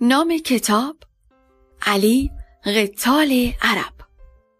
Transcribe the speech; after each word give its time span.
نام 0.00 0.38
کتاب 0.38 0.96
علی 1.82 2.30
قتال 2.64 3.52
عرب. 3.62 3.92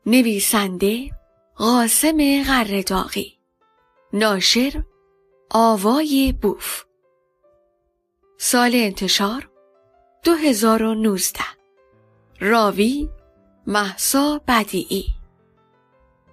نویسنده 0.07 1.11
قاسم 1.55 2.43
غرداغی 2.43 3.39
ناشر 4.12 4.85
آوای 5.51 6.35
بوف. 6.43 6.85
سال 8.39 8.71
انتشار 8.75 9.51
2019 10.25 11.41
راوی 12.41 13.09
محسا 13.66 14.41
بدیعی. 14.48 15.05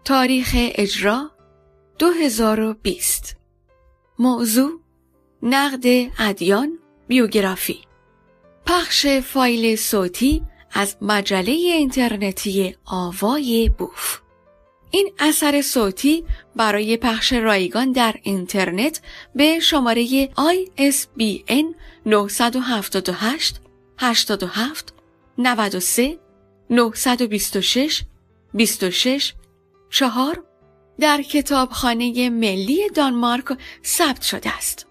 تاریخ 0.05 0.51
اجرا 0.55 1.31
2020 1.99 3.37
موضوع 4.19 4.79
نقد 5.43 5.83
ادیان 6.19 6.79
بیوگرافی. 7.08 7.81
پخش 8.65 9.07
فایل 9.07 9.75
صوتی 9.75 10.43
از 10.71 10.97
مجله 11.01 11.51
اینترنتی 11.51 12.75
آوای 12.85 13.71
بوف 13.77 14.19
این 14.91 15.11
اثر 15.19 15.61
صوتی 15.61 16.23
برای 16.55 16.97
پخش 16.97 17.33
رایگان 17.33 17.91
در 17.91 18.15
اینترنت 18.23 19.01
به 19.35 19.59
شماره 19.59 20.27
ISBN 20.27 21.65
978 22.05 23.61
87 23.97 24.93
93 25.38 26.19
926 26.69 28.03
26 28.53 29.33
4 29.89 30.43
در 30.99 31.21
کتابخانه 31.21 32.29
ملی 32.29 32.89
دانمارک 32.89 33.45
ثبت 33.85 34.21
شده 34.21 34.57
است. 34.57 34.88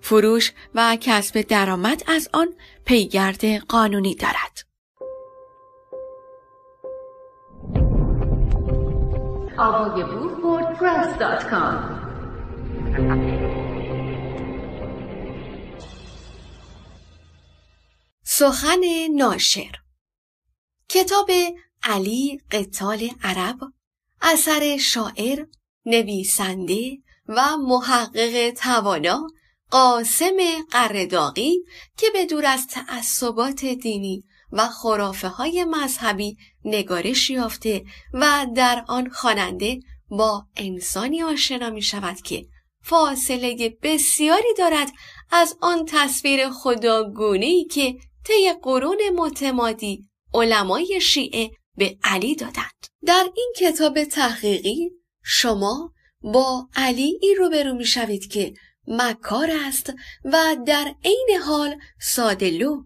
فروش 0.00 0.52
و 0.74 0.96
کسب 1.00 1.40
درآمد 1.40 2.02
از 2.06 2.28
آن 2.32 2.48
پیگرد 2.88 3.44
قانونی 3.44 4.14
دارد. 4.14 4.58
سخن 18.22 18.80
ناشر 19.14 19.72
کتاب 20.88 21.30
علی 21.82 22.40
قتال 22.50 23.10
عرب 23.22 23.58
اثر 24.20 24.76
شاعر 24.76 25.46
نویسنده 25.86 26.98
و 27.28 27.56
محقق 27.56 28.50
توانا 28.50 29.26
قاسم 29.70 30.36
قرداقی 30.70 31.64
که 31.96 32.06
به 32.12 32.26
دور 32.26 32.46
از 32.46 32.66
تعصبات 32.66 33.64
دینی 33.64 34.24
و 34.52 34.68
خرافه 34.68 35.28
های 35.28 35.64
مذهبی 35.64 36.36
نگارش 36.64 37.30
یافته 37.30 37.84
و 38.12 38.46
در 38.56 38.84
آن 38.88 39.08
خواننده 39.08 39.80
با 40.10 40.46
انسانی 40.56 41.22
آشنا 41.22 41.70
می 41.70 41.82
شود 41.82 42.20
که 42.22 42.46
فاصله 42.82 43.78
بسیاری 43.82 44.54
دارد 44.58 44.88
از 45.30 45.56
آن 45.60 45.84
تصویر 45.88 46.50
خداگونهی 46.50 47.64
که 47.64 47.94
طی 48.24 48.52
قرون 48.62 48.98
متمادی 49.16 50.08
علمای 50.34 51.00
شیعه 51.00 51.50
به 51.76 51.98
علی 52.04 52.34
دادند. 52.34 52.86
در 53.06 53.26
این 53.36 53.52
کتاب 53.56 54.04
تحقیقی 54.04 54.90
شما 55.22 55.92
با 56.20 56.68
علی 56.74 57.18
ای 57.22 57.34
روبرو 57.38 57.74
می 57.74 57.84
شوید 57.84 58.30
که 58.30 58.54
مکار 58.88 59.50
است 59.66 59.92
و 60.24 60.56
در 60.66 60.94
عین 61.04 61.40
حال 61.46 61.76
سادلو 62.00 62.82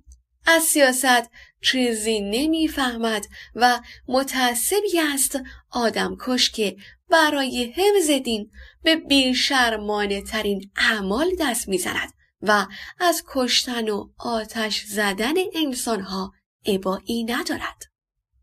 از 0.46 0.62
سیاست 0.62 1.30
چیزی 1.62 2.20
نمی‌فهمد 2.20 3.26
و 3.54 3.80
متعصبی 4.08 5.00
است 5.14 5.40
آدم 5.70 6.16
کش 6.20 6.50
که 6.50 6.76
برای 7.10 7.74
حفظ 7.76 8.10
دین 8.10 8.50
به 8.82 8.96
بیشرمانه 8.96 10.22
ترین 10.22 10.70
اعمال 10.76 11.30
دست 11.40 11.68
می‌زند 11.68 12.12
و 12.42 12.66
از 12.98 13.24
کشتن 13.26 13.88
و 13.88 14.08
آتش 14.18 14.84
زدن 14.84 15.34
انسانها 15.54 16.32
عبایی 16.66 17.24
ندارد. 17.24 17.82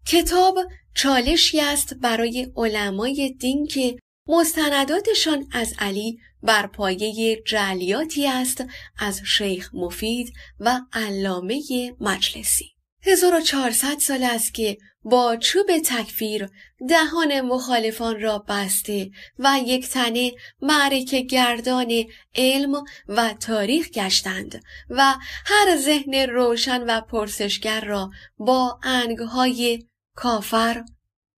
کتاب 0.07 0.59
چالشی 0.95 1.59
است 1.59 1.93
برای 1.93 2.51
علمای 2.55 3.35
دین 3.39 3.65
که 3.67 3.99
مستنداتشان 4.29 5.47
از 5.51 5.73
علی 5.79 6.19
بر 6.43 6.67
پایه 6.67 7.41
جلیاتی 7.45 8.27
است 8.27 8.63
از 8.99 9.21
شیخ 9.25 9.69
مفید 9.73 10.33
و 10.59 10.79
علامه 10.93 11.61
مجلسی. 11.99 12.65
1400 13.01 13.97
سال 13.97 14.23
است 14.23 14.53
که 14.53 14.77
با 15.03 15.37
چوب 15.37 15.67
تکفیر 15.85 16.49
دهان 16.89 17.41
مخالفان 17.41 18.21
را 18.21 18.45
بسته 18.47 19.11
و 19.39 19.59
یک 19.65 19.89
تنه 19.89 20.31
معرکه 20.61 21.21
گردان 21.21 21.91
علم 22.35 22.83
و 23.07 23.33
تاریخ 23.33 23.89
گشتند 23.89 24.63
و 24.89 25.15
هر 25.45 25.77
ذهن 25.77 26.13
روشن 26.13 26.83
و 26.83 27.01
پرسشگر 27.01 27.81
را 27.81 28.11
با 28.37 28.79
انگهای 28.83 29.85
کافر، 30.15 30.83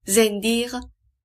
زندیق، 0.05 0.75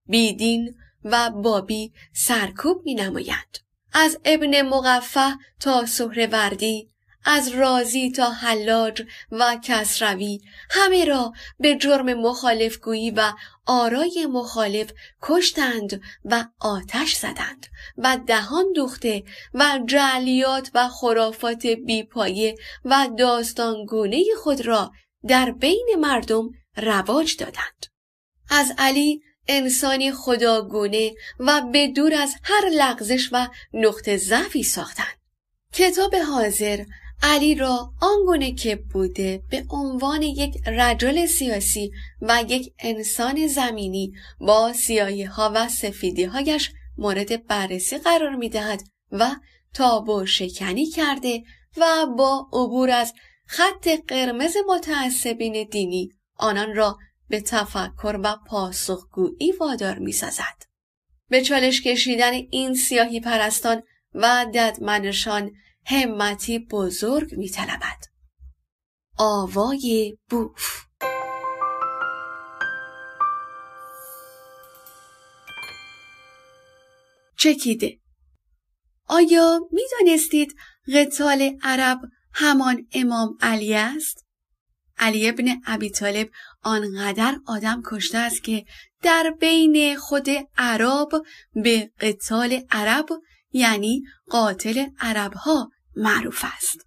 بیدین 0.07 0.75
و 1.11 1.31
بابی 1.31 1.93
سرکوب 2.13 2.83
می 2.85 2.95
نمایند. 2.95 3.59
از 3.93 4.19
ابن 4.25 4.63
مقفه 4.63 5.37
تا 5.61 5.87
سهروردی 5.87 6.91
از 7.29 7.49
رازی 7.49 8.11
تا 8.11 8.31
حلاج 8.31 9.03
و 9.31 9.57
کسروی 9.63 10.41
همه 10.71 11.05
را 11.05 11.33
به 11.59 11.75
جرم 11.77 12.15
مخالفگویی 12.15 13.11
و 13.11 13.33
آرای 13.67 14.27
مخالف 14.31 14.93
کشتند 15.23 16.01
و 16.25 16.45
آتش 16.61 17.15
زدند 17.15 17.67
و 17.99 18.19
دهان 18.27 18.73
دوخته 18.73 19.25
و 19.55 19.81
جعلیات 19.87 20.71
و 20.75 20.89
خرافات 20.89 21.67
بیپایه 21.67 22.57
و 22.85 23.09
داستانگونه 23.19 24.25
خود 24.43 24.67
را 24.67 24.93
در 25.29 25.51
بین 25.51 25.97
مردم 26.01 26.51
رواج 26.77 27.37
دادند. 27.37 27.87
از 28.51 28.73
علی 28.79 29.23
انسانی 29.49 30.13
خداگونه 30.13 31.15
و 31.39 31.63
به 31.73 31.89
دور 31.89 32.15
از 32.15 32.35
هر 32.43 32.69
لغزش 32.69 33.29
و 33.33 33.49
نقطه 33.73 34.17
ضعفی 34.17 34.63
ساختند. 34.63 35.17
کتاب 35.73 36.15
حاضر 36.15 36.85
علی 37.23 37.55
را 37.55 37.93
آنگونه 38.01 38.53
که 38.53 38.77
بوده 38.77 39.43
به 39.51 39.65
عنوان 39.71 40.23
یک 40.23 40.55
رجل 40.67 41.27
سیاسی 41.27 41.93
و 42.23 42.45
یک 42.49 42.73
انسان 42.79 43.47
زمینی 43.47 44.13
با 44.41 44.73
سیاهی 44.73 45.23
ها 45.23 45.53
و 45.55 45.69
سفیدی 45.69 46.25
هایش 46.25 46.73
مورد 46.99 47.47
بررسی 47.47 47.99
قرار 47.99 48.37
می 48.37 48.49
دهد 48.49 48.83
و 49.13 49.31
تابو 49.75 50.27
شکنی 50.27 50.87
کرده 50.87 51.43
و 51.77 52.07
با 52.19 52.49
عبور 52.53 52.91
از 52.91 53.15
خط 53.47 53.89
قرمز 54.09 54.57
متعصبین 54.69 55.69
دینی 55.71 56.11
آنان 56.37 56.75
را 56.75 56.99
به 57.29 57.41
تفکر 57.41 58.21
و 58.25 58.37
پاسخگویی 58.47 59.53
وادار 59.61 59.99
می 59.99 60.13
سازد. 60.13 60.63
به 61.29 61.43
چالش 61.43 61.83
کشیدن 61.83 62.33
این 62.33 62.75
سیاهی 62.75 63.21
پرستان 63.21 63.83
و 64.15 64.47
ددمنشان 64.55 65.53
همتی 65.87 66.59
بزرگ 66.59 67.35
می 67.35 67.49
طلبد. 67.49 68.17
آوای 69.19 70.19
بوف 70.31 70.87
چکیده 77.39 77.99
آیا 79.09 79.61
می 79.73 79.83
دانستید 79.93 80.57
قتال 80.95 81.59
عرب 81.63 81.99
همان 82.33 82.89
امام 82.93 83.39
علی 83.41 83.75
است؟ 83.75 84.27
علی 84.99 85.29
ابن 85.29 85.61
ابی 85.67 85.91
طالب 85.91 86.31
آنقدر 86.67 87.39
آدم 87.47 87.83
کشته 87.87 88.19
است 88.19 88.43
که 88.43 88.65
در 89.03 89.35
بین 89.41 89.97
خود 89.97 90.27
عرب 90.59 91.09
به 91.55 91.91
قتال 92.01 92.61
عرب 92.71 93.07
یعنی 93.53 94.03
قاتل 94.31 94.87
عرب 95.01 95.33
ها 95.35 95.71
معروف 95.97 96.45
است. 96.57 96.87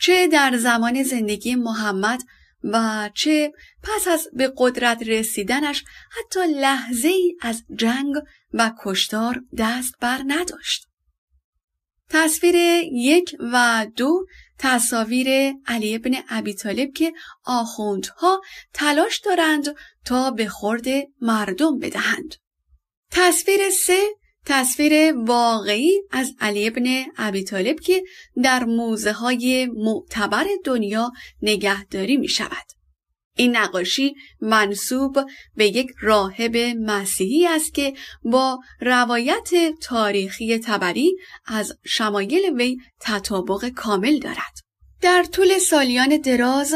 چه 0.00 0.28
در 0.28 0.56
زمان 0.56 1.02
زندگی 1.02 1.54
محمد 1.54 2.22
و 2.64 3.10
چه 3.14 3.52
پس 3.82 4.08
از 4.08 4.28
به 4.32 4.52
قدرت 4.56 5.02
رسیدنش 5.02 5.84
حتی 6.10 6.40
لحظه 6.46 7.08
ای 7.08 7.36
از 7.40 7.64
جنگ 7.76 8.14
و 8.52 8.72
کشتار 8.84 9.40
دست 9.58 9.94
بر 10.00 10.22
نداشت. 10.26 10.86
تصویر 12.08 12.54
یک 12.92 13.36
و 13.52 13.86
دو 13.96 14.26
تصاویر 14.62 15.54
علی 15.66 15.94
ابن 15.94 16.14
ابی 16.28 16.54
طالب 16.54 16.92
که 16.92 17.12
آخوندها 17.44 18.40
تلاش 18.74 19.18
دارند 19.18 19.74
تا 20.04 20.30
به 20.30 20.48
خورد 20.48 20.84
مردم 21.20 21.78
بدهند. 21.78 22.34
تصویر 23.10 23.70
سه 23.70 24.08
تصویر 24.46 25.14
واقعی 25.16 26.02
از 26.10 26.34
علی 26.40 26.66
ابن 26.66 27.04
ابی 27.16 27.44
طالب 27.44 27.80
که 27.80 28.02
در 28.42 28.64
موزه 28.64 29.12
های 29.12 29.66
معتبر 29.66 30.46
دنیا 30.64 31.12
نگهداری 31.42 32.16
می 32.16 32.28
شود. 32.28 32.79
این 33.40 33.56
نقاشی 33.56 34.14
منصوب 34.40 35.18
به 35.56 35.66
یک 35.66 35.90
راهب 36.00 36.56
مسیحی 36.80 37.46
است 37.46 37.74
که 37.74 37.94
با 38.22 38.60
روایت 38.80 39.50
تاریخی 39.80 40.58
تبری 40.58 41.16
از 41.46 41.78
شمایل 41.84 42.56
وی 42.56 42.76
تطابق 43.00 43.68
کامل 43.68 44.18
دارد. 44.18 44.54
در 45.00 45.24
طول 45.32 45.58
سالیان 45.58 46.16
دراز 46.16 46.74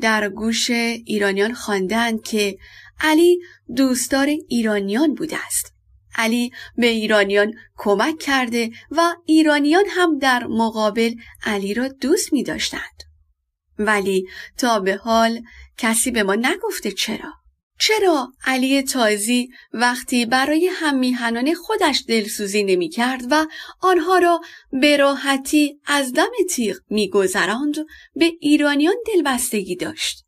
در 0.00 0.28
گوش 0.28 0.70
ایرانیان 0.70 1.54
خواندند 1.54 2.22
که 2.22 2.58
علی 3.00 3.38
دوستدار 3.76 4.26
ایرانیان 4.48 5.14
بوده 5.14 5.36
است. 5.46 5.72
علی 6.14 6.50
به 6.76 6.86
ایرانیان 6.86 7.52
کمک 7.76 8.18
کرده 8.18 8.70
و 8.90 9.14
ایرانیان 9.26 9.84
هم 9.88 10.18
در 10.18 10.46
مقابل 10.46 11.14
علی 11.44 11.74
را 11.74 11.88
دوست 11.88 12.32
می 12.32 12.42
داشتند. 12.42 13.00
ولی 13.78 14.28
تا 14.58 14.80
به 14.80 14.96
حال 14.96 15.42
کسی 15.80 16.10
به 16.10 16.22
ما 16.22 16.34
نگفته 16.34 16.92
چرا؟ 16.92 17.32
چرا 17.78 18.32
علی 18.44 18.82
تازی 18.82 19.48
وقتی 19.72 20.26
برای 20.26 20.66
هم 20.72 20.98
میهنان 20.98 21.54
خودش 21.54 22.04
دلسوزی 22.08 22.64
نمی 22.64 22.88
کرد 22.88 23.22
و 23.30 23.46
آنها 23.82 24.18
را 24.18 24.40
به 24.72 24.96
راحتی 24.96 25.80
از 25.86 26.12
دم 26.12 26.30
تیغ 26.50 26.76
میگذراند 26.90 27.76
به 28.16 28.32
ایرانیان 28.40 28.94
دلبستگی 29.06 29.76
داشت. 29.76 30.24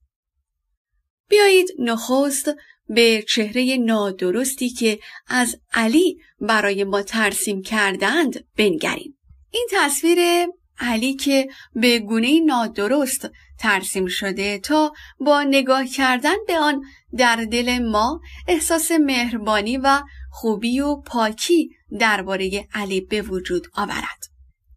بیایید 1.29 1.69
نخست 1.79 2.51
به 2.89 3.25
چهره 3.29 3.77
نادرستی 3.77 4.71
که 4.71 4.99
از 5.27 5.57
علی 5.73 6.19
برای 6.41 6.85
ما 6.85 7.03
ترسیم 7.03 7.63
کردند 7.63 8.45
بنگریم. 8.57 9.19
این 9.51 9.69
تصویر 9.73 10.19
علی 10.79 11.15
که 11.15 11.49
به 11.75 11.99
گونه 11.99 12.41
نادرست 12.41 13.31
ترسیم 13.63 14.07
شده 14.07 14.59
تا 14.59 14.93
با 15.21 15.43
نگاه 15.43 15.87
کردن 15.87 16.35
به 16.47 16.59
آن 16.59 16.83
در 17.17 17.37
دل 17.37 17.79
ما 17.79 18.21
احساس 18.49 18.91
مهربانی 18.91 19.77
و 19.77 20.03
خوبی 20.31 20.81
و 20.81 20.97
پاکی 20.97 21.71
درباره 21.99 22.69
علی 22.75 23.01
به 23.01 23.23
وجود 23.23 23.67
آورد. 23.75 24.25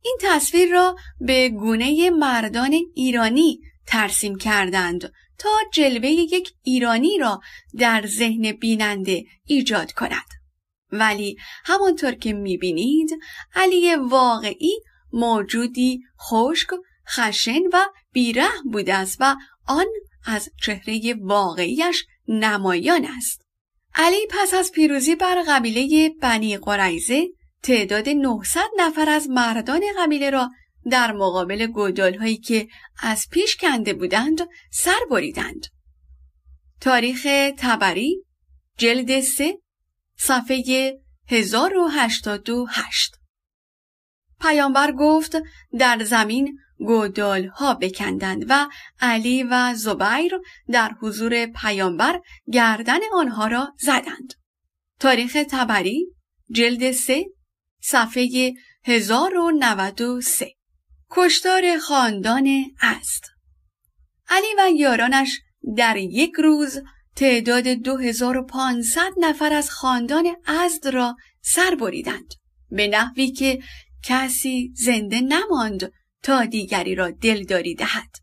این 0.01 0.17
تصویر 0.21 0.71
را 0.71 0.95
به 1.19 1.49
گونه 1.49 2.09
مردان 2.09 2.73
ایرانی 2.95 3.59
ترسیم 3.87 4.37
کردند 4.37 5.13
تا 5.37 5.49
جلوه 5.73 6.09
یک 6.09 6.53
ایرانی 6.63 7.17
را 7.17 7.41
در 7.77 8.05
ذهن 8.05 8.51
بیننده 8.51 9.23
ایجاد 9.45 9.91
کند. 9.91 10.25
ولی 10.91 11.37
همانطور 11.65 12.11
که 12.11 12.33
می‌بینید 12.33 13.09
علی 13.55 13.95
واقعی 13.95 14.79
موجودی 15.13 15.99
خشک 16.21 16.67
خشن 17.09 17.61
و 17.73 17.85
بیره 18.11 18.49
بوده 18.71 18.93
است 18.93 19.17
و 19.19 19.35
آن 19.67 19.85
از 20.25 20.49
چهره 20.61 21.15
واقعیش 21.21 22.05
نمایان 22.27 23.05
است. 23.17 23.45
علی 23.95 24.27
پس 24.29 24.53
از 24.53 24.71
پیروزی 24.71 25.15
بر 25.15 25.43
قبیله 25.47 26.09
بنی 26.21 26.57
قریزه 26.57 27.27
تعداد 27.63 28.09
900 28.09 28.61
نفر 28.77 29.09
از 29.09 29.29
مردان 29.29 29.81
قبیله 29.99 30.29
را 30.29 30.51
در 30.91 31.11
مقابل 31.11 31.65
گودال 31.67 32.15
هایی 32.15 32.37
که 32.37 32.67
از 32.99 33.27
پیش 33.31 33.57
کنده 33.57 33.93
بودند 33.93 34.41
سر 34.71 34.99
بریدند. 35.11 35.65
تاریخ 36.81 37.27
تبری 37.57 38.23
جلد 38.77 39.21
3 39.21 39.57
صفحه 40.17 40.99
1088 41.27 43.15
پیامبر 44.41 44.91
گفت 44.91 45.37
در 45.79 46.03
زمین 46.03 46.59
گودال 46.79 47.45
ها 47.45 47.73
بکندند 47.73 48.45
و 48.49 48.67
علی 49.01 49.43
و 49.43 49.73
زبیر 49.75 50.31
در 50.69 50.91
حضور 51.01 51.45
پیامبر 51.45 52.21
گردن 52.51 52.99
آنها 53.13 53.47
را 53.47 53.73
زدند. 53.79 54.33
تاریخ 54.99 55.37
تبری 55.49 56.07
جلد 56.51 56.91
3 56.91 57.25
صفحه 57.81 58.53
1093 58.83 60.55
کشتار 61.11 61.77
خاندان 61.77 62.65
است. 62.81 63.31
علی 64.29 64.47
و 64.57 64.69
یارانش 64.75 65.39
در 65.77 65.97
یک 65.97 66.31
روز 66.37 66.81
تعداد 67.15 67.67
2500 67.67 69.11
نفر 69.17 69.53
از 69.53 69.71
خاندان 69.71 70.35
ازد 70.45 70.87
را 70.87 71.15
سر 71.41 71.75
بریدند. 71.75 72.33
به 72.71 72.87
نحوی 72.87 73.31
که 73.31 73.59
کسی 74.03 74.73
زنده 74.75 75.21
نماند 75.21 75.91
تا 76.25 76.45
دیگری 76.45 76.95
را 76.95 77.11
دلداری 77.11 77.75
دهد. 77.75 78.15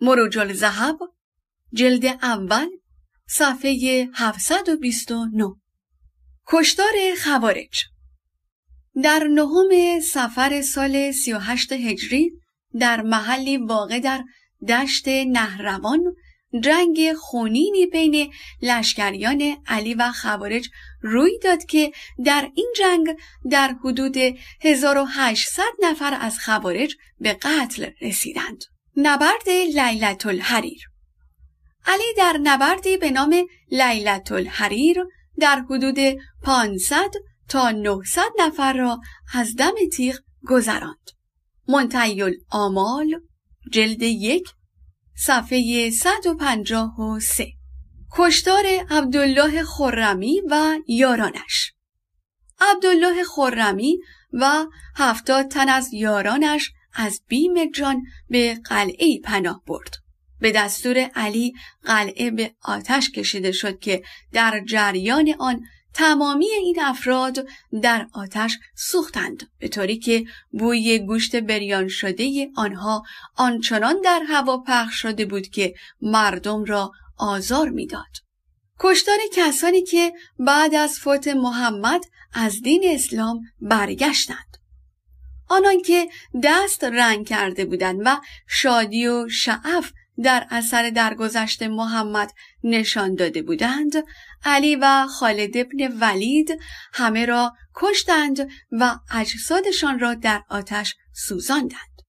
مروج 0.00 0.38
الذهب 0.38 0.98
جلد 1.72 2.04
اول 2.04 2.68
صفحه 3.28 4.08
729 4.14 5.54
کشتار 6.46 6.92
خوارج 7.24 7.84
در 9.02 9.24
نهم 9.24 10.00
سفر 10.00 10.60
سال 10.60 11.12
38 11.12 11.72
هجری 11.72 12.30
در 12.78 13.02
محلی 13.02 13.56
واقع 13.56 14.00
در 14.00 14.24
دشت 14.68 15.08
نهروان 15.08 16.00
جنگ 16.60 17.12
خونینی 17.12 17.86
بین 17.86 18.32
لشکریان 18.62 19.56
علی 19.66 19.94
و 19.94 20.12
خوارج 20.12 20.68
روی 21.02 21.38
داد 21.38 21.64
که 21.64 21.92
در 22.24 22.50
این 22.54 22.72
جنگ 22.76 23.16
در 23.50 23.74
حدود 23.84 24.16
1800 24.60 25.62
نفر 25.82 26.16
از 26.20 26.38
خوارج 26.38 26.96
به 27.20 27.32
قتل 27.32 27.90
رسیدند. 28.00 28.64
نبرد 28.96 29.48
لیلت 29.48 30.26
الحریر 30.26 30.80
علی 31.86 32.14
در 32.16 32.38
نبردی 32.42 32.96
به 32.96 33.10
نام 33.10 33.46
لیلت 33.70 34.32
الحریر 34.32 35.04
در 35.38 35.60
حدود 35.70 35.98
500 36.42 37.10
تا 37.48 37.70
900 37.70 38.22
نفر 38.38 38.72
را 38.72 39.00
از 39.34 39.56
دم 39.56 39.74
تیغ 39.92 40.18
گذراند. 40.48 41.10
منتهی 41.68 42.24
آمال 42.50 43.20
جلد 43.72 44.02
یک 44.02 44.48
صفحه 45.18 45.90
153 45.90 47.52
کشتار 48.12 48.64
عبدالله 48.90 49.62
خرمی 49.62 50.42
و 50.50 50.78
یارانش 50.86 51.72
عبدالله 52.60 53.24
خرمی 53.24 53.98
و 54.32 54.66
هفتاد 54.96 55.48
تن 55.48 55.68
از 55.68 55.92
یارانش 55.92 56.72
از 56.94 57.22
بیم 57.28 57.70
جان 57.70 58.02
به 58.28 58.54
قلعه 58.54 59.20
پناه 59.24 59.62
برد. 59.66 59.94
به 60.40 60.52
دستور 60.52 60.98
علی 60.98 61.54
قلعه 61.84 62.30
به 62.30 62.54
آتش 62.62 63.10
کشیده 63.10 63.52
شد 63.52 63.78
که 63.78 64.02
در 64.32 64.64
جریان 64.64 65.34
آن 65.38 65.62
تمامی 65.96 66.46
این 66.46 66.80
افراد 66.80 67.46
در 67.82 68.06
آتش 68.12 68.58
سوختند 68.74 69.50
به 69.58 69.68
طوری 69.68 69.98
که 69.98 70.24
بوی 70.50 70.98
گوشت 70.98 71.36
بریان 71.36 71.88
شده 71.88 72.48
آنها 72.56 73.02
آنچنان 73.36 74.00
در 74.04 74.22
هوا 74.28 74.58
پخش 74.58 74.94
شده 74.94 75.24
بود 75.24 75.48
که 75.48 75.74
مردم 76.00 76.64
را 76.64 76.90
آزار 77.18 77.68
می‌داد. 77.68 78.16
کشتار 78.80 79.18
کسانی 79.32 79.82
که 79.82 80.12
بعد 80.38 80.74
از 80.74 80.98
فوت 80.98 81.28
محمد 81.28 82.04
از 82.32 82.62
دین 82.62 82.82
اسلام 82.86 83.40
برگشتند. 83.60 84.56
آنان 85.48 85.82
که 85.82 86.08
دست 86.42 86.84
رنگ 86.84 87.26
کرده 87.26 87.64
بودند 87.64 88.00
و 88.04 88.20
شادی 88.48 89.06
و 89.06 89.28
شعف 89.28 89.92
در 90.22 90.46
اثر 90.50 90.90
درگذشت 90.90 91.62
محمد 91.62 92.32
نشان 92.66 93.14
داده 93.14 93.42
بودند. 93.42 93.92
علی 94.44 94.76
و 94.76 95.06
خالد 95.06 95.56
ابن 95.56 95.98
ولید 96.00 96.58
همه 96.92 97.26
را 97.26 97.52
کشتند 97.74 98.48
و 98.72 98.98
اجسادشان 99.10 99.98
را 99.98 100.14
در 100.14 100.42
آتش 100.50 100.94
سوزاندند. 101.12 102.02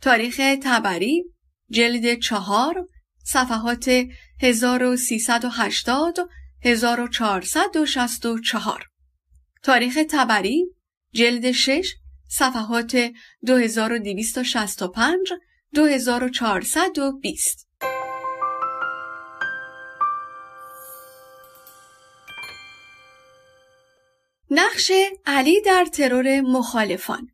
تاریخ 0.00 0.40
تبری 0.62 1.24
جلد 1.70 2.18
چهار 2.18 2.88
صفحات 3.24 4.06
1380 4.42 6.18
1464 6.62 8.86
تاریخ 9.62 9.98
تبری 10.10 10.66
جلد 11.12 11.52
6 11.52 11.94
صفحات 12.28 13.12
2265 13.46 15.32
2420 15.74 17.68
نقش 24.50 24.92
علی 25.26 25.60
در 25.60 25.84
ترور 25.84 26.40
مخالفان 26.40 27.28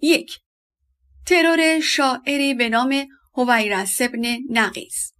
یک 0.00 0.38
ترور 1.26 1.80
شاعری 1.80 2.54
به 2.54 2.68
نام 2.68 3.06
هویرس 3.34 4.00
ابن 4.00 4.38
نقیز 4.50 5.12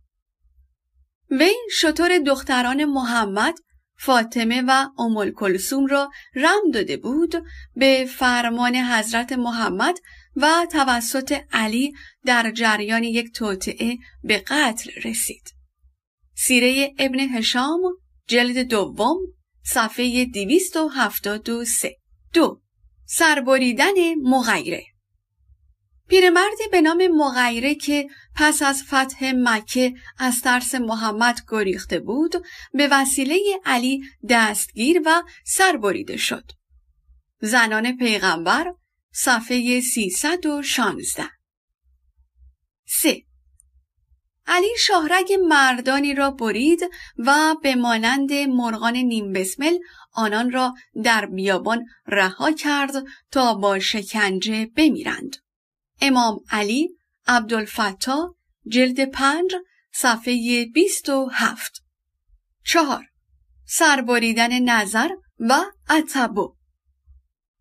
وی 1.31 1.55
شطور 1.71 2.19
دختران 2.19 2.85
محمد 2.85 3.55
فاطمه 3.99 4.63
و 4.69 4.89
ام 4.99 5.31
کلسوم 5.31 5.87
را 5.87 6.11
رم 6.35 6.71
داده 6.75 6.97
بود 6.97 7.35
به 7.77 8.09
فرمان 8.19 8.77
حضرت 8.77 9.33
محمد 9.33 9.99
و 10.37 10.67
توسط 10.73 11.41
علی 11.53 11.93
در 12.25 12.51
جریان 12.51 13.05
یک 13.05 13.33
توطعه 13.33 13.97
به 14.25 14.39
قتل 14.39 14.91
رسید. 15.05 15.55
سیره 16.35 16.95
ابن 16.99 17.21
هشام 17.21 17.81
جلد 18.27 18.59
دوم 18.59 19.19
صفحه 19.71 20.25
273 20.25 21.97
دو 22.33 22.61
سربریدن 23.07 24.15
مغیره 24.23 24.85
پیرمردی 26.09 26.65
به 26.73 26.81
نام 26.81 27.07
مغیره 27.07 27.75
که 27.75 28.09
پس 28.37 28.63
از 28.63 28.83
فتح 28.83 29.33
مکه 29.37 29.95
از 30.19 30.41
ترس 30.41 30.75
محمد 30.75 31.41
گریخته 31.49 32.01
بود 32.01 32.35
به 32.73 32.89
وسیله 32.91 33.39
علی 33.65 34.03
دستگیر 34.29 35.03
و 35.07 35.23
سربریده 35.45 36.17
شد. 36.17 36.53
زنان 37.41 37.97
پیغمبر 37.97 38.75
صفحه 39.13 39.81
316 39.81 41.31
3. 42.87 43.28
علی 44.49 44.69
شاهرگ 44.79 45.33
مردانی 45.33 46.15
را 46.15 46.31
برید 46.31 46.81
و 47.19 47.55
به 47.63 47.75
مانند 47.75 48.33
مرغان 48.33 48.97
نیم 48.97 49.33
بسمل 49.33 49.79
آنان 50.13 50.51
را 50.51 50.75
در 51.05 51.27
بیابان 51.27 51.85
رها 52.07 52.53
کرد 52.53 52.93
تا 53.31 53.55
با 53.55 53.79
شکنجه 53.79 54.67
بمیرند. 54.67 55.37
امام 56.01 56.41
علی 56.51 56.89
عبدالفتا 57.27 58.35
جلد 58.69 59.11
پنج 59.11 59.55
صفحه 59.93 60.67
بیست 60.75 61.09
و 61.09 61.29
هفت. 61.33 61.83
چهار. 62.65 63.05
سربریدن 63.67 64.59
نظر 64.59 65.09
و 65.39 65.65
عطبو 65.89 66.55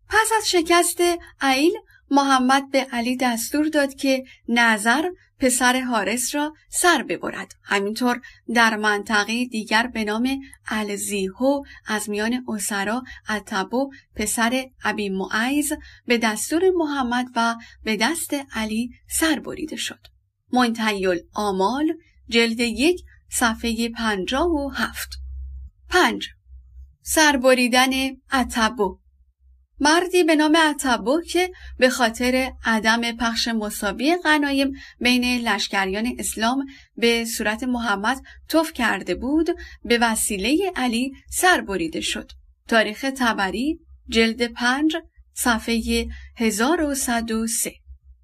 پس 0.08 0.30
از 0.36 0.50
شکست 0.50 1.00
عیل 1.40 1.72
محمد 2.10 2.70
به 2.70 2.78
علی 2.92 3.16
دستور 3.16 3.68
داد 3.68 3.94
که 3.94 4.24
نظر 4.48 5.10
پسر 5.38 5.80
حارس 5.80 6.34
را 6.34 6.54
سر 6.68 7.02
ببرد. 7.02 7.54
همینطور 7.62 8.20
در 8.54 8.76
منطقه 8.76 9.44
دیگر 9.44 9.86
به 9.86 10.04
نام 10.04 10.40
الزیهو 10.68 11.62
از 11.86 12.10
میان 12.10 12.44
اسرا 12.48 13.02
اتبو 13.30 13.90
پسر 14.14 14.64
ابی 14.84 15.08
معیز 15.08 15.72
به 16.06 16.18
دستور 16.18 16.62
محمد 16.76 17.26
و 17.36 17.56
به 17.84 17.96
دست 17.96 18.36
علی 18.52 18.90
سر 19.08 19.38
بریده 19.38 19.76
شد. 19.76 20.00
منتیل 20.52 21.20
آمال 21.34 21.92
جلد 22.28 22.60
یک 22.60 23.02
صفحه 23.28 23.88
پنجاه 23.88 24.46
و 24.46 24.68
هفت. 24.68 25.10
پنج. 25.88 26.28
سربریدن 27.02 27.90
اتبو 28.32 28.98
مردی 29.80 30.24
به 30.24 30.34
نام 30.34 30.56
عطبو 30.56 31.20
که 31.20 31.50
به 31.78 31.90
خاطر 31.90 32.52
عدم 32.64 33.12
پخش 33.12 33.48
مساوی 33.48 34.16
غنایم 34.24 34.72
بین 35.00 35.48
لشکریان 35.48 36.14
اسلام 36.18 36.66
به 36.96 37.24
صورت 37.24 37.62
محمد 37.62 38.22
توف 38.48 38.72
کرده 38.72 39.14
بود 39.14 39.48
به 39.84 39.98
وسیله 39.98 40.72
علی 40.76 41.12
سر 41.30 41.60
بریده 41.60 42.00
شد. 42.00 42.32
تاریخ 42.68 43.06
تبری 43.16 43.80
جلد 44.08 44.42
پنج 44.42 44.96
صفحه 45.34 46.08
1103 46.36 47.74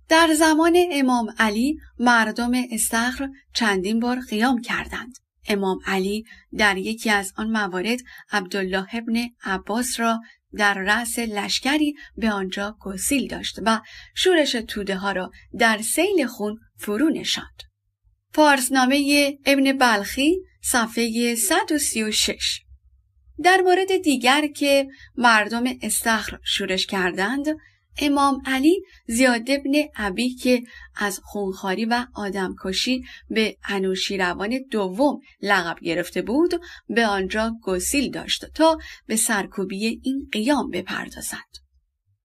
در 0.08 0.34
زمان 0.34 0.76
امام 0.92 1.34
علی 1.38 1.78
مردم 1.98 2.52
استخر 2.70 3.28
چندین 3.54 4.00
بار 4.00 4.20
قیام 4.30 4.60
کردند. 4.60 5.14
امام 5.48 5.78
علی 5.86 6.24
در 6.56 6.76
یکی 6.76 7.10
از 7.10 7.32
آن 7.36 7.50
موارد 7.50 7.98
عبدالله 8.32 8.86
ابن 8.92 9.28
عباس 9.44 10.00
را 10.00 10.20
در 10.58 10.74
رأس 10.74 11.18
لشکری 11.18 11.94
به 12.16 12.30
آنجا 12.30 12.76
گسیل 12.80 13.28
داشت 13.28 13.58
و 13.66 13.80
شورش 14.14 14.52
توده 14.52 14.96
ها 14.96 15.12
را 15.12 15.30
در 15.58 15.78
سیل 15.78 16.26
خون 16.26 16.58
فرو 16.76 17.10
نشاند. 17.10 17.62
پارسنامه 18.32 19.32
ابن 19.46 19.78
بلخی 19.78 20.36
صفحه 20.62 21.34
136 21.34 22.60
در 23.42 23.60
مورد 23.60 23.96
دیگر 24.02 24.46
که 24.46 24.88
مردم 25.16 25.64
استخر 25.82 26.38
شورش 26.44 26.86
کردند 26.86 27.46
امام 27.98 28.42
علی 28.46 28.82
زیاد 29.06 29.50
ابن 29.50 29.72
عبی 29.96 30.34
که 30.34 30.62
از 30.96 31.20
خونخاری 31.24 31.84
و 31.84 32.06
آدمکشی 32.14 33.04
به 33.30 33.56
انوشیروان 33.68 34.58
دوم 34.70 35.20
لقب 35.42 35.80
گرفته 35.80 36.22
بود 36.22 36.60
به 36.88 37.06
آنجا 37.06 37.52
گسیل 37.62 38.10
داشت 38.10 38.46
تا 38.54 38.78
به 39.06 39.16
سرکوبی 39.16 40.00
این 40.04 40.28
قیام 40.32 40.70
بپردازد. 40.70 41.64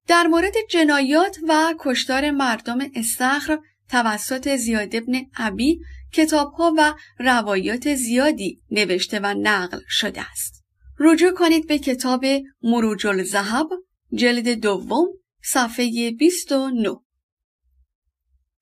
در 0.08 0.28
مورد 0.28 0.54
جنایات 0.70 1.38
و 1.48 1.74
کشتار 1.80 2.32
مردم 2.32 2.80
استخر 2.96 3.60
توسط 3.90 4.56
زیاد 4.56 4.96
ابن 4.96 5.22
عبی 5.36 5.80
کتابها 6.14 6.74
و 6.78 6.94
روایات 7.20 7.96
زیادی 7.96 8.62
نوشته 8.72 9.20
و 9.20 9.34
نقل 9.34 9.80
شده 9.90 10.22
است. 10.32 10.64
رجوع 11.00 11.32
کنید 11.32 11.68
به 11.68 11.80
کتاب 11.80 12.26
مروج 12.64 13.08
الزهب 13.08 13.68
جلد 14.14 14.50
دوم 14.50 15.08
صفحه 15.44 16.12
29 16.12 16.90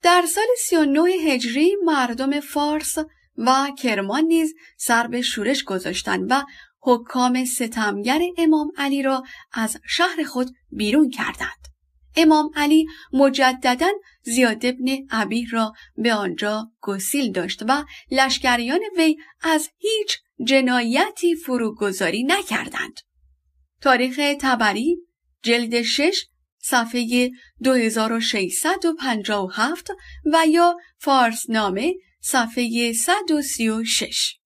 در 0.01 0.25
سال 0.25 0.47
39 0.69 1.01
هجری 1.11 1.75
مردم 1.85 2.39
فارس 2.39 2.97
و 3.37 3.71
کرمان 3.77 4.23
نیز 4.23 4.53
سر 4.77 5.07
به 5.07 5.21
شورش 5.21 5.63
گذاشتند 5.63 6.27
و 6.29 6.43
حکام 6.79 7.45
ستمگر 7.45 8.21
امام 8.37 8.71
علی 8.77 9.01
را 9.01 9.23
از 9.53 9.77
شهر 9.87 10.23
خود 10.23 10.49
بیرون 10.71 11.09
کردند. 11.09 11.67
امام 12.15 12.49
علی 12.55 12.85
مجددا 13.13 13.89
زیاد 14.21 14.65
ابن 14.65 15.07
عبی 15.09 15.45
را 15.45 15.73
به 15.97 16.13
آنجا 16.13 16.71
گسیل 16.81 17.31
داشت 17.31 17.63
و 17.67 17.85
لشکریان 18.11 18.79
وی 18.97 19.17
از 19.41 19.69
هیچ 19.77 20.17
جنایتی 20.43 21.35
فروگذاری 21.35 22.23
نکردند. 22.23 22.99
تاریخ 23.81 24.19
تبری 24.39 24.97
جلد 25.43 25.81
6 25.81 26.25
صفحه 26.69 27.31
2657 27.63 29.91
و 30.33 30.47
یا 30.47 30.77
فارسنامه 30.97 31.93
صفحه 32.21 32.93
136 32.93 34.37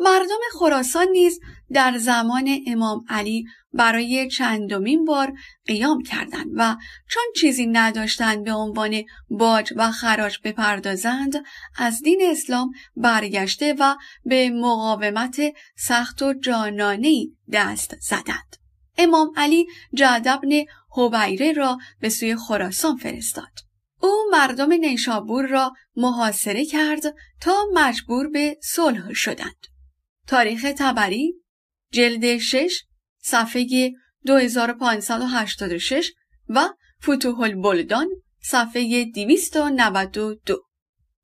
مردم 0.00 0.38
خراسان 0.58 1.08
نیز 1.08 1.40
در 1.72 1.98
زمان 1.98 2.58
امام 2.66 3.04
علی 3.08 3.44
برای 3.72 4.30
چندمین 4.30 5.04
بار 5.04 5.32
قیام 5.66 6.02
کردند 6.02 6.50
و 6.54 6.76
چون 7.10 7.22
چیزی 7.36 7.66
نداشتند 7.66 8.44
به 8.44 8.52
عنوان 8.52 9.02
باج 9.28 9.72
و 9.76 9.90
خراج 9.90 10.38
بپردازند 10.44 11.44
از 11.76 12.02
دین 12.02 12.20
اسلام 12.30 12.70
برگشته 12.96 13.74
و 13.78 13.94
به 14.24 14.50
مقاومت 14.50 15.40
سخت 15.76 16.22
و 16.22 16.34
جانانه 16.34 17.26
دست 17.52 17.96
زدند. 18.00 18.56
امام 18.98 19.32
علی 19.36 19.66
جعد 19.94 20.28
ابن 20.28 20.64
هویره 20.96 21.52
را 21.52 21.78
به 22.00 22.08
سوی 22.08 22.36
خراسان 22.36 22.96
فرستاد. 22.96 23.52
او 24.00 24.24
مردم 24.32 24.72
نیشابور 24.72 25.46
را 25.46 25.72
محاصره 25.96 26.64
کرد 26.64 27.02
تا 27.40 27.64
مجبور 27.74 28.28
به 28.28 28.56
صلح 28.62 29.12
شدند. 29.12 29.66
تاریخ 30.26 30.66
تبری 30.78 31.34
جلد 31.92 32.38
6 32.38 32.82
صفحه 33.22 33.92
2586 34.26 36.12
و 36.48 36.68
فتوح 37.02 37.40
البلدان 37.40 38.08
صفحه 38.42 39.04
292 39.04 40.64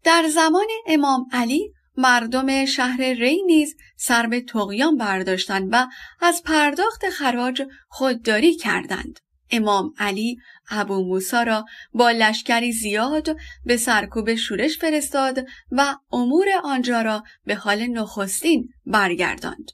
در 0.05 0.29
زمان 0.29 0.67
امام 0.87 1.27
علی 1.33 1.73
مردم 1.97 2.65
شهر 2.65 3.03
ری 3.03 3.43
نیز 3.43 3.77
سر 3.97 4.27
به 4.27 4.41
تقیان 4.41 4.97
برداشتند 4.97 5.69
و 5.73 5.87
از 6.21 6.43
پرداخت 6.43 7.11
خراج 7.11 7.63
خودداری 7.89 8.57
کردند. 8.57 9.21
امام 9.51 9.95
علی 9.99 10.37
ابو 10.71 11.05
موسا 11.05 11.43
را 11.43 11.65
با 11.93 12.11
لشکری 12.11 12.73
زیاد 12.73 13.37
به 13.65 13.77
سرکوب 13.77 14.35
شورش 14.35 14.79
فرستاد 14.79 15.47
و 15.71 15.97
امور 16.13 16.47
آنجا 16.65 17.03
را 17.03 17.23
به 17.45 17.55
حال 17.55 17.87
نخستین 17.87 18.69
برگرداند. 18.87 19.71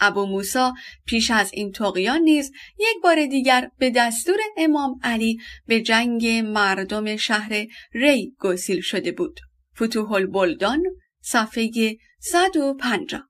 ابو 0.00 0.26
موسا 0.26 0.74
پیش 1.06 1.30
از 1.30 1.50
این 1.52 1.72
تقیان 1.72 2.20
نیز 2.20 2.52
یک 2.78 3.02
بار 3.02 3.26
دیگر 3.26 3.70
به 3.78 3.90
دستور 3.90 4.38
امام 4.56 5.00
علی 5.02 5.38
به 5.66 5.80
جنگ 5.80 6.26
مردم 6.26 7.16
شهر 7.16 7.66
ری 7.94 8.34
گسیل 8.38 8.80
شده 8.80 9.12
بود. 9.12 9.40
فتوح 9.82 10.12
البلدان 10.12 10.82
صفحه 11.20 11.96
150 12.20 13.28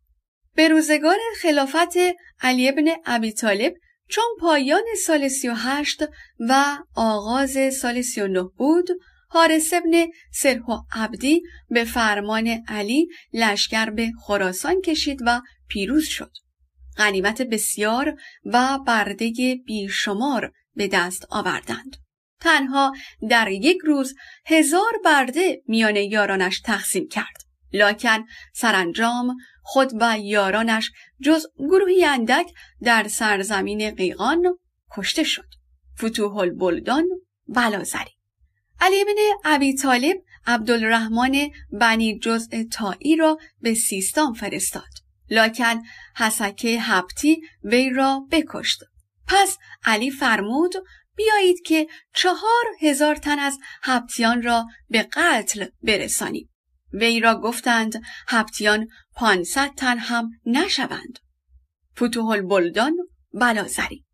به 0.55 0.69
روزگار 0.69 1.17
خلافت 1.41 1.97
علی 2.41 2.69
ابن 2.69 2.89
ابی 3.07 3.33
طالب 3.33 3.75
چون 4.09 4.25
پایان 4.41 4.85
سال 5.07 5.29
38 5.29 6.05
و 6.41 6.79
آغاز 6.95 7.59
سال 7.81 8.03
39 8.03 8.43
بود 8.43 8.89
حارس 9.31 9.73
ابن 9.73 10.07
سرح 10.33 10.63
عبدی 10.93 11.43
به 11.71 11.85
فرمان 11.85 12.65
علی 12.69 13.09
لشکر 13.33 13.91
به 13.91 14.13
خراسان 14.21 14.81
کشید 14.81 15.19
و 15.27 15.41
پیروز 15.69 16.05
شد. 16.05 16.31
غنیمت 16.97 17.43
بسیار 17.43 18.21
و 18.45 18.79
برده 18.87 19.33
بیشمار 19.67 20.53
به 20.75 20.89
دست 20.89 21.27
آوردند. 21.31 21.97
تنها 22.41 22.93
در 23.31 23.49
یک 23.51 23.79
روز 23.85 24.15
هزار 24.47 24.93
برده 25.05 25.63
میان 25.67 25.97
یارانش 25.97 26.61
تقسیم 26.61 27.09
کرد. 27.09 27.48
لاکن 27.73 28.25
سرانجام 28.55 29.37
خود 29.63 29.93
و 30.01 30.19
یارانش 30.19 30.91
جز 31.23 31.47
گروهی 31.59 32.05
اندک 32.05 32.47
در 32.83 33.09
سرزمین 33.09 33.91
قیقان 33.91 34.59
کشته 34.97 35.23
شد. 35.23 35.49
فتوح 35.99 36.37
البلدان 36.37 37.05
بلازری 37.49 38.11
علی 38.81 39.05
بن 39.05 39.13
ابی 39.45 39.75
طالب 39.75 40.17
عبدالرحمن 40.47 41.51
بنی 41.73 42.19
جزء 42.19 42.63
تایی 42.73 43.17
را 43.17 43.39
به 43.61 43.75
سیستان 43.75 44.33
فرستاد. 44.33 44.89
لاکن 45.31 45.83
حسکه 46.17 46.81
هبتی 46.81 47.41
وی 47.65 47.91
را 47.91 48.27
بکشت. 48.31 48.81
پس 49.27 49.59
علی 49.85 50.11
فرمود 50.11 50.75
بیایید 51.17 51.63
که 51.67 51.87
چهار 52.15 52.65
هزار 52.81 53.17
تن 53.17 53.39
از 53.39 53.59
هبتیان 53.83 54.43
را 54.43 54.67
به 54.91 55.03
قتل 55.03 55.67
برسانیم. 55.83 56.49
وی 56.93 57.21
را 57.21 57.41
گفتند 57.41 58.03
هبتیان 58.29 58.89
پانصد 59.15 59.71
تن 59.77 59.99
هم 59.99 60.31
نشوند. 60.47 61.19
فتوح 61.97 62.27
البلدان 62.27 62.97
بلازری 63.33 64.05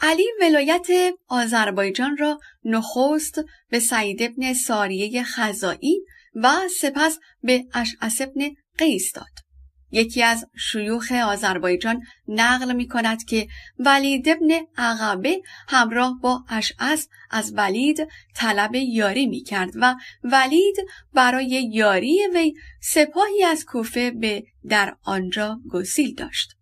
علی 0.00 0.26
ولایت 0.40 0.86
آذربایجان 1.28 2.16
را 2.16 2.40
نخست 2.64 3.40
به 3.68 3.78
سعید 3.80 4.22
ابن 4.22 4.52
ساریه 4.52 5.22
خزایی 5.22 6.04
و 6.34 6.68
سپس 6.80 7.18
به 7.42 7.64
اشعس 7.74 8.20
ابن 8.20 8.50
قیس 8.78 9.12
داد. 9.12 9.47
یکی 9.90 10.22
از 10.22 10.46
شیوخ 10.56 11.12
آذربایجان 11.12 12.02
نقل 12.28 12.72
می 12.72 12.88
کند 12.88 13.24
که 13.24 13.48
ولید 13.78 14.28
ابن 14.28 14.50
عقبه 14.76 15.42
همراه 15.68 16.20
با 16.22 16.44
اشعس 16.48 17.08
از 17.30 17.52
ولید 17.56 18.08
طلب 18.36 18.74
یاری 18.74 19.26
می 19.26 19.42
کرد 19.42 19.70
و 19.74 19.96
ولید 20.24 20.76
برای 21.14 21.70
یاری 21.72 22.28
وی 22.34 22.54
سپاهی 22.80 23.44
از 23.44 23.64
کوفه 23.64 24.10
به 24.10 24.44
در 24.68 24.96
آنجا 25.04 25.60
گسیل 25.70 26.14
داشت. 26.14 26.54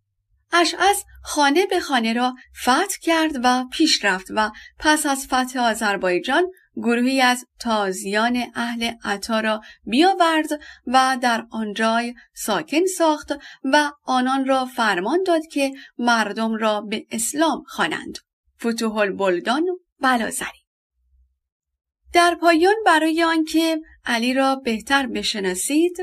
اشعس 0.52 1.04
خانه 1.22 1.66
به 1.66 1.80
خانه 1.80 2.12
را 2.12 2.34
فتح 2.62 2.96
کرد 3.02 3.32
و 3.44 3.64
پیش 3.72 4.04
رفت 4.04 4.26
و 4.30 4.50
پس 4.78 5.06
از 5.06 5.26
فتح 5.26 5.60
آذربایجان 5.60 6.44
گروهی 6.76 7.20
از 7.20 7.46
تازیان 7.60 8.44
اهل 8.54 8.92
عطا 9.04 9.40
را 9.40 9.60
بیاورد 9.84 10.48
و 10.86 11.18
در 11.22 11.46
آنجای 11.50 12.14
ساکن 12.34 12.84
ساخت 12.98 13.32
و 13.64 13.92
آنان 14.04 14.46
را 14.46 14.64
فرمان 14.64 15.22
داد 15.26 15.46
که 15.46 15.72
مردم 15.98 16.54
را 16.54 16.80
به 16.80 17.06
اسلام 17.10 17.64
خوانند. 17.66 18.18
فتوح 18.60 18.96
البلدان 18.96 19.64
بلازری 20.00 20.66
در 22.12 22.34
پایان 22.34 22.74
برای 22.86 23.22
آنکه 23.22 23.80
علی 24.04 24.34
را 24.34 24.56
بهتر 24.56 25.06
بشناسید 25.06 25.96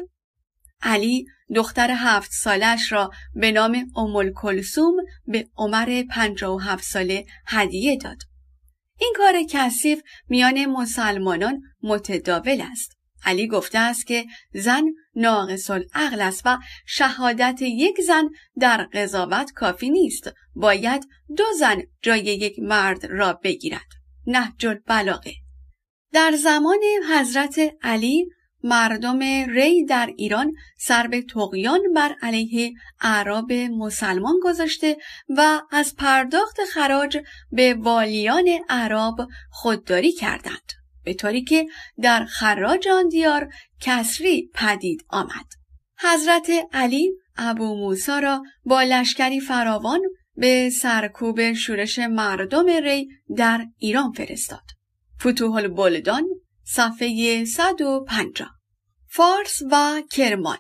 علی 0.82 1.26
دختر 1.56 1.92
هفت 1.92 2.32
سالش 2.32 2.92
را 2.92 3.12
به 3.36 3.52
نام 3.52 3.92
امول 3.96 4.34
کلسوم 4.34 4.94
به 5.26 5.48
عمر 5.58 6.04
پنجا 6.10 6.56
و 6.56 6.62
هفت 6.62 6.84
ساله 6.84 7.26
هدیه 7.48 7.98
داد. 7.98 8.18
این 9.04 9.14
کار 9.18 9.44
کثیف 9.50 10.02
میان 10.30 10.66
مسلمانان 10.66 11.62
متداول 11.84 12.64
است. 12.72 12.98
علی 13.26 13.48
گفته 13.48 13.80
است 13.80 14.08
که 14.08 14.26
زن 14.54 14.84
ناقص 15.16 15.70
العقل 15.70 16.22
است 16.22 16.42
و 16.46 16.58
شهادت 16.86 17.62
یک 17.62 18.02
زن 18.02 18.30
در 18.60 18.84
قضاوت 18.94 19.52
کافی 19.52 19.90
نیست. 19.90 20.34
باید 20.56 21.08
دو 21.38 21.44
زن 21.60 21.82
جای 22.02 22.20
یک 22.20 22.60
مرد 22.60 23.06
را 23.06 23.34
بگیرد. 23.34 23.88
نهج 24.28 24.66
البلاغه 24.66 25.34
در 26.14 26.32
زمان 26.32 26.80
حضرت 27.12 27.60
علی 27.82 28.30
مردم 28.64 29.20
ری 29.50 29.86
در 29.86 30.10
ایران 30.18 30.54
سر 30.78 31.08
به 31.08 31.22
تقیان 31.22 31.80
بر 31.96 32.16
علیه 32.22 32.74
اعراب 33.02 33.54
مسلمان 33.54 34.36
گذاشته 34.44 34.98
و 35.30 35.62
از 35.72 35.96
پرداخت 35.96 36.58
خراج 36.74 37.18
به 37.52 37.74
والیان 37.74 38.46
اعراب 38.70 39.28
خودداری 39.50 40.12
کردند 40.12 40.72
به 41.04 41.14
طوری 41.14 41.44
که 41.44 41.68
در 42.02 42.26
خراج 42.26 42.88
آن 42.88 43.08
دیار 43.08 43.50
کسری 43.82 44.50
پدید 44.54 45.06
آمد. 45.10 45.46
حضرت 46.00 46.50
علی 46.74 47.12
ابو 47.38 47.76
موسا 47.76 48.20
را 48.20 48.44
با 48.66 48.84
لشکری 48.84 49.40
فراوان 49.40 50.02
به 50.36 50.70
سرکوب 50.70 51.54
شورش 51.54 52.00
مردم 52.00 52.68
ری 52.68 53.10
در 53.38 53.66
ایران 53.78 54.12
فرستاد. 54.12 54.64
فتوح 55.22 55.56
البلدان 55.56 56.24
صفحه 56.66 57.46
150 57.46 58.50
فارس 59.08 59.62
و 59.72 60.02
کرمان 60.12 60.58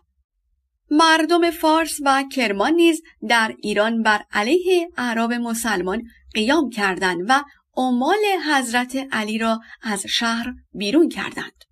مردم 0.91 1.51
فارس 1.51 1.99
و 2.05 2.23
کرمان 2.31 2.73
نیز 2.73 3.01
در 3.27 3.55
ایران 3.63 4.03
بر 4.03 4.23
علیه 4.31 4.89
اعراب 4.97 5.33
مسلمان 5.33 6.03
قیام 6.33 6.69
کردند 6.69 7.25
و 7.29 7.43
عمال 7.77 8.19
حضرت 8.53 9.07
علی 9.11 9.37
را 9.37 9.59
از 9.81 10.05
شهر 10.07 10.53
بیرون 10.73 11.09
کردند. 11.09 11.63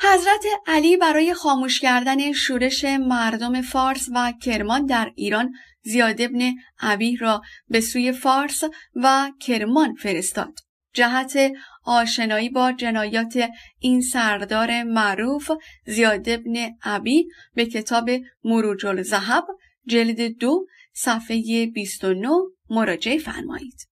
حضرت 0.00 0.44
علی 0.66 0.96
برای 0.96 1.34
خاموش 1.34 1.80
کردن 1.80 2.32
شورش 2.32 2.84
مردم 2.84 3.60
فارس 3.60 4.08
و 4.14 4.32
کرمان 4.42 4.86
در 4.86 5.12
ایران 5.16 5.52
زیاد 5.82 6.20
ابن 6.20 6.52
عبی 6.80 7.16
را 7.16 7.42
به 7.68 7.80
سوی 7.80 8.12
فارس 8.12 8.64
و 8.94 9.30
کرمان 9.40 9.94
فرستاد. 9.94 10.54
جهت 10.94 11.38
آشنایی 11.84 12.48
با 12.48 12.72
جنایات 12.72 13.48
این 13.78 14.00
سردار 14.00 14.82
معروف 14.82 15.50
زیاد 15.86 16.28
ابن 16.28 16.56
عبی 16.82 17.28
به 17.54 17.66
کتاب 17.66 18.10
مروج 18.44 18.86
الزهب 18.86 19.44
جلد 19.86 20.20
دو 20.38 20.66
صفحه 20.92 21.66
29 21.66 22.28
مراجعه 22.70 23.18
فرمایید. 23.18 23.88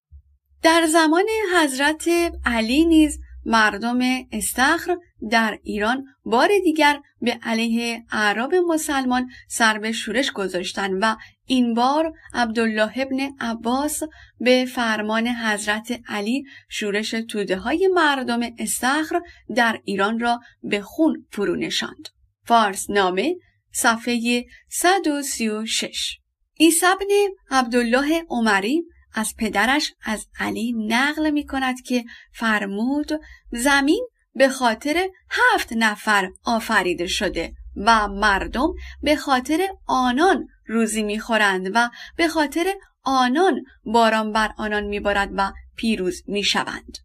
در 0.62 0.87
زمان 0.87 1.24
حضرت 1.57 2.09
علی 2.46 2.85
نیز 2.85 3.18
مردم 3.44 3.98
استخر 4.33 4.96
در 5.31 5.59
ایران 5.62 6.05
بار 6.24 6.48
دیگر 6.64 7.00
به 7.20 7.38
علیه 7.42 8.05
اعراب 8.12 8.55
مسلمان 8.55 9.31
سر 9.48 9.79
به 9.79 9.92
شورش 9.92 10.33
گذاشتند 10.33 10.98
و 11.03 11.16
این 11.46 11.74
بار 11.74 12.12
عبدالله 12.35 12.92
ابن 12.96 13.20
عباس 13.40 14.03
به 14.40 14.64
فرمان 14.64 15.26
حضرت 15.26 16.00
علی 16.09 16.44
شورش 16.68 17.11
توده 17.11 17.57
های 17.57 17.88
مردم 17.94 18.40
استخر 18.59 19.20
در 19.57 19.81
ایران 19.85 20.20
را 20.20 20.40
به 20.62 20.83
خون 20.83 21.26
فرو 21.31 21.57
نشاند. 21.57 22.09
فارس 22.44 22.90
نامه 22.90 23.37
صفحه 23.72 24.44
136 24.68 26.18
عیسی 26.61 26.87
ابن 26.87 27.07
عبدالله 27.50 28.24
عمری 28.29 28.83
از 29.12 29.35
پدرش 29.38 29.94
از 30.03 30.27
علی 30.38 30.73
نقل 30.73 31.31
می 31.31 31.46
کند 31.46 31.83
که 31.83 32.05
فرمود 32.33 33.09
زمین 33.53 34.09
به 34.35 34.49
خاطر 34.49 35.09
هفت 35.31 35.73
نفر 35.73 36.31
آفریده 36.44 37.07
شده 37.07 37.53
و 37.77 38.09
مردم 38.09 38.68
به 39.03 39.16
خاطر 39.16 39.68
آنان 39.87 40.46
روزی 40.66 41.03
می‌خورند 41.03 41.70
و 41.75 41.90
به 42.16 42.29
خاطر 42.29 42.75
آنان 43.03 43.64
باران 43.85 44.33
بر 44.33 44.53
آنان 44.57 44.85
میبارد 44.85 45.31
و 45.37 45.53
پیروز 45.77 46.23
می‌شوند. 46.27 46.99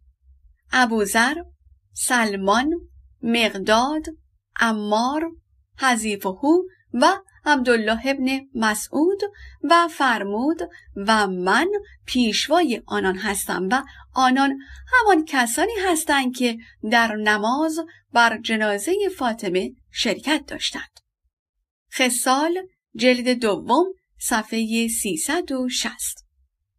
ابوذر، 0.72 1.34
سلمان، 1.92 2.70
مقداد، 3.22 4.04
امار، 4.60 5.30
حذیفهو 5.78 6.62
و 6.94 7.06
عبدالله 7.46 8.00
ابن 8.04 8.40
مسعود 8.54 9.20
و 9.62 9.88
فرمود 9.88 10.62
و 10.96 11.26
من 11.26 11.68
پیشوای 12.06 12.82
آنان 12.86 13.16
هستم 13.16 13.68
و 13.70 13.82
آنان 14.14 14.58
همان 14.92 15.24
کسانی 15.24 15.72
هستند 15.86 16.36
که 16.36 16.58
در 16.90 17.14
نماز 17.14 17.78
بر 18.12 18.38
جنازه 18.38 18.92
فاطمه 19.16 19.72
شرکت 19.90 20.44
داشتند. 20.46 21.00
خسال 21.92 22.68
جلد 22.96 23.28
دوم 23.28 23.86
صفحه 24.18 24.88
360 24.88 26.24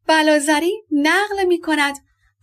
بلازری 0.08 0.74
نقل 0.92 1.46
می 1.48 1.60
کند 1.60 1.96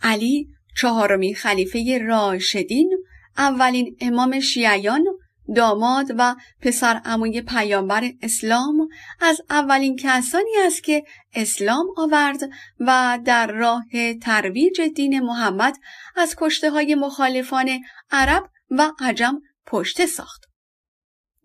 علی 0.03 0.49
چهارمین 0.77 1.35
خلیفه 1.35 1.99
راشدین 1.99 2.99
اولین 3.37 3.97
امام 4.01 4.41
شیعیان 4.41 5.05
داماد 5.55 6.07
و 6.19 6.35
پسر 6.61 7.01
عموی 7.05 7.43
پیامبر 7.43 8.11
اسلام 8.23 8.89
از 9.21 9.41
اولین 9.51 9.97
کسانی 9.97 10.51
است 10.67 10.85
که 10.85 11.05
اسلام 11.35 11.87
آورد 11.97 12.41
و 12.81 13.19
در 13.25 13.47
راه 13.47 13.85
ترویج 14.23 14.81
دین 14.81 15.21
محمد 15.21 15.77
از 16.17 16.35
کشته 16.39 16.71
های 16.71 16.95
مخالفان 16.95 17.81
عرب 18.11 18.51
و 18.71 18.93
عجم 19.01 19.41
پشته 19.67 20.07
ساخت. 20.07 20.45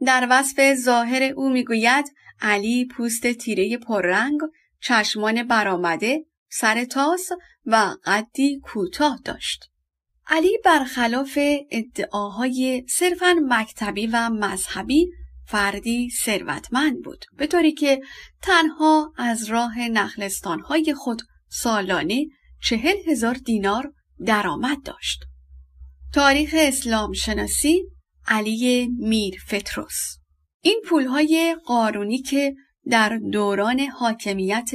در 0.05 0.27
وصف 0.29 0.73
ظاهر 0.73 1.23
او 1.23 1.49
می‌گوید 1.49 2.05
علی 2.41 2.85
پوست 2.85 3.27
تیره 3.27 3.77
پررنگ 3.77 4.39
چشمان 4.81 5.43
برآمده، 5.43 6.25
سر 6.49 6.85
تاس 6.85 7.29
و 7.65 7.95
قدی 8.05 8.59
کوتاه 8.63 9.19
داشت. 9.25 9.69
علی 10.29 10.57
برخلاف 10.65 11.39
ادعاهای 11.71 12.85
صرفا 12.89 13.35
مکتبی 13.47 14.07
و 14.07 14.29
مذهبی 14.29 15.11
فردی 15.45 16.09
ثروتمند 16.23 17.03
بود 17.03 17.25
به 17.37 17.47
طوری 17.47 17.71
که 17.71 18.01
تنها 18.41 19.13
از 19.17 19.45
راه 19.45 19.79
نخلستانهای 19.79 20.93
خود 20.93 21.21
سالانه 21.47 22.25
چهل 22.63 22.95
هزار 23.07 23.33
دینار 23.33 23.93
درآمد 24.25 24.83
داشت. 24.83 25.19
تاریخ 26.13 26.55
اسلام 26.57 27.13
شناسی 27.13 27.83
علی 28.27 28.87
میر 28.99 29.35
فتروس 29.47 30.17
این 30.61 30.81
پولهای 30.85 31.55
قارونی 31.65 32.17
که 32.17 32.55
در 32.89 33.17
دوران 33.31 33.79
حاکمیت 33.79 34.71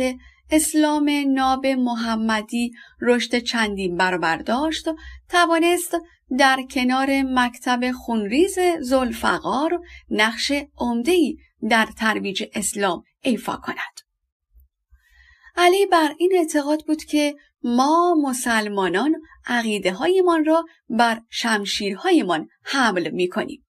اسلام 0.51 1.11
ناب 1.27 1.67
محمدی 1.67 2.73
رشد 3.01 3.39
چندین 3.39 3.97
برابر 3.97 4.37
داشت 4.37 4.89
توانست 5.29 5.97
در 6.39 6.63
کنار 6.71 7.23
مکتب 7.23 7.93
خونریز 7.93 8.59
زلفقار 8.81 9.81
نقش 10.11 10.53
عمده‌ای 10.79 11.37
در 11.69 11.89
ترویج 11.99 12.45
اسلام 12.55 13.03
ایفا 13.23 13.57
کند. 13.57 14.01
علی 15.57 15.87
بر 15.87 16.15
این 16.19 16.33
اعتقاد 16.35 16.87
بود 16.87 17.05
که 17.05 17.35
ما 17.63 18.15
مسلمانان 18.15 19.15
عقیده 19.47 19.93
هایمان 19.93 20.45
را 20.45 20.65
بر 20.89 21.21
شمشیرهایمان 21.31 22.49
حمل 22.63 23.11
می 23.11 23.29
کنیم. 23.29 23.67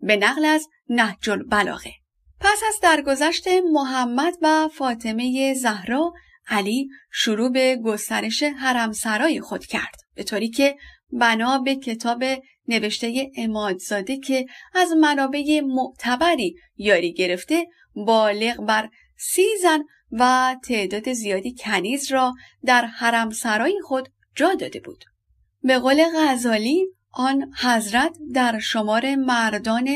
به 0.00 0.16
نقل 0.16 0.44
از 0.44 0.68
نهج 0.88 1.30
البلاغه. 1.30 1.92
پس 2.40 2.62
از 2.68 2.80
درگذشت 2.82 3.48
محمد 3.72 4.34
و 4.42 4.68
فاطمه 4.68 5.54
زهرا 5.54 6.12
علی 6.48 6.88
شروع 7.12 7.52
به 7.52 7.76
گسترش 7.84 8.42
حرمسرای 8.42 9.40
خود 9.40 9.66
کرد 9.66 9.96
به 10.14 10.24
طوری 10.24 10.48
که 10.50 10.76
بنا 11.12 11.58
به 11.58 11.76
کتاب 11.76 12.24
نوشته 12.68 13.30
امادزاده 13.36 14.16
که 14.18 14.46
از 14.74 14.92
منابع 14.92 15.60
معتبری 15.60 16.56
یاری 16.76 17.12
گرفته 17.12 17.66
بالغ 17.94 18.56
بر 18.66 18.88
سی 19.16 19.46
زن 19.62 19.84
و 20.12 20.56
تعداد 20.64 21.12
زیادی 21.12 21.54
کنیز 21.54 22.12
را 22.12 22.34
در 22.64 22.84
حرمسرای 22.84 23.80
خود 23.80 24.08
جا 24.34 24.54
داده 24.54 24.80
بود. 24.80 25.04
به 25.62 25.78
قول 25.78 26.04
غزالی 26.16 26.86
آن 27.18 27.52
حضرت 27.62 28.18
در 28.34 28.58
شمار 28.58 29.14
مردان 29.14 29.88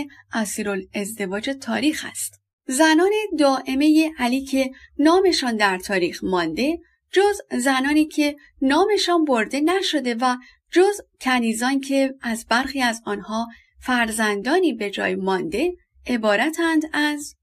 ازدواج 0.95 1.51
تاریخ 1.61 2.07
است. 2.11 2.41
زنان 2.67 3.11
دائمه 3.39 4.13
علی 4.19 4.45
که 4.45 4.71
نامشان 4.99 5.57
در 5.57 5.79
تاریخ 5.79 6.25
مانده 6.25 6.79
جز 7.13 7.61
زنانی 7.61 8.07
که 8.07 8.37
نامشان 8.63 9.25
برده 9.25 9.61
نشده 9.61 10.15
و 10.15 10.37
جز 10.71 11.01
کنیزان 11.21 11.81
که 11.81 12.15
از 12.23 12.47
برخی 12.49 12.83
از 12.83 13.03
آنها 13.05 13.49
فرزندانی 13.81 14.73
به 14.73 14.91
جای 14.91 15.15
مانده 15.15 15.73
عبارتند 16.07 16.83
از 16.93 17.37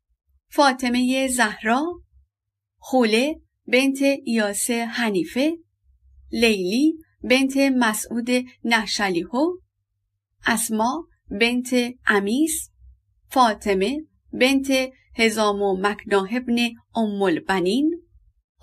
فاطمه 0.49 1.27
زهرا، 1.27 2.01
خوله 2.77 3.35
بنت 3.67 4.01
ایاس 4.01 4.71
حنیفه، 4.71 5.57
لیلی 6.31 6.93
بنت 7.23 7.57
مسعود 7.57 8.29
نشلیهو، 8.63 9.51
اسما 10.45 11.07
بنت 11.31 11.69
امیس، 12.07 12.69
فاطمه 13.29 13.97
بنت 14.33 14.71
هزام 15.15 15.61
و 15.61 15.77
مکناه 15.77 16.29
ابن 16.31 16.59
ام 16.95 17.21
البنین 17.21 18.01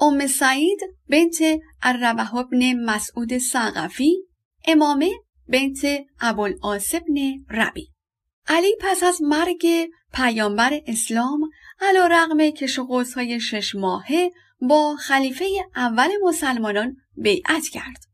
ام 0.00 0.26
سعید 0.26 0.80
بنت 1.08 1.60
الربح 1.82 2.34
ابن 2.34 2.72
مسعود 2.72 3.38
سقفی 3.38 4.16
امامه 4.66 5.10
بنت 5.48 5.78
ابوالعاص 6.20 6.94
ابن 6.94 7.44
ربی 7.50 7.88
علی 8.48 8.76
پس 8.80 9.02
از 9.02 9.22
مرگ 9.22 9.66
پیامبر 10.14 10.80
اسلام 10.86 11.50
علا 11.80 12.06
رغم 12.06 12.50
کش 12.50 12.78
های 13.16 13.40
شش 13.40 13.74
ماهه 13.74 14.30
با 14.60 14.96
خلیفه 14.96 15.44
اول 15.76 16.08
مسلمانان 16.22 16.96
بیعت 17.16 17.68
کرد. 17.72 18.05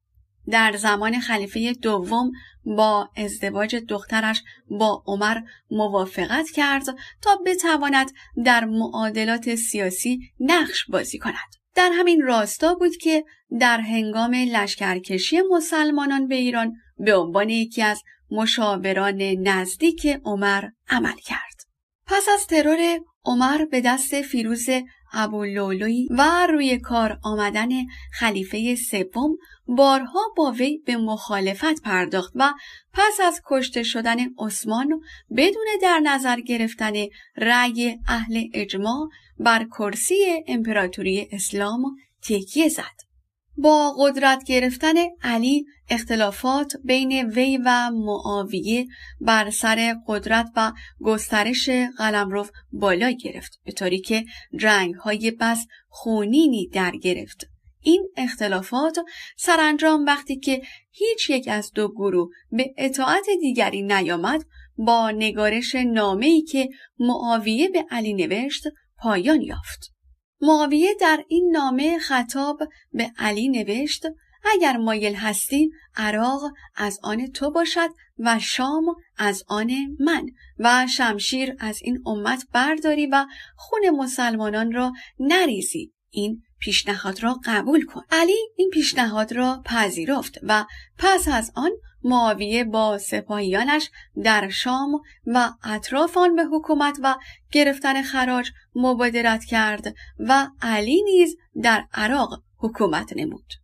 در 0.51 0.73
زمان 0.77 1.21
خلیفه 1.21 1.73
دوم 1.73 2.33
با 2.65 3.11
ازدواج 3.17 3.77
دخترش 3.77 4.43
با 4.71 5.03
عمر 5.07 5.37
موافقت 5.71 6.51
کرد 6.51 6.85
تا 7.23 7.37
بتواند 7.47 8.11
در 8.45 8.65
معادلات 8.65 9.55
سیاسی 9.55 10.21
نقش 10.41 10.85
بازی 10.89 11.19
کند. 11.19 11.63
در 11.75 11.91
همین 11.95 12.23
راستا 12.23 12.75
بود 12.75 12.97
که 12.97 13.25
در 13.61 13.81
هنگام 13.81 14.35
لشکرکشی 14.35 15.41
مسلمانان 15.51 16.29
به 16.29 16.35
ایران 16.35 16.73
به 16.99 17.17
عنوان 17.17 17.49
یکی 17.49 17.83
از 17.83 18.03
مشاوران 18.31 19.23
نزدیک 19.23 20.07
عمر 20.25 20.69
عمل 20.89 21.17
کرد. 21.25 21.67
پس 22.07 22.29
از 22.35 22.47
ترور 22.47 23.01
عمر 23.25 23.65
به 23.65 23.81
دست 23.81 24.23
فیروز 24.23 24.67
ابولولوی 25.13 26.09
و 26.11 26.47
روی 26.47 26.79
کار 26.79 27.19
آمدن 27.23 27.69
خلیفه 28.13 28.75
سوم 28.75 29.37
بارها 29.67 30.21
با 30.37 30.53
وی 30.53 30.79
به 30.87 30.97
مخالفت 30.97 31.83
پرداخت 31.83 32.33
و 32.35 32.53
پس 32.93 33.21
از 33.25 33.43
کشته 33.47 33.83
شدن 33.83 34.19
عثمان 34.39 35.01
بدون 35.37 35.67
در 35.83 35.99
نظر 35.99 36.41
گرفتن 36.41 36.93
رأی 37.37 37.99
اهل 38.09 38.45
اجماع 38.55 39.09
بر 39.39 39.65
کرسی 39.65 40.45
امپراتوری 40.47 41.29
اسلام 41.33 41.97
تکیه 42.23 42.69
زد. 42.69 43.12
با 43.57 43.95
قدرت 43.99 44.45
گرفتن 44.45 44.95
علی 45.23 45.65
اختلافات 45.89 46.73
بین 46.85 47.27
وی 47.27 47.59
و 47.65 47.91
معاویه 47.91 48.87
بر 49.21 49.51
سر 49.51 49.97
قدرت 50.07 50.51
و 50.57 50.73
گسترش 51.01 51.71
قلمرو 51.99 52.47
بالا 52.73 53.11
گرفت 53.11 53.61
به 53.65 53.73
طوری 53.73 54.01
که 54.01 54.25
جنگ 54.59 54.95
های 54.95 55.31
بس 55.31 55.67
خونینی 55.89 56.69
در 56.69 56.91
گرفت. 56.91 57.47
این 57.81 58.09
اختلافات 58.17 58.99
سرانجام 59.37 60.05
وقتی 60.05 60.37
که 60.37 60.63
هیچ 60.91 61.31
یک 61.31 61.49
از 61.49 61.73
دو 61.73 61.89
گروه 61.89 62.31
به 62.51 62.75
اطاعت 62.79 63.25
دیگری 63.41 63.83
نیامد 63.83 64.45
با 64.77 65.11
نگارش 65.11 65.75
نامه‌ای 65.75 66.43
که 66.43 66.69
معاویه 66.99 67.69
به 67.69 67.87
علی 67.91 68.15
نوشت 68.15 68.65
پایان 68.99 69.43
یافت. 69.43 69.93
معاویه 70.43 70.95
در 71.01 71.25
این 71.29 71.51
نامه 71.53 71.99
خطاب 71.99 72.63
به 72.93 73.13
علی 73.19 73.49
نوشت 73.49 74.07
اگر 74.45 74.77
مایل 74.77 75.15
هستی 75.15 75.71
عراق 75.97 76.43
از 76.77 76.99
آن 77.03 77.27
تو 77.27 77.51
باشد 77.51 77.89
و 78.19 78.39
شام 78.39 78.85
از 79.19 79.45
آن 79.49 79.71
من 80.01 80.27
و 80.59 80.87
شمشیر 80.87 81.55
از 81.59 81.79
این 81.83 82.03
امت 82.07 82.47
برداری 82.53 83.07
و 83.07 83.27
خون 83.57 83.91
مسلمانان 83.91 84.73
را 84.73 84.93
نریزی. 85.21 85.93
این 86.11 86.43
پیشنهاد 86.59 87.23
را 87.23 87.41
قبول 87.45 87.85
کن. 87.85 88.03
علی 88.11 88.37
این 88.57 88.71
پیشنهاد 88.71 89.33
را 89.33 89.63
پذیرفت 89.65 90.39
و 90.43 90.65
پس 90.99 91.29
از 91.29 91.53
آن 91.55 91.71
معاویه 92.05 92.65
با 92.65 92.99
سپاهیانش 92.99 93.91
در 94.25 94.49
شام 94.49 95.01
و 95.27 95.51
اطراف 95.65 96.17
آن 96.17 96.37
به 96.37 96.45
حکومت 96.45 96.99
و 97.03 97.17
گرفتن 97.53 98.03
خراج 98.03 98.51
مبادرت 98.75 99.45
کرد 99.45 99.95
و 100.19 100.49
علی 100.63 101.03
نیز 101.03 101.37
در 101.63 101.85
عراق 101.95 102.43
حکومت 102.59 103.13
نمود. 103.17 103.55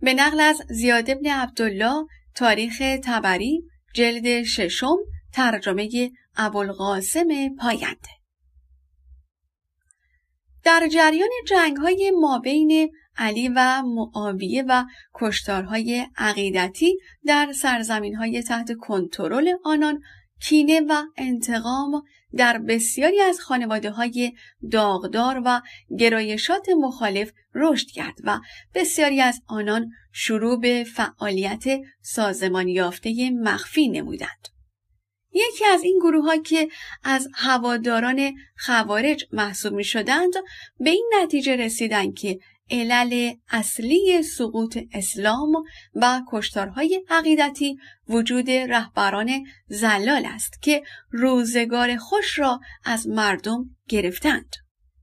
به 0.00 0.14
نقل 0.14 0.40
از 0.40 0.62
زیاد 0.68 1.10
ابن 1.10 1.26
عبدالله 1.26 2.06
تاریخ 2.34 2.82
تبری 3.04 3.62
جلد 3.94 4.42
ششم 4.42 4.96
ترجمه 5.32 6.10
ابوالقاسم 6.36 7.28
پاینده 7.60 8.08
در 10.64 10.88
جریان 10.92 11.28
جنگ 11.46 11.76
های 11.76 12.12
مابین 12.20 12.92
علی 13.18 13.48
و 13.48 13.82
معاویه 13.82 14.64
و 14.68 14.84
کشتارهای 15.14 16.06
عقیدتی 16.16 16.98
در 17.24 17.52
سرزمین 17.52 18.14
های 18.14 18.42
تحت 18.42 18.72
کنترل 18.72 19.52
آنان 19.64 20.00
کینه 20.40 20.80
و 20.80 21.02
انتقام 21.16 22.02
در 22.36 22.58
بسیاری 22.58 23.20
از 23.20 23.40
خانواده 23.40 23.90
های 23.90 24.32
داغدار 24.72 25.42
و 25.44 25.60
گرایشات 25.98 26.68
مخالف 26.68 27.32
رشد 27.54 27.86
کرد 27.86 28.18
و 28.24 28.38
بسیاری 28.74 29.20
از 29.20 29.42
آنان 29.46 29.90
شروع 30.12 30.60
به 30.60 30.84
فعالیت 30.84 31.64
سازمان 32.02 32.68
یافته 32.68 33.30
مخفی 33.30 33.88
نمودند. 33.88 34.48
یکی 35.32 35.64
از 35.64 35.82
این 35.82 35.98
گروه 35.98 36.24
ها 36.24 36.36
که 36.36 36.68
از 37.04 37.28
هواداران 37.34 38.34
خوارج 38.58 39.26
محسوب 39.32 39.72
می 39.72 39.84
شدند 39.84 40.32
به 40.80 40.90
این 40.90 41.10
نتیجه 41.22 41.56
رسیدند 41.56 42.14
که 42.14 42.38
علل 42.70 43.34
اصلی 43.50 44.22
سقوط 44.22 44.78
اسلام 44.92 45.64
و 45.94 46.20
کشتارهای 46.32 47.04
عقیدتی 47.10 47.78
وجود 48.08 48.50
رهبران 48.50 49.46
زلال 49.68 50.26
است 50.26 50.62
که 50.62 50.82
روزگار 51.10 51.96
خوش 51.96 52.38
را 52.38 52.60
از 52.84 53.08
مردم 53.08 53.76
گرفتند. 53.88 54.56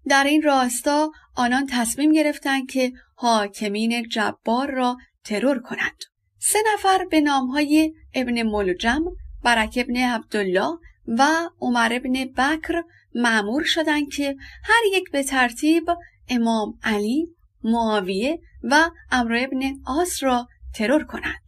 در 0.07 0.23
این 0.23 0.41
راستا 0.41 1.11
آنان 1.35 1.67
تصمیم 1.71 2.11
گرفتند 2.11 2.71
که 2.71 2.93
حاکمین 3.15 4.07
جبار 4.09 4.71
را 4.71 4.97
ترور 5.23 5.59
کنند. 5.59 6.03
سه 6.39 6.59
نفر 6.73 7.05
به 7.05 7.21
نامهای 7.21 7.93
ابن 8.13 8.43
ملجم، 8.43 9.03
برک 9.43 9.73
ابن 9.81 9.97
عبدالله 9.97 10.77
و 11.07 11.49
عمر 11.61 11.93
ابن 11.93 12.25
بکر 12.25 12.83
معمور 13.15 13.63
شدند 13.63 14.09
که 14.09 14.35
هر 14.63 14.81
یک 14.93 15.11
به 15.11 15.23
ترتیب 15.23 15.89
امام 16.29 16.79
علی، 16.83 17.27
معاویه 17.63 18.39
و 18.63 18.89
امر 19.11 19.35
ابن 19.35 19.61
آس 19.85 20.23
را 20.23 20.47
ترور 20.73 21.03
کنند. 21.03 21.43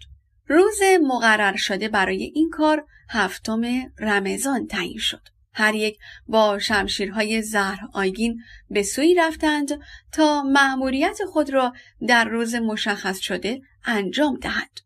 روز 0.48 0.80
مقرر 1.02 1.56
شده 1.56 1.90
برای 1.90 2.24
این 2.24 2.50
کار 2.50 2.86
هفتم 3.10 3.62
رمضان 4.00 4.68
تعیین 4.68 4.98
شد. 4.98 5.22
هر 5.54 5.76
یک 5.76 5.98
با 6.28 6.60
شمشیرهای 6.60 7.42
زهر 7.42 7.80
آیگین 7.94 8.40
به 8.70 8.84
سوی 8.84 9.16
رفتند 9.16 9.80
تا 10.12 10.44
مأموریت 10.44 11.18
خود 11.34 11.50
را 11.50 11.74
در 12.08 12.26
روز 12.26 12.56
مشخص 12.56 13.20
شده 13.20 13.62
انجام 13.86 14.36
دهند. 14.36 14.80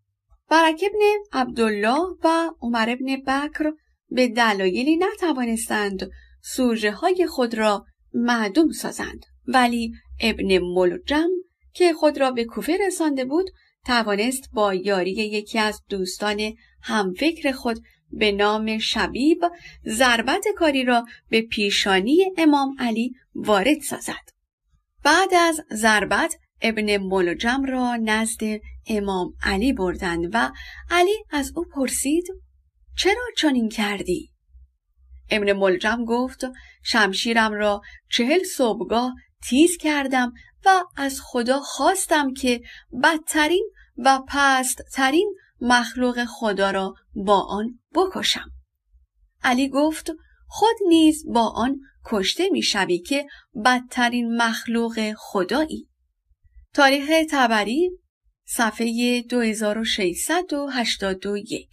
برک 0.49 0.83
ابن 0.83 1.39
عبدالله 1.41 2.17
و 2.23 2.51
عمر 2.61 2.89
ابن 2.89 3.15
بکر 3.27 3.71
به 4.09 4.27
دلایلی 4.27 4.97
نتوانستند 4.97 6.09
سوژه 6.41 6.91
های 6.91 7.27
خود 7.27 7.55
را 7.55 7.85
معدوم 8.13 8.71
سازند 8.71 9.25
ولی 9.47 9.93
ابن 10.19 10.57
ملجم 10.57 11.29
که 11.73 11.93
خود 11.93 12.17
را 12.19 12.31
به 12.31 12.45
کوفه 12.45 12.77
رسانده 12.87 13.25
بود 13.25 13.49
توانست 13.85 14.49
با 14.53 14.73
یاری 14.73 15.11
یکی 15.11 15.59
از 15.59 15.81
دوستان 15.89 16.53
همفکر 16.81 17.51
خود 17.51 17.79
به 18.11 18.31
نام 18.31 18.77
شبیب 18.77 19.45
ضربت 19.85 20.45
کاری 20.57 20.83
را 20.83 21.05
به 21.29 21.41
پیشانی 21.41 22.33
امام 22.37 22.75
علی 22.79 23.13
وارد 23.35 23.79
سازد. 23.79 24.29
بعد 25.03 25.33
از 25.33 25.61
ضربت 25.73 26.35
ابن 26.61 26.97
ملجم 26.97 27.65
را 27.65 27.95
نزد 27.95 28.41
امام 28.87 29.33
علی 29.43 29.73
بردند 29.73 30.29
و 30.33 30.51
علی 30.89 31.15
از 31.29 31.51
او 31.55 31.65
پرسید 31.75 32.25
چرا 32.97 33.23
چنین 33.37 33.69
کردی؟ 33.69 34.31
ابن 35.29 35.53
ملجم 35.53 36.05
گفت 36.05 36.41
شمشیرم 36.83 37.53
را 37.53 37.81
چهل 38.09 38.43
صبحگاه 38.43 39.13
تیز 39.43 39.77
کردم 39.77 40.33
و 40.65 40.83
از 40.95 41.19
خدا 41.23 41.59
خواستم 41.59 42.33
که 42.33 42.61
بدترین 43.03 43.71
و 43.97 44.21
پستترین 44.27 45.35
مخلوق 45.61 46.25
خدا 46.25 46.71
را 46.71 46.93
با 47.15 47.41
آن 47.41 47.79
بکشم. 47.93 48.51
علی 49.43 49.69
گفت 49.69 50.11
خود 50.47 50.75
نیز 50.87 51.25
با 51.33 51.47
آن 51.47 51.79
کشته 52.05 52.49
می‌شوی 52.49 52.99
که 52.99 53.27
بدترین 53.65 54.41
مخلوق 54.41 55.13
خدایی. 55.17 55.89
تاریخ 56.73 57.09
تبری 57.31 57.91
صفحه 58.45 59.21
2681 59.29 61.69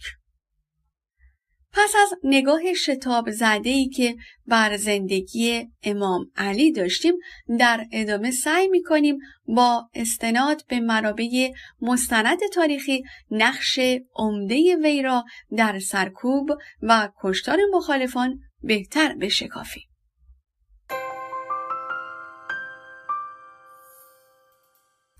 پس 1.77 1.93
از 2.01 2.13
نگاه 2.23 2.73
شتاب 2.73 3.31
زده 3.31 3.69
ای 3.69 3.89
که 3.89 4.15
بر 4.47 4.77
زندگی 4.77 5.67
امام 5.83 6.31
علی 6.35 6.71
داشتیم 6.71 7.13
در 7.59 7.85
ادامه 7.91 8.31
سعی 8.31 8.67
می 8.67 8.83
کنیم 8.83 9.17
با 9.47 9.89
استناد 9.93 10.65
به 10.67 10.79
منابع 10.79 11.51
مستند 11.81 12.39
تاریخی 12.53 13.03
نقش 13.31 13.79
عمده 14.15 14.75
وی 14.83 15.01
را 15.01 15.25
در 15.57 15.79
سرکوب 15.79 16.49
و 16.81 17.09
کشتار 17.23 17.59
مخالفان 17.73 18.39
بهتر 18.63 19.15
بشکافیم. 19.15 19.83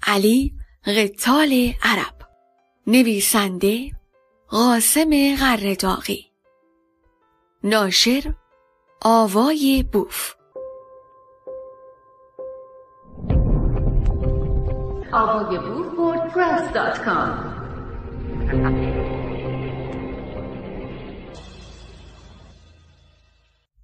علی 0.08 0.54
قتال 0.86 1.74
عرب 1.84 2.16
نویسنده 2.88 3.92
قاسم 4.50 5.36
غرداغی 5.36 6.37
ناشر 7.64 8.34
آوای 9.02 9.84
بوف. 9.94 10.34
آوای 15.14 15.58
بوف 15.58 15.88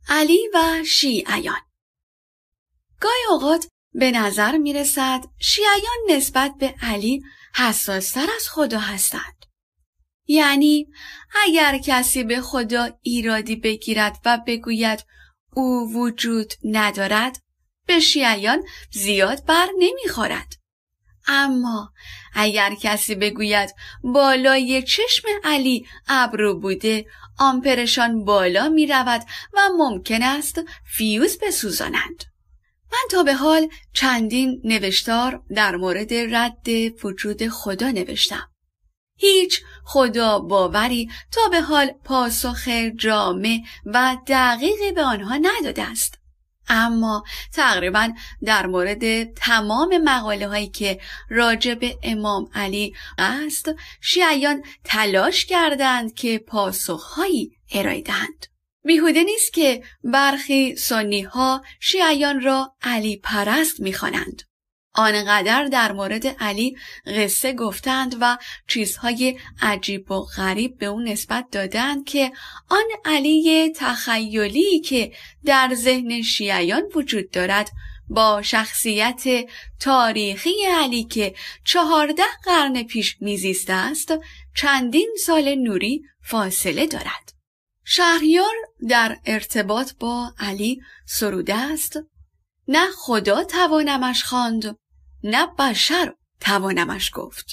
علی 0.09 0.49
و 0.53 0.83
شیعیان. 0.86 1.55
گاهی 2.99 3.25
اوقات 3.29 3.67
به 3.93 4.12
نظر 4.12 4.57
می 4.57 4.73
رسد 4.73 5.23
شیعیان 5.39 5.97
نسبت 6.09 6.53
به 6.59 6.75
علی 6.81 7.21
حساستر 7.55 8.27
از 8.36 8.49
خدا 8.49 8.79
هستند. 8.79 9.45
یعنی 10.27 10.88
اگر 11.43 11.77
کسی 11.77 12.23
به 12.23 12.41
خدا 12.41 12.89
ایرادی 13.01 13.55
بگیرد 13.55 14.19
و 14.25 14.39
بگوید 14.47 15.05
او 15.53 15.93
وجود 15.93 16.53
ندارد 16.63 17.39
به 17.88 17.99
شیعیان 17.99 18.63
زیاد 18.91 19.45
بر 19.45 19.67
نمی‌خورد. 19.79 20.53
اما 21.27 21.93
اگر 22.33 22.75
کسی 22.81 23.15
بگوید 23.15 23.75
بالای 24.03 24.83
چشم 24.83 25.27
علی 25.43 25.86
ابرو 26.07 26.59
بوده 26.59 27.05
آمپرشان 27.39 28.25
بالا 28.25 28.69
می 28.69 28.88
رود 28.88 29.21
و 29.53 29.59
ممکن 29.77 30.23
است 30.23 30.62
فیوز 30.97 31.38
بسوزانند. 31.41 32.23
من 32.91 33.07
تا 33.12 33.23
به 33.23 33.33
حال 33.33 33.69
چندین 33.93 34.62
نوشتار 34.63 35.43
در 35.55 35.75
مورد 35.75 36.13
رد 36.13 36.67
وجود 37.03 37.47
خدا 37.47 37.91
نوشتم. 37.91 38.52
هیچ 39.23 39.62
خدا 39.83 40.39
باوری 40.39 41.09
تا 41.31 41.41
به 41.51 41.62
حال 41.62 41.91
پاسخ 42.03 42.67
جامع 42.95 43.59
و 43.86 44.17
دقیقی 44.27 44.91
به 44.91 45.03
آنها 45.03 45.36
نداده 45.41 45.83
است. 45.83 46.19
اما 46.67 47.23
تقریبا 47.53 48.09
در 48.45 48.65
مورد 48.65 49.33
تمام 49.33 49.97
مقاله 49.97 50.47
هایی 50.47 50.67
که 50.67 50.99
راجع 51.29 51.73
به 51.73 51.97
امام 52.03 52.49
علی 52.53 52.93
است 53.17 53.71
شیعیان 54.01 54.63
تلاش 54.83 55.45
کردند 55.45 56.13
که 56.13 56.38
پاسخهایی 56.38 57.51
ارائه 57.71 58.01
دهند. 58.01 58.45
بیهوده 58.86 59.23
نیست 59.23 59.53
که 59.53 59.83
برخی 60.03 60.75
سنی 60.75 61.21
ها 61.21 61.63
شیعیان 61.79 62.41
را 62.41 62.75
علی 62.81 63.17
پرست 63.17 63.79
می‌خوانند. 63.79 64.41
آنقدر 64.95 65.65
در 65.65 65.91
مورد 65.91 66.27
علی 66.27 66.77
قصه 67.06 67.53
گفتند 67.53 68.15
و 68.21 68.38
چیزهای 68.67 69.39
عجیب 69.62 70.12
و 70.12 70.21
غریب 70.21 70.77
به 70.77 70.86
او 70.86 71.01
نسبت 71.01 71.45
دادند 71.51 72.06
که 72.06 72.32
آن 72.69 72.86
علی 73.06 73.73
تخیلی 73.75 74.79
که 74.79 75.12
در 75.45 75.71
ذهن 75.75 76.21
شیعیان 76.21 76.84
وجود 76.95 77.32
دارد 77.32 77.69
با 78.10 78.41
شخصیت 78.41 79.23
تاریخی 79.79 80.65
علی 80.71 81.03
که 81.03 81.36
چهارده 81.65 82.23
قرن 82.45 82.84
پیش 82.84 83.17
میزیسته 83.21 83.73
است 83.73 84.13
چندین 84.56 85.15
سال 85.25 85.56
نوری 85.56 86.03
فاصله 86.23 86.88
دارد. 86.88 87.34
شهریار 87.86 88.53
در 88.89 89.17
ارتباط 89.25 89.91
با 89.99 90.34
علی 90.39 90.82
سروده 91.06 91.56
است 91.56 91.99
نه 92.67 92.88
خدا 92.97 93.43
توانمش 93.43 94.23
خواند 94.23 94.77
نه 95.23 95.47
بشر 95.59 96.13
توانمش 96.39 97.12
گفت. 97.13 97.45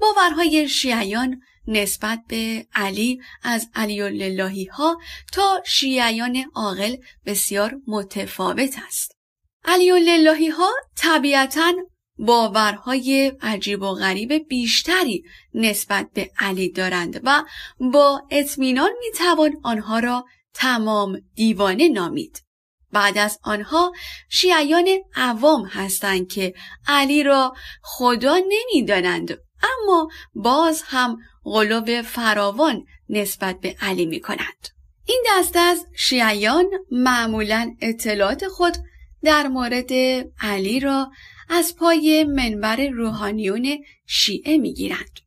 باورهای 0.00 0.68
شیعیان 0.68 1.40
نسبت 1.68 2.22
به 2.28 2.66
علی 2.74 3.20
از 3.42 3.70
علی 3.74 4.02
اللهی 4.02 4.64
ها 4.64 5.00
تا 5.32 5.62
شیعیان 5.66 6.44
عاقل 6.54 6.96
بسیار 7.26 7.74
متفاوت 7.86 8.76
است. 8.86 9.16
علی 9.64 9.90
اللهی 9.90 10.48
ها 10.48 10.70
طبیعتا 10.96 11.72
باورهای 12.18 13.32
عجیب 13.40 13.82
و 13.82 13.94
غریب 13.94 14.48
بیشتری 14.48 15.24
نسبت 15.54 16.10
به 16.14 16.30
علی 16.38 16.72
دارند 16.72 17.20
و 17.24 17.44
با 17.80 18.22
اطمینان 18.30 18.90
می‌توان 19.00 19.56
آنها 19.62 19.98
را 19.98 20.24
تمام 20.54 21.20
دیوانه 21.34 21.88
نامید. 21.88 22.45
بعد 22.92 23.18
از 23.18 23.38
آنها 23.42 23.92
شیعیان 24.28 24.88
عوام 25.14 25.64
هستند 25.64 26.28
که 26.28 26.54
علی 26.86 27.22
را 27.22 27.54
خدا 27.82 28.38
نمی‌دانند 28.48 29.38
اما 29.62 30.08
باز 30.34 30.82
هم 30.86 31.18
غلوب 31.44 32.02
فراوان 32.02 32.84
نسبت 33.08 33.60
به 33.60 33.76
علی 33.80 34.06
می 34.06 34.20
کنند. 34.20 34.68
این 35.06 35.24
دسته 35.30 35.58
از 35.58 35.86
شیعیان 35.96 36.64
معمولا 36.90 37.76
اطلاعات 37.80 38.48
خود 38.48 38.76
در 39.22 39.48
مورد 39.48 39.92
علی 40.40 40.80
را 40.80 41.10
از 41.48 41.76
پای 41.76 42.24
منبر 42.24 42.88
روحانیون 42.88 43.84
شیعه 44.06 44.58
می 44.58 44.74
گیرند. 44.74 45.25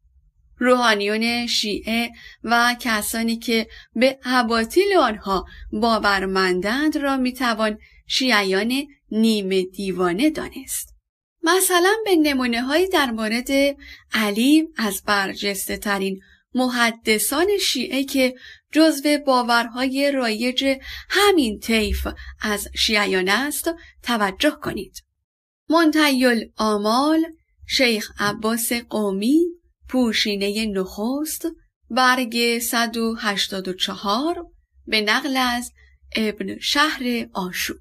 روحانیون 0.60 1.48
شیعه 1.48 2.12
و 2.44 2.76
کسانی 2.80 3.38
که 3.38 3.68
به 3.96 4.20
عباطیل 4.24 4.98
آنها 4.98 5.46
باورمندند 5.72 6.98
را 6.98 7.18
می‌توان 7.18 7.78
شیعیان 8.08 8.88
نیمه 9.12 9.64
دیوانه 9.66 10.30
دانست. 10.30 10.96
مثلا 11.44 11.94
به 12.06 12.16
نمونه 12.16 12.62
های 12.62 12.88
در 12.88 13.12
مورد 13.12 13.48
علی 14.14 14.68
از 14.78 15.04
برجسته 15.06 15.78
ترین 15.78 16.22
محدثان 16.54 17.48
شیعه 17.62 18.04
که 18.04 18.36
جزو 18.72 19.18
باورهای 19.26 20.12
رایج 20.12 20.78
همین 21.10 21.60
طیف 21.60 22.08
از 22.42 22.68
شیعیان 22.76 23.30
است 23.30 23.70
توجه 24.04 24.58
کنید. 24.62 25.04
منتیل 25.70 26.52
آمال 26.58 27.26
شیخ 27.68 28.12
عباس 28.20 28.74
قومی 28.74 29.59
پوشینه 29.90 30.66
نخست 30.66 31.48
برگ 31.90 32.60
184 32.60 34.46
به 34.88 35.02
نقل 35.02 35.38
از 35.38 35.72
ابن 36.16 36.60
شهر 36.60 37.28
آشوب. 37.34 37.78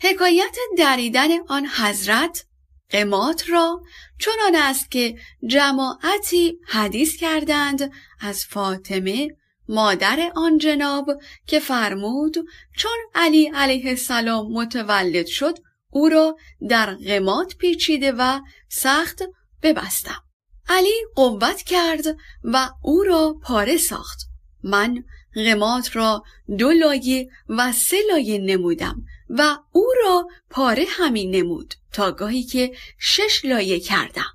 حکایت 0.00 0.56
دریدن 0.78 1.28
آن 1.48 1.66
حضرت 1.66 2.46
قمات 2.90 3.50
را 3.50 3.82
چنان 4.18 4.54
است 4.54 4.90
که 4.90 5.18
جماعتی 5.46 6.58
حدیث 6.66 7.16
کردند 7.16 7.92
از 8.20 8.44
فاطمه 8.44 9.28
مادر 9.68 10.32
آن 10.34 10.58
جناب 10.58 11.10
که 11.46 11.60
فرمود 11.60 12.36
چون 12.76 12.96
علی 13.14 13.50
علیه 13.54 13.88
السلام 13.88 14.52
متولد 14.52 15.26
شد 15.26 15.58
او 15.90 16.08
را 16.08 16.36
در 16.68 16.94
قمات 16.94 17.56
پیچیده 17.56 18.12
و 18.12 18.40
سخت 18.68 19.22
ببستم. 19.62 20.25
علی 20.68 20.94
قوت 21.14 21.62
کرد 21.62 22.04
و 22.44 22.70
او 22.82 23.02
را 23.02 23.36
پاره 23.42 23.76
ساخت. 23.76 24.18
من 24.62 25.04
غمات 25.34 25.96
را 25.96 26.22
دو 26.58 26.70
لایه 26.72 27.28
و 27.48 27.72
سه 27.72 27.96
لایه 28.10 28.38
نمودم 28.38 29.02
و 29.30 29.58
او 29.72 29.86
را 30.04 30.28
پاره 30.50 30.84
همین 30.88 31.34
نمود 31.34 31.74
تا 31.92 32.12
گاهی 32.12 32.42
که 32.42 32.76
شش 32.98 33.44
لایه 33.44 33.80
کردم. 33.80 34.32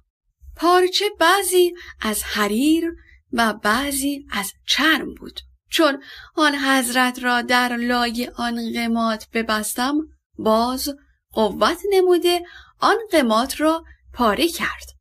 پارچه 0.55 1.05
بعضی 1.19 1.73
از 2.01 2.23
حریر 2.23 2.95
و 3.33 3.53
بعضی 3.53 4.25
از 4.31 4.51
چرم 4.67 5.13
بود. 5.13 5.39
چون 5.69 6.03
آن 6.35 6.55
حضرت 6.55 7.23
را 7.23 7.41
در 7.41 7.77
لایه 7.77 8.31
آن 8.35 8.73
قمات 8.73 9.27
ببستم 9.33 9.95
باز 10.37 10.89
قوت 11.31 11.77
نموده 11.91 12.41
آن 12.79 12.95
قمات 13.11 13.61
را 13.61 13.83
پاره 14.13 14.47
کرد. 14.47 15.00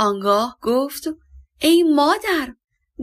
آنگاه 0.00 0.58
گفت 0.62 1.08
ای 1.58 1.82
مادر 1.82 2.54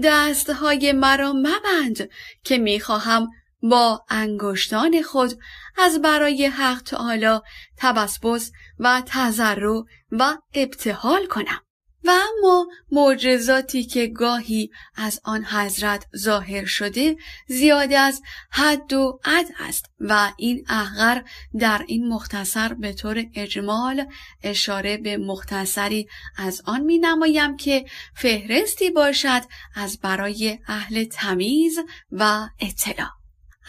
دستهای 0.03 0.91
مرا 0.91 1.33
مبند 1.33 2.09
که 2.43 2.57
می‌خواهم 2.57 3.29
با 3.63 4.05
انگشتان 4.09 5.01
خود 5.01 5.39
از 5.77 6.01
برای 6.01 6.45
حق 6.45 6.81
تعالی 6.81 7.39
تبسبس 7.77 8.51
و 8.79 9.01
تذرع 9.05 9.83
و 10.11 10.37
ابتحال 10.53 11.27
کنم. 11.27 11.61
و 12.03 12.09
اما 12.09 12.67
معجزاتی 12.91 13.83
که 13.83 14.07
گاهی 14.07 14.69
از 14.95 15.21
آن 15.23 15.45
حضرت 15.45 16.05
ظاهر 16.17 16.65
شده 16.65 17.17
زیاد 17.47 17.93
از 17.93 18.21
حد 18.51 18.93
و 18.93 19.19
عد 19.25 19.45
است 19.59 19.85
و 19.99 20.31
این 20.37 20.65
احغر 20.69 21.21
در 21.59 21.85
این 21.87 22.07
مختصر 22.07 22.73
به 22.73 22.93
طور 22.93 23.25
اجمال 23.35 24.05
اشاره 24.43 24.97
به 24.97 25.17
مختصری 25.17 26.07
از 26.37 26.61
آن 26.65 26.81
می 26.81 26.97
نمایم 26.97 27.57
که 27.57 27.85
فهرستی 28.15 28.89
باشد 28.89 29.41
از 29.75 29.99
برای 29.99 30.59
اهل 30.67 31.03
تمیز 31.03 31.79
و 32.11 32.49
اطلاع. 32.59 33.09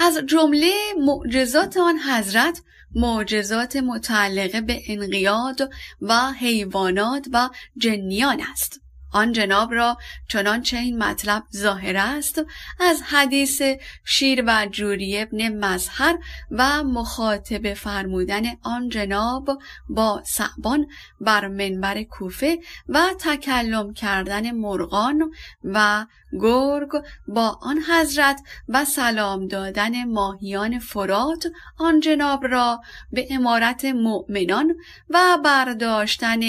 از 0.00 0.18
جمله 0.26 0.72
معجزات 0.98 1.76
آن 1.76 1.98
حضرت 1.98 2.62
معجزات 2.94 3.76
متعلقه 3.76 4.60
به 4.60 4.82
انقیاد 4.86 5.70
و 6.00 6.32
حیوانات 6.32 7.26
و 7.32 7.48
جنیان 7.76 8.40
است. 8.52 8.80
آن 9.12 9.32
جناب 9.32 9.74
را 9.74 9.96
چنانچه 10.28 10.76
این 10.76 10.98
مطلب 11.02 11.42
ظاهر 11.56 11.96
است 11.96 12.42
از 12.80 13.02
حدیث 13.02 13.62
شیر 14.04 14.44
و 14.46 14.66
جوری 14.66 15.20
ابن 15.22 15.64
مظهر 15.64 16.18
و 16.50 16.82
مخاطب 16.84 17.74
فرمودن 17.74 18.42
آن 18.62 18.88
جناب 18.88 19.48
با 19.88 20.22
سعبان 20.26 20.86
بر 21.20 21.48
منبر 21.48 22.02
کوفه 22.02 22.58
و 22.88 23.00
تکلم 23.20 23.94
کردن 23.94 24.50
مرغان 24.50 25.30
و 25.64 26.06
گرگ 26.32 26.90
با 27.28 27.58
آن 27.62 27.78
حضرت 27.78 28.40
و 28.68 28.84
سلام 28.84 29.48
دادن 29.48 30.04
ماهیان 30.04 30.78
فرات 30.78 31.46
آن 31.78 32.00
جناب 32.00 32.46
را 32.46 32.80
به 33.12 33.28
امارت 33.30 33.84
مؤمنان 33.84 34.76
و 35.10 35.38
برداشتن 35.44 36.40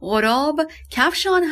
غراب 0.00 0.60
کفش 0.90 1.26
آن 1.26 1.44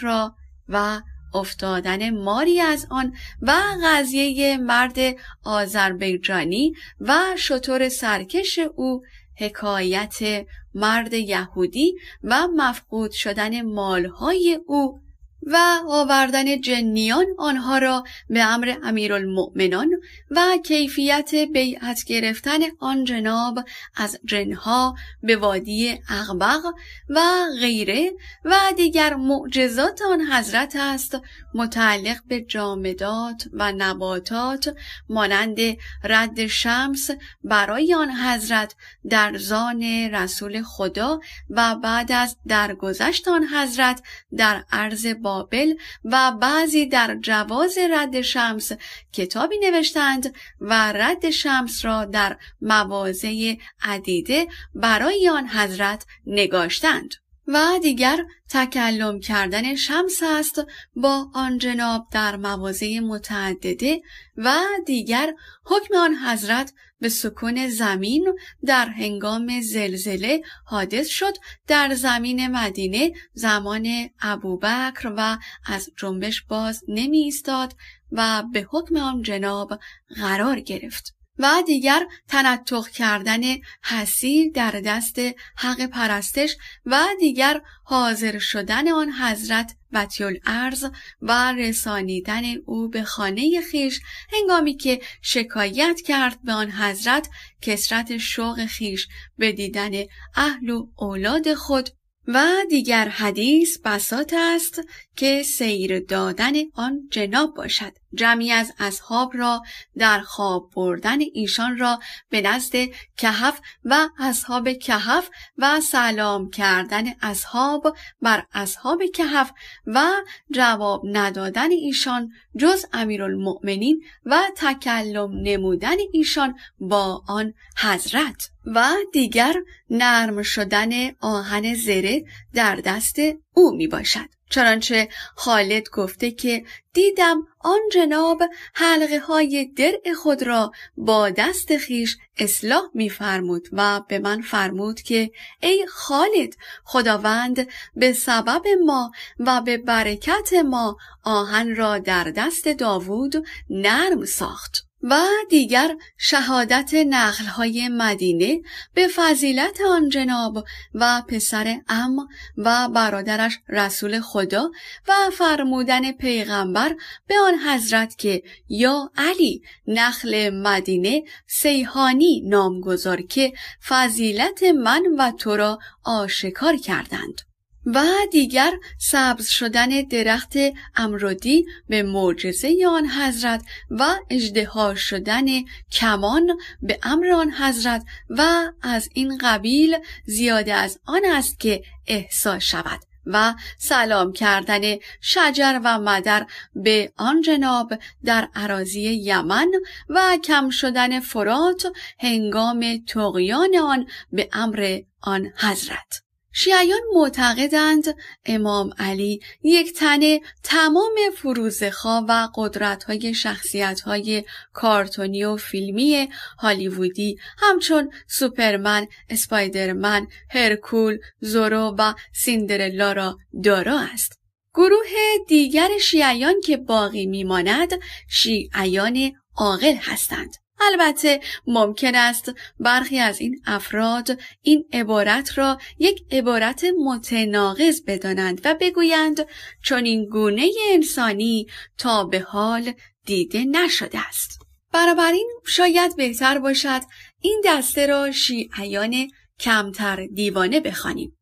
را 0.00 0.34
و 0.68 1.00
افتادن 1.34 2.10
ماری 2.10 2.60
از 2.60 2.86
آن 2.90 3.12
و 3.42 3.52
قضیه 3.84 4.56
مرد 4.56 4.98
آذربیجانی 5.44 6.74
و 7.00 7.18
شطور 7.38 7.88
سرکش 7.88 8.58
او 8.76 9.02
حکایت 9.36 10.46
مرد 10.74 11.12
یهودی 11.12 11.94
و 12.24 12.48
مفقود 12.56 13.10
شدن 13.10 13.62
مالهای 13.62 14.60
او 14.66 15.00
و 15.42 15.80
آوردن 15.88 16.60
جنیان 16.60 17.26
آنها 17.38 17.78
را 17.78 18.04
به 18.30 18.44
امر 18.44 18.74
امیرالمؤمنان 18.82 19.90
و 20.30 20.58
کیفیت 20.64 21.34
بیعت 21.34 22.04
گرفتن 22.04 22.58
آن 22.78 23.04
جناب 23.04 23.58
از 23.96 24.18
جنها 24.24 24.94
به 25.22 25.36
وادی 25.36 26.00
اغبق 26.08 26.60
و 27.08 27.20
غیره 27.60 28.12
و 28.44 28.56
دیگر 28.76 29.14
معجزات 29.14 30.02
آن 30.02 30.20
حضرت 30.20 30.76
است 30.76 31.18
متعلق 31.54 32.18
به 32.28 32.40
جامدات 32.40 33.44
و 33.52 33.72
نباتات 33.72 34.74
مانند 35.08 35.58
رد 36.04 36.46
شمس 36.46 37.10
برای 37.44 37.94
آن 37.94 38.10
حضرت 38.10 38.74
در 39.10 39.36
زان 39.38 39.82
رسول 40.12 40.62
خدا 40.62 41.20
و 41.50 41.74
بعد 41.74 42.12
از 42.12 42.36
درگذشت 42.48 43.28
آن 43.28 43.44
حضرت 43.44 44.02
در 44.36 44.64
عرض 44.72 45.06
بابل 45.30 45.74
و 46.04 46.32
بعضی 46.32 46.86
در 46.86 47.18
جواز 47.20 47.78
رد 47.78 48.20
شمس 48.20 48.72
کتابی 49.12 49.56
نوشتند 49.58 50.34
و 50.60 50.92
رد 50.92 51.30
شمس 51.30 51.84
را 51.84 52.04
در 52.04 52.36
موازه 52.60 53.58
عدیده 53.82 54.46
برای 54.74 55.28
آن 55.28 55.48
حضرت 55.48 56.06
نگاشتند. 56.26 57.14
و 57.52 57.78
دیگر 57.82 58.24
تکلم 58.48 59.20
کردن 59.20 59.74
شمس 59.74 60.22
است 60.22 60.60
با 60.96 61.30
آن 61.34 61.58
جناب 61.58 62.06
در 62.12 62.36
موازه 62.36 63.00
متعدده 63.00 64.02
و 64.36 64.58
دیگر 64.86 65.34
حکم 65.64 65.96
آن 65.96 66.14
حضرت 66.14 66.72
به 67.00 67.08
سکون 67.08 67.68
زمین 67.68 68.38
در 68.64 68.88
هنگام 68.88 69.60
زلزله 69.60 70.42
حادث 70.64 71.08
شد 71.08 71.34
در 71.66 71.94
زمین 71.94 72.46
مدینه 72.46 73.12
زمان 73.32 74.08
ابوبکر 74.20 75.12
و 75.16 75.38
از 75.66 75.90
جنبش 75.96 76.42
باز 76.42 76.84
نمی 76.88 77.18
ایستاد 77.18 77.76
و 78.12 78.42
به 78.52 78.66
حکم 78.70 78.96
آن 78.96 79.22
جناب 79.22 79.78
قرار 80.16 80.60
گرفت. 80.60 81.19
و 81.42 81.62
دیگر 81.66 82.06
تنطق 82.28 82.88
کردن 82.88 83.40
حسیر 83.82 84.52
در 84.54 84.70
دست 84.70 85.18
حق 85.56 85.86
پرستش 85.86 86.56
و 86.86 87.06
دیگر 87.20 87.60
حاضر 87.84 88.38
شدن 88.38 88.88
آن 88.88 89.12
حضرت 89.12 89.76
وطیل 89.92 90.40
ارز 90.46 90.84
و 91.22 91.52
رسانیدن 91.52 92.42
او 92.66 92.88
به 92.88 93.04
خانه 93.04 93.60
خیش 93.70 94.00
هنگامی 94.32 94.76
که 94.76 95.00
شکایت 95.22 96.00
کرد 96.00 96.42
به 96.44 96.52
آن 96.52 96.70
حضرت 96.70 97.28
کسرت 97.62 98.18
شوق 98.18 98.66
خیش 98.66 99.08
به 99.38 99.52
دیدن 99.52 99.90
اهل 100.36 100.70
و 100.70 100.86
اولاد 100.98 101.54
خود 101.54 101.90
و 102.26 102.46
دیگر 102.70 103.08
حدیث 103.08 103.78
بسات 103.84 104.34
است 104.36 104.80
که 105.16 105.42
سیر 105.42 106.00
دادن 106.00 106.52
آن 106.74 107.08
جناب 107.10 107.54
باشد. 107.56 107.99
جمعی 108.14 108.52
از 108.52 108.72
اصحاب 108.78 109.32
را 109.36 109.62
در 109.98 110.20
خواب 110.20 110.70
بردن 110.76 111.18
ایشان 111.34 111.78
را 111.78 112.00
به 112.30 112.40
نزد 112.40 112.74
کهف 113.16 113.60
و 113.84 114.08
اصحاب 114.18 114.72
کهف 114.72 115.30
و 115.58 115.80
سلام 115.80 116.50
کردن 116.50 117.04
اصحاب 117.22 117.96
بر 118.22 118.46
اصحاب 118.52 119.02
کهف 119.14 119.52
و 119.86 120.06
جواب 120.50 121.02
ندادن 121.04 121.70
ایشان 121.70 122.32
جز 122.58 122.84
امیرالمؤمنین 122.92 124.04
و 124.26 124.42
تکلم 124.56 125.30
نمودن 125.42 125.96
ایشان 126.12 126.54
با 126.80 127.22
آن 127.28 127.54
حضرت 127.76 128.50
و 128.66 128.88
دیگر 129.12 129.54
نرم 129.90 130.42
شدن 130.42 130.90
آهن 131.20 131.74
زره 131.74 132.24
در 132.54 132.76
دست 132.76 133.16
او 133.54 133.76
می 133.76 133.86
باشد 133.86 134.39
چنانچه 134.50 135.08
خالد 135.36 135.90
گفته 135.90 136.30
که 136.30 136.64
دیدم 136.92 137.46
آن 137.60 137.80
جناب 137.92 138.42
حلقه 138.74 139.18
های 139.18 139.64
درع 139.76 140.12
خود 140.22 140.42
را 140.42 140.72
با 140.96 141.30
دست 141.30 141.76
خیش 141.76 142.16
اصلاح 142.38 142.82
میفرمود 142.94 143.68
و 143.72 144.00
به 144.08 144.18
من 144.18 144.42
فرمود 144.42 145.00
که 145.00 145.30
ای 145.60 145.86
خالد 145.90 146.54
خداوند 146.84 147.68
به 147.96 148.12
سبب 148.12 148.62
ما 148.84 149.10
و 149.38 149.60
به 149.60 149.78
برکت 149.78 150.52
ما 150.52 150.96
آهن 151.24 151.76
را 151.76 151.98
در 151.98 152.24
دست 152.24 152.68
داوود 152.68 153.46
نرم 153.70 154.24
ساخت. 154.24 154.89
و 155.02 155.22
دیگر 155.48 155.96
شهادت 156.18 156.94
نقلهای 156.94 157.88
مدینه 157.88 158.60
به 158.94 159.08
فضیلت 159.08 159.80
آن 159.80 160.08
جناب 160.08 160.64
و 160.94 161.22
پسر 161.28 161.80
ام 161.88 162.28
و 162.56 162.88
برادرش 162.88 163.58
رسول 163.68 164.20
خدا 164.20 164.70
و 165.08 165.12
فرمودن 165.32 166.12
پیغمبر 166.12 166.96
به 167.26 167.34
آن 167.38 167.58
حضرت 167.58 168.16
که 168.18 168.42
یا 168.68 169.10
علی 169.16 169.62
نخل 169.86 170.50
مدینه 170.50 171.22
سیحانی 171.46 172.42
نامگذار 172.46 173.22
که 173.22 173.52
فضیلت 173.88 174.62
من 174.62 175.02
و 175.18 175.32
تو 175.38 175.56
را 175.56 175.78
آشکار 176.04 176.76
کردند. 176.76 177.49
و 177.86 178.04
دیگر 178.32 178.72
سبز 178.98 179.48
شدن 179.48 179.88
درخت 180.02 180.52
امرودی 180.96 181.66
به 181.88 182.02
معجزه 182.02 182.86
آن 182.88 183.06
حضرت 183.06 183.62
و 183.90 184.16
اجدها 184.30 184.94
شدن 184.94 185.46
کمان 185.92 186.58
به 186.82 186.98
امر 187.02 187.26
آن 187.32 187.52
حضرت 187.52 188.04
و 188.30 188.72
از 188.82 189.08
این 189.14 189.38
قبیل 189.38 189.96
زیاده 190.26 190.74
از 190.74 191.00
آن 191.06 191.22
است 191.24 191.60
که 191.60 191.82
احسا 192.06 192.58
شود 192.58 193.00
و 193.26 193.54
سلام 193.78 194.32
کردن 194.32 194.80
شجر 195.20 195.80
و 195.84 195.98
مدر 195.98 196.46
به 196.74 197.12
آن 197.16 197.42
جناب 197.42 197.92
در 198.24 198.48
عراضی 198.54 199.00
یمن 199.00 199.68
و 200.08 200.38
کم 200.44 200.70
شدن 200.70 201.20
فرات 201.20 201.86
هنگام 202.18 203.04
تقیان 203.06 203.76
آن 203.76 204.06
به 204.32 204.48
امر 204.52 205.00
آن 205.20 205.52
حضرت. 205.56 206.29
شیعیان 206.52 207.00
معتقدند 207.14 208.04
امام 208.46 208.90
علی 208.98 209.40
یک 209.62 209.92
تنه 209.92 210.40
تمام 210.62 211.14
فروزخا 211.36 212.24
و 212.28 212.48
قدرتهای 212.54 213.34
شخصیتهای 213.34 214.44
کارتونی 214.72 215.44
و 215.44 215.56
فیلمی 215.56 216.28
هالیوودی 216.58 217.36
همچون 217.58 218.10
سوپرمن، 218.28 219.06
اسپایدرمن، 219.28 220.26
هرکول، 220.50 221.18
زورو 221.40 221.94
و 221.98 222.14
سیندرلا 222.32 223.12
را 223.12 223.38
دارا 223.64 224.00
است. 224.00 224.40
گروه 224.74 225.08
دیگر 225.48 225.88
شیعیان 226.00 226.60
که 226.64 226.76
باقی 226.76 227.26
میماند 227.26 227.92
شیعیان 228.28 229.32
عاقل 229.56 229.94
هستند. 230.00 230.56
البته 230.80 231.40
ممکن 231.66 232.14
است 232.14 232.52
برخی 232.80 233.18
از 233.18 233.40
این 233.40 233.62
افراد 233.66 234.40
این 234.62 234.84
عبارت 234.92 235.58
را 235.58 235.78
یک 235.98 236.22
عبارت 236.30 236.84
متناقض 237.04 238.02
بدانند 238.06 238.60
و 238.64 238.76
بگویند 238.80 239.46
چون 239.82 240.04
این 240.04 240.28
گونه 240.28 240.70
انسانی 240.90 241.66
تا 241.98 242.24
به 242.24 242.40
حال 242.40 242.92
دیده 243.26 243.64
نشده 243.64 244.28
است. 244.28 244.60
بنابراین 244.92 245.50
شاید 245.66 246.16
بهتر 246.16 246.58
باشد 246.58 247.00
این 247.40 247.62
دسته 247.64 248.06
را 248.06 248.32
شیعیان 248.32 249.28
کمتر 249.60 250.26
دیوانه 250.26 250.80
بخوانیم. 250.80 251.39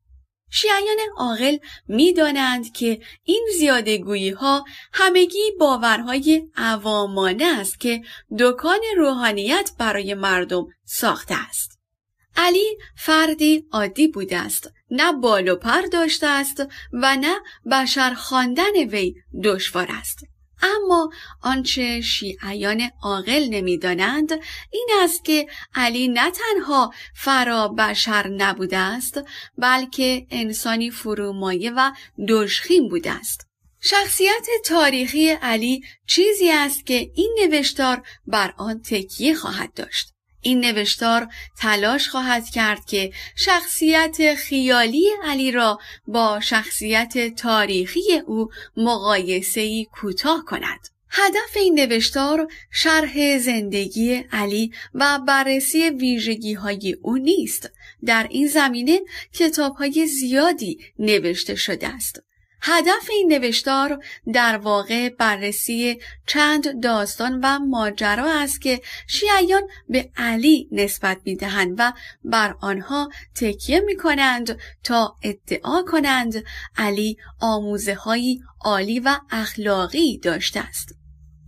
شیعیان 0.50 0.98
عاقل 1.16 1.56
می‌دانند 1.88 2.72
که 2.72 3.00
این 3.24 3.48
زیادگویی 3.58 4.30
ها 4.30 4.64
همگی 4.92 5.52
باورهای 5.60 6.48
عوامانه 6.56 7.44
است 7.60 7.80
که 7.80 8.02
دکان 8.38 8.80
روحانیت 8.96 9.70
برای 9.78 10.14
مردم 10.14 10.66
ساخته 10.84 11.34
است. 11.48 11.78
علی 12.36 12.78
فردی 12.96 13.64
عادی 13.72 14.08
بوده 14.08 14.36
است 14.36 14.72
نه 14.90 15.12
بال 15.12 15.48
و 15.48 15.56
پر 15.56 15.80
داشته 15.80 16.26
است 16.26 16.66
و 16.92 17.16
نه 17.16 17.36
بشر 17.72 18.14
خواندن 18.14 18.76
وی 18.76 19.14
دشوار 19.44 19.86
است 19.90 20.18
اما 20.62 21.10
آنچه 21.42 22.00
شیعیان 22.00 22.90
عاقل 23.02 23.48
نمی‌دانند 23.50 24.32
این 24.70 24.88
است 25.00 25.24
که 25.24 25.46
علی 25.74 26.08
نه 26.08 26.30
تنها 26.30 26.92
فرا 27.14 27.68
بشر 27.68 28.28
نبوده 28.28 28.78
است 28.78 29.20
بلکه 29.58 30.26
انسانی 30.30 30.90
فرومایه 30.90 31.70
و 31.70 31.90
دشخیم 32.28 32.88
بوده 32.88 33.12
است. 33.12 33.48
شخصیت 33.80 34.46
تاریخی 34.64 35.30
علی 35.30 35.82
چیزی 36.06 36.50
است 36.50 36.86
که 36.86 37.10
این 37.14 37.38
نوشتار 37.40 38.02
بر 38.26 38.54
آن 38.56 38.82
تکیه 38.82 39.34
خواهد 39.34 39.74
داشت. 39.74 40.17
این 40.48 40.60
نوشتار 40.60 41.28
تلاش 41.58 42.08
خواهد 42.08 42.48
کرد 42.50 42.84
که 42.84 43.12
شخصیت 43.36 44.34
خیالی 44.34 45.10
علی 45.24 45.50
را 45.50 45.78
با 46.06 46.40
شخصیت 46.40 47.34
تاریخی 47.34 48.22
او 48.26 48.48
مقایسه‌ای 48.76 49.86
کوتاه 49.92 50.44
کند. 50.44 50.80
هدف 51.10 51.56
این 51.56 51.74
نوشتار 51.74 52.48
شرح 52.70 53.38
زندگی 53.38 54.24
علی 54.32 54.72
و 54.94 55.18
بررسی 55.18 55.90
ویژگی 55.90 56.54
های 56.54 56.96
او 57.02 57.16
نیست. 57.16 57.70
در 58.04 58.26
این 58.30 58.46
زمینه 58.46 59.00
کتاب 59.32 59.76
های 59.76 60.06
زیادی 60.06 60.78
نوشته 60.98 61.54
شده 61.54 61.88
است. 61.88 62.27
هدف 62.60 63.10
این 63.10 63.32
نوشتار 63.32 64.04
در 64.32 64.56
واقع 64.56 65.08
بررسی 65.08 66.00
چند 66.26 66.82
داستان 66.82 67.40
و 67.42 67.58
ماجرا 67.58 68.32
است 68.32 68.60
که 68.60 68.80
شیعیان 69.06 69.62
به 69.88 70.10
علی 70.16 70.68
نسبت 70.72 71.18
می‌دهند 71.24 71.74
و 71.78 71.92
بر 72.24 72.54
آنها 72.60 73.08
تکیه 73.34 73.80
می 73.80 73.96
کنند 73.96 74.58
تا 74.84 75.16
ادعا 75.22 75.82
کنند 75.82 76.44
علی 76.76 77.16
آموزه 77.40 77.94
هایی 77.94 78.42
عالی 78.60 79.00
و 79.00 79.18
اخلاقی 79.30 80.18
داشته 80.18 80.60
است. 80.60 80.97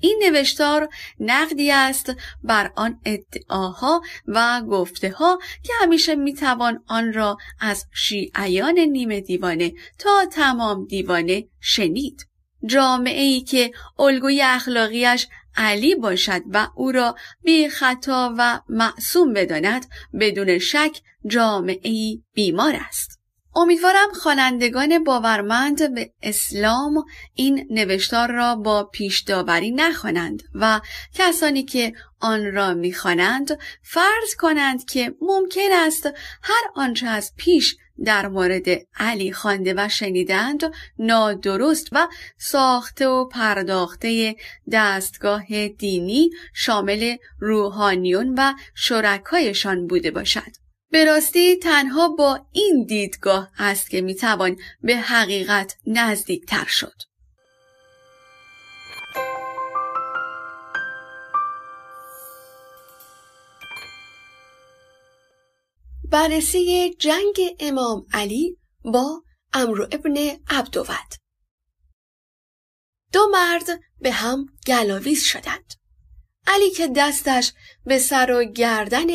این 0.01 0.23
نوشتار 0.23 0.89
نقدی 1.21 1.71
است 1.71 2.13
بر 2.43 2.73
آن 2.77 3.01
ادعاها 3.05 4.03
و 4.27 4.63
گفته 4.63 5.11
ها 5.11 5.39
که 5.63 5.73
همیشه 5.81 6.15
می‌توان 6.15 6.85
آن 6.87 7.13
را 7.13 7.37
از 7.61 7.87
شیعیان 7.93 8.79
نیمه 8.79 9.21
دیوانه 9.21 9.73
تا 9.99 10.27
تمام 10.33 10.87
دیوانه 10.87 11.45
شنید. 11.61 12.27
جامعه 12.67 13.23
ای 13.23 13.41
که 13.41 13.71
الگوی 13.99 14.43
اخلاقیش 14.43 15.27
علی 15.57 15.95
باشد 15.95 16.43
و 16.51 16.69
او 16.75 16.93
را 16.93 17.17
بی 17.43 17.69
خطا 17.69 18.35
و 18.39 18.61
معصوم 18.69 19.33
بداند 19.33 19.87
بدون 20.21 20.59
شک 20.59 21.01
جامعه 21.27 21.81
ای 21.83 22.23
بیمار 22.35 22.75
است. 22.89 23.20
امیدوارم 23.55 24.13
خوانندگان 24.13 25.05
باورمند 25.05 25.95
به 25.95 26.13
اسلام 26.23 27.05
این 27.35 27.67
نوشتار 27.71 28.33
را 28.33 28.57
با 28.57 28.85
پیش 28.85 29.21
داوری 29.21 29.71
نخوانند 29.71 30.43
و 30.55 30.81
کسانی 31.15 31.63
که 31.63 31.93
آن 32.21 32.53
را 32.53 32.75
می‌خوانند 32.75 33.59
فرض 33.83 34.35
کنند 34.39 34.85
که 34.85 35.15
ممکن 35.21 35.73
است 35.73 36.07
هر 36.43 36.63
آنچه 36.75 37.07
از 37.07 37.33
پیش 37.37 37.77
در 38.05 38.29
مورد 38.29 38.65
علی 38.97 39.33
خوانده 39.33 39.75
و 39.77 39.89
شنیدند 39.89 40.73
نادرست 40.99 41.89
و 41.93 42.09
ساخته 42.39 43.09
و 43.09 43.29
پرداخته 43.29 44.37
دستگاه 44.73 45.69
دینی 45.69 46.31
شامل 46.55 47.17
روحانیون 47.39 48.35
و 48.39 48.53
شرکایشان 48.75 49.87
بوده 49.87 50.11
باشد. 50.11 50.60
به 50.91 51.05
راستی 51.05 51.57
تنها 51.57 52.09
با 52.09 52.47
این 52.53 52.85
دیدگاه 52.85 53.51
است 53.59 53.91
که 53.91 54.01
می‌توان 54.01 54.57
به 54.83 54.97
حقیقت 54.97 55.77
نزدیکتر 55.87 56.65
شد. 56.65 57.03
بررسی 66.11 66.95
جنگ 66.99 67.57
امام 67.61 68.07
علی 68.13 68.57
با 68.85 69.23
امرو 69.53 69.85
ابن 69.85 70.17
عبدود 70.49 71.15
دو 73.13 73.29
مرد 73.33 73.81
به 74.01 74.13
هم 74.13 74.47
گلاویز 74.67 75.25
شدند. 75.25 75.80
علی 76.55 76.71
که 76.71 76.89
دستش 76.97 77.53
به 77.87 77.99
سر 77.99 78.31
و 78.31 78.45
گردن 78.45 79.07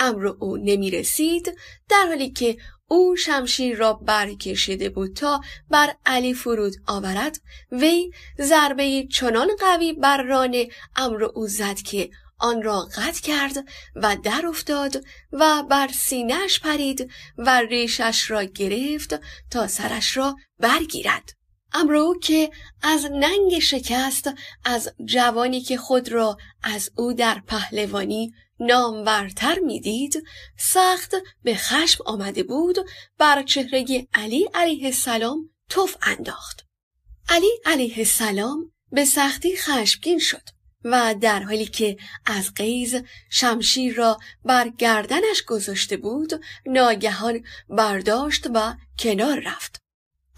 امر 0.00 0.26
او 0.26 0.56
نمی 0.56 0.90
رسید 0.90 1.56
در 1.88 2.06
حالی 2.08 2.30
که 2.30 2.56
او 2.88 3.16
شمشیر 3.16 3.76
را 3.76 3.92
برکشیده 3.92 4.88
بود 4.88 5.16
تا 5.16 5.40
بر 5.70 5.94
علی 6.06 6.34
فرود 6.34 6.74
آورد 6.86 7.40
وی 7.72 8.10
ضربه 8.40 9.06
چنان 9.12 9.48
قوی 9.60 9.92
بر 9.92 10.22
ران 10.22 10.64
امر 10.96 11.24
او 11.24 11.46
زد 11.46 11.76
که 11.76 12.10
آن 12.38 12.62
را 12.62 12.80
قطع 12.96 13.20
کرد 13.22 13.56
و 13.96 14.16
در 14.16 14.46
افتاد 14.46 15.04
و 15.32 15.62
بر 15.62 15.88
سینهش 15.88 16.60
پرید 16.60 17.10
و 17.38 17.60
ریشش 17.60 18.30
را 18.30 18.44
گرفت 18.44 19.20
تا 19.50 19.66
سرش 19.66 20.16
را 20.16 20.36
برگیرد. 20.58 21.43
امرو 21.74 22.18
که 22.22 22.50
از 22.82 23.04
ننگ 23.04 23.58
شکست 23.58 24.30
از 24.64 24.92
جوانی 25.04 25.60
که 25.60 25.76
خود 25.76 26.12
را 26.12 26.38
از 26.62 26.90
او 26.96 27.12
در 27.12 27.42
پهلوانی 27.46 28.32
نامورتر 28.60 29.58
می‌دید 29.58 30.24
سخت 30.58 31.14
به 31.42 31.54
خشم 31.54 32.04
آمده 32.06 32.42
بود 32.42 32.76
بر 33.18 33.42
چهره 33.42 34.06
علی 34.14 34.48
علیه 34.54 34.86
السلام 34.86 35.50
توف 35.68 35.96
انداخت. 36.02 36.66
علی 37.28 37.60
علیه 37.64 37.98
السلام 37.98 38.72
به 38.92 39.04
سختی 39.04 39.56
خشمگین 39.56 40.18
شد 40.18 40.48
و 40.84 41.14
در 41.20 41.42
حالی 41.42 41.66
که 41.66 41.96
از 42.26 42.54
قیز 42.54 43.02
شمشیر 43.30 43.94
را 43.94 44.18
بر 44.44 44.68
گردنش 44.68 45.42
گذاشته 45.46 45.96
بود 45.96 46.44
ناگهان 46.66 47.44
برداشت 47.68 48.46
و 48.54 48.74
کنار 48.98 49.40
رفت. 49.40 49.83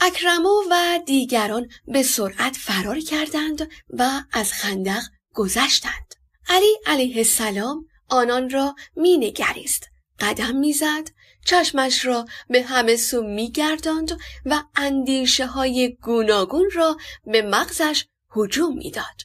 اکرمو 0.00 0.62
و 0.70 0.98
دیگران 1.06 1.68
به 1.86 2.02
سرعت 2.02 2.56
فرار 2.56 3.00
کردند 3.00 3.70
و 3.90 4.22
از 4.32 4.52
خندق 4.52 5.02
گذشتند 5.34 6.14
علی 6.48 6.78
علیه 6.86 7.16
السلام 7.16 7.86
آنان 8.08 8.50
را 8.50 8.74
می 8.96 9.16
نگریست. 9.16 9.88
قدم 10.20 10.56
می‌زد 10.56 11.10
چشمش 11.44 12.04
را 12.04 12.26
به 12.48 12.62
همه 12.62 12.96
سو 12.96 13.22
میگرداند 13.22 14.20
و 14.44 14.62
اندیشه 14.74 15.46
های 15.46 15.96
گوناگون 16.02 16.70
را 16.74 16.96
به 17.24 17.42
مغزش 17.42 18.04
هجوم 18.36 18.76
می‌داد. 18.76 19.22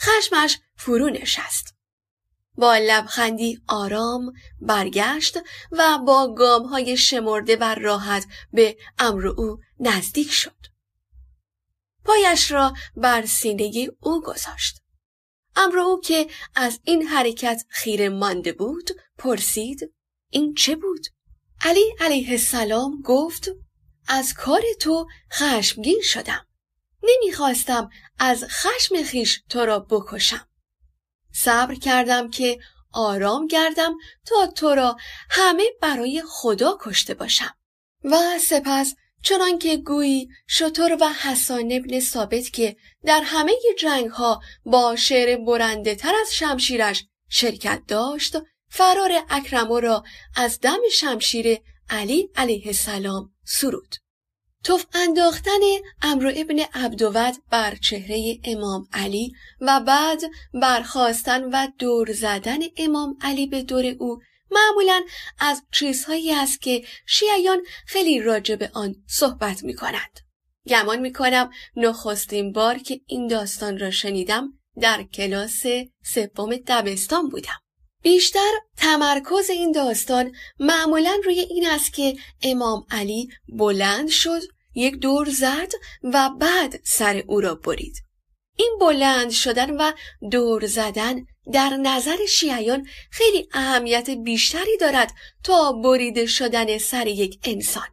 خشمش 0.00 0.58
فرو 0.76 1.08
نشست. 1.08 1.74
با 2.60 2.76
لبخندی 2.76 3.58
آرام 3.68 4.32
برگشت 4.60 5.38
و 5.72 5.98
با 5.98 6.34
گام 6.34 6.62
های 6.62 6.96
شمرده 6.96 7.56
و 7.56 7.74
راحت 7.74 8.26
به 8.52 8.76
امر 8.98 9.26
او 9.26 9.58
نزدیک 9.80 10.32
شد. 10.32 10.56
پایش 12.04 12.50
را 12.50 12.74
بر 12.96 13.26
سینه 13.26 13.88
او 14.00 14.22
گذاشت. 14.22 14.82
امر 15.56 15.78
او 15.78 16.00
که 16.00 16.26
از 16.54 16.80
این 16.84 17.02
حرکت 17.02 17.64
خیره 17.68 18.08
مانده 18.08 18.52
بود 18.52 18.90
پرسید 19.18 19.94
این 20.30 20.54
چه 20.54 20.76
بود؟ 20.76 21.06
علی 21.60 21.94
علیه 22.00 22.30
السلام 22.30 23.02
گفت 23.04 23.50
از 24.08 24.34
کار 24.34 24.62
تو 24.80 25.06
خشمگین 25.32 26.00
شدم. 26.02 26.46
نمی‌خواستم 27.02 27.90
از 28.18 28.44
خشم 28.44 29.02
خیش 29.02 29.42
تو 29.48 29.60
را 29.60 29.78
بکشم. 29.78 30.49
صبر 31.32 31.74
کردم 31.74 32.30
که 32.30 32.58
آرام 32.92 33.46
گردم 33.46 33.94
تا 34.26 34.46
تو 34.46 34.74
را 34.74 34.96
همه 35.30 35.64
برای 35.80 36.22
خدا 36.26 36.78
کشته 36.80 37.14
باشم. 37.14 37.54
و 38.04 38.38
سپس 38.40 38.94
چنان 39.22 39.58
که 39.58 39.76
گویی 39.76 40.28
شطور 40.46 40.96
و 41.00 41.08
حسان 41.08 41.72
ابن 41.72 42.00
ثابت 42.00 42.50
که 42.52 42.76
در 43.04 43.20
همه 43.24 43.52
جنگ 43.78 44.10
ها 44.10 44.40
با 44.64 44.96
شعر 44.96 45.36
برنده 45.36 45.94
تر 45.94 46.12
از 46.20 46.34
شمشیرش 46.34 47.04
شرکت 47.28 47.82
داشت 47.88 48.36
فرار 48.68 49.12
اکرمو 49.28 49.80
را 49.80 50.04
از 50.36 50.60
دم 50.60 50.78
شمشیر 50.92 51.58
علی 51.90 52.30
علیه 52.36 52.66
السلام 52.66 53.32
سرود. 53.44 53.96
توف 54.64 54.86
انداختن 54.94 55.60
امرو 56.02 56.32
ابن 56.36 56.60
عبدود 56.74 57.36
بر 57.50 57.74
چهره 57.74 58.38
امام 58.44 58.88
علی 58.92 59.32
و 59.60 59.80
بعد 59.80 60.20
برخواستن 60.54 61.44
و 61.44 61.68
دور 61.78 62.12
زدن 62.12 62.58
امام 62.76 63.16
علی 63.20 63.46
به 63.46 63.62
دور 63.62 63.86
او 63.98 64.20
معمولا 64.50 65.02
از 65.38 65.62
چیزهایی 65.72 66.32
است 66.32 66.62
که 66.62 66.84
شیعیان 67.06 67.62
خیلی 67.86 68.20
راجع 68.20 68.56
به 68.56 68.70
آن 68.74 68.94
صحبت 69.06 69.64
می 69.64 69.74
کنند. 69.74 70.20
گمان 70.66 70.98
می 70.98 71.12
کنم 71.12 71.50
نخستین 71.76 72.52
بار 72.52 72.78
که 72.78 73.00
این 73.06 73.26
داستان 73.26 73.78
را 73.78 73.90
شنیدم 73.90 74.52
در 74.80 75.02
کلاس 75.02 75.62
سوم 76.02 76.56
دبستان 76.56 77.28
بودم. 77.28 77.60
بیشتر 78.02 78.50
تمرکز 78.76 79.50
این 79.50 79.72
داستان 79.72 80.32
معمولا 80.60 81.20
روی 81.24 81.40
این 81.40 81.66
است 81.66 81.92
که 81.92 82.16
امام 82.42 82.86
علی 82.90 83.28
بلند 83.48 84.08
شد 84.08 84.40
یک 84.74 84.94
دور 84.94 85.28
زد 85.28 85.72
و 86.02 86.30
بعد 86.40 86.80
سر 86.84 87.24
او 87.26 87.40
را 87.40 87.54
برید. 87.54 88.02
این 88.56 88.76
بلند 88.80 89.30
شدن 89.30 89.70
و 89.70 89.92
دور 90.30 90.66
زدن 90.66 91.26
در 91.52 91.68
نظر 91.68 92.26
شیعیان 92.28 92.86
خیلی 93.10 93.48
اهمیت 93.52 94.10
بیشتری 94.10 94.76
دارد 94.80 95.12
تا 95.44 95.72
بریده 95.72 96.26
شدن 96.26 96.78
سر 96.78 97.06
یک 97.06 97.38
انسان. 97.44 97.86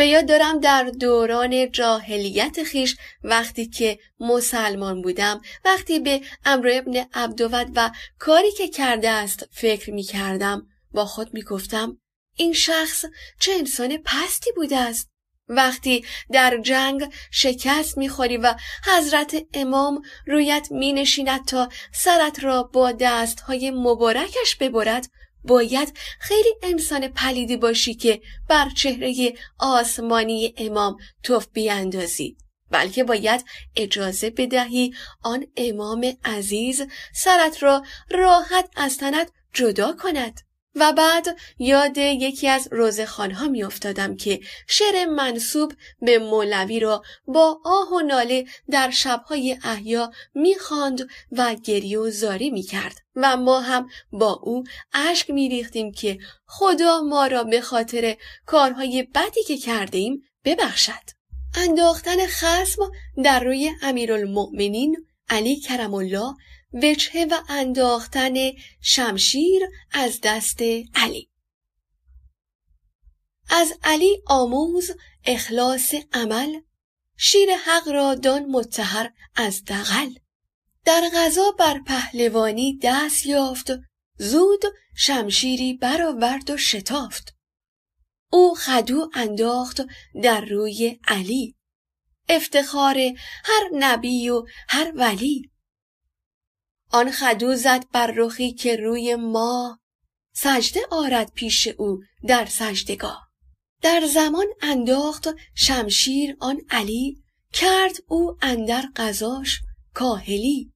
به 0.00 0.06
یاد 0.06 0.26
دارم 0.26 0.60
در 0.60 0.84
دوران 0.84 1.70
جاهلیت 1.70 2.62
خیش 2.62 2.96
وقتی 3.22 3.66
که 3.66 3.98
مسلمان 4.20 5.02
بودم 5.02 5.40
وقتی 5.64 5.98
به 5.98 6.20
امر 6.44 6.70
ابن 6.72 7.06
عبدود 7.14 7.70
و 7.74 7.90
کاری 8.18 8.52
که 8.52 8.68
کرده 8.68 9.10
است 9.10 9.46
فکر 9.52 9.90
می 9.90 10.02
کردم 10.02 10.66
با 10.92 11.04
خود 11.04 11.34
می 11.34 11.42
گفتم 11.42 11.98
این 12.36 12.52
شخص 12.52 13.04
چه 13.40 13.52
انسان 13.52 13.96
پستی 14.04 14.52
بوده 14.56 14.76
است. 14.76 15.10
وقتی 15.48 16.04
در 16.32 16.58
جنگ 16.58 17.12
شکست 17.30 17.98
می‌خوری 17.98 18.36
و 18.36 18.54
حضرت 18.86 19.36
امام 19.54 20.02
رویت 20.26 20.68
مینشیند 20.70 21.44
تا 21.44 21.68
سرت 21.92 22.44
را 22.44 22.62
با 22.62 22.92
دستهای 22.92 23.70
مبارکش 23.70 24.56
ببرد 24.60 25.06
باید 25.44 25.96
خیلی 26.20 26.54
انسان 26.62 27.08
پلیدی 27.08 27.56
باشی 27.56 27.94
که 27.94 28.20
بر 28.48 28.68
چهره 28.76 29.34
آسمانی 29.58 30.54
امام 30.56 30.96
توف 31.22 31.46
بیاندازی. 31.52 32.36
بلکه 32.70 33.04
باید 33.04 33.44
اجازه 33.76 34.30
بدهی 34.30 34.94
آن 35.22 35.46
امام 35.56 36.12
عزیز 36.24 36.82
سرت 37.14 37.62
را 37.62 37.82
راحت 38.10 38.70
از 38.76 38.98
تنت 38.98 39.30
جدا 39.52 39.92
کند. 39.92 40.40
و 40.74 40.92
بعد 40.92 41.26
یاد 41.58 41.98
یکی 41.98 42.48
از 42.48 42.68
روزخانها 42.72 43.48
می 43.48 43.62
افتادم 43.62 44.16
که 44.16 44.40
شعر 44.68 45.06
منصوب 45.06 45.72
به 46.00 46.18
مولوی 46.18 46.80
را 46.80 47.02
با 47.26 47.60
آه 47.64 47.92
و 47.92 48.00
ناله 48.00 48.46
در 48.70 48.90
شبهای 48.90 49.58
احیا 49.62 50.12
می‌خواند 50.34 51.08
و 51.32 51.54
گریه 51.54 51.98
و 51.98 52.10
زاری 52.10 52.50
می 52.50 52.62
کرد 52.62 52.96
و 53.16 53.36
ما 53.36 53.60
هم 53.60 53.88
با 54.12 54.32
او 54.42 54.64
اشک 54.92 55.30
می 55.30 55.48
ریختیم 55.48 55.92
که 55.92 56.18
خدا 56.46 57.02
ما 57.02 57.26
را 57.26 57.44
به 57.44 57.60
خاطر 57.60 58.16
کارهای 58.46 59.02
بدی 59.14 59.42
که 59.46 59.56
کرده 59.56 59.98
ایم 59.98 60.22
ببخشد. 60.44 61.20
انداختن 61.54 62.26
خسم 62.26 62.82
در 63.24 63.44
روی 63.44 63.72
امیرالمؤمنین 63.82 65.06
علی 65.28 65.56
کرم 65.56 65.94
الله 65.94 66.34
وجهه 66.72 67.26
و 67.30 67.34
انداختن 67.48 68.34
شمشیر 68.80 69.62
از 69.92 70.20
دست 70.22 70.62
علی. 70.94 71.30
از 73.50 73.72
علی 73.82 74.22
آموز 74.26 74.90
اخلاص 75.24 75.94
عمل 76.12 76.60
شیر 77.16 77.56
حق 77.56 77.88
را 77.88 78.14
دان 78.14 78.44
متحر 78.44 79.10
از 79.36 79.64
دغل. 79.64 80.14
در 80.84 81.10
غذا 81.14 81.50
بر 81.58 81.80
پهلوانی 81.86 82.78
دست 82.82 83.26
یافت 83.26 83.70
زود 84.18 84.62
شمشیری 84.96 85.74
برآورد 85.74 86.50
و 86.50 86.56
شتافت. 86.56 87.34
او 88.32 88.54
خدو 88.54 89.10
انداخت 89.14 89.80
در 90.22 90.40
روی 90.40 90.98
علی. 91.08 91.56
افتخار 92.28 92.98
هر 93.44 93.70
نبی 93.72 94.28
و 94.28 94.44
هر 94.68 94.92
ولی. 94.94 95.50
آن 96.92 97.10
خدو 97.10 97.54
زد 97.54 97.84
بر 97.92 98.12
رخی 98.16 98.52
که 98.52 98.76
روی 98.76 99.14
ما 99.14 99.80
سجده 100.32 100.80
آرد 100.90 101.32
پیش 101.34 101.68
او 101.68 102.00
در 102.28 102.46
سجدگاه. 102.46 103.30
در 103.82 104.06
زمان 104.06 104.46
انداخت 104.62 105.28
شمشیر 105.54 106.36
آن 106.40 106.60
علی 106.70 107.22
کرد 107.52 107.96
او 108.08 108.36
اندر 108.42 108.84
قضاش 108.96 109.60
کاهلی. 109.94 110.72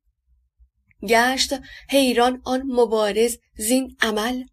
گشت 1.09 1.55
حیران 1.91 2.43
آن 2.45 2.63
مبارز 2.63 3.39
زین 3.59 3.97
عمل 4.01 4.45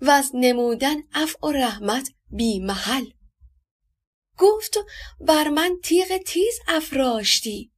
و 0.00 0.10
از 0.10 0.30
نمودن 0.34 0.96
عفو 1.12 1.46
و 1.46 1.52
رحمت 1.52 2.10
بی 2.30 2.60
محل. 2.60 3.04
گفت 4.38 4.78
بر 5.20 5.48
من 5.48 5.76
تیغ 5.82 6.18
تیز 6.26 6.58
افراشتی 6.68 7.73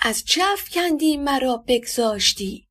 از 0.00 0.24
چه 0.24 0.42
افکندی 0.44 1.16
مرا 1.16 1.64
بگذاشتی؟ 1.68 2.68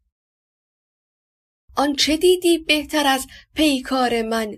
آن 1.76 1.96
چه 1.96 2.18
دیدی 2.18 2.58
بهتر 2.58 3.08
از 3.08 3.28
پیکار 3.56 4.22
من؟ 4.22 4.58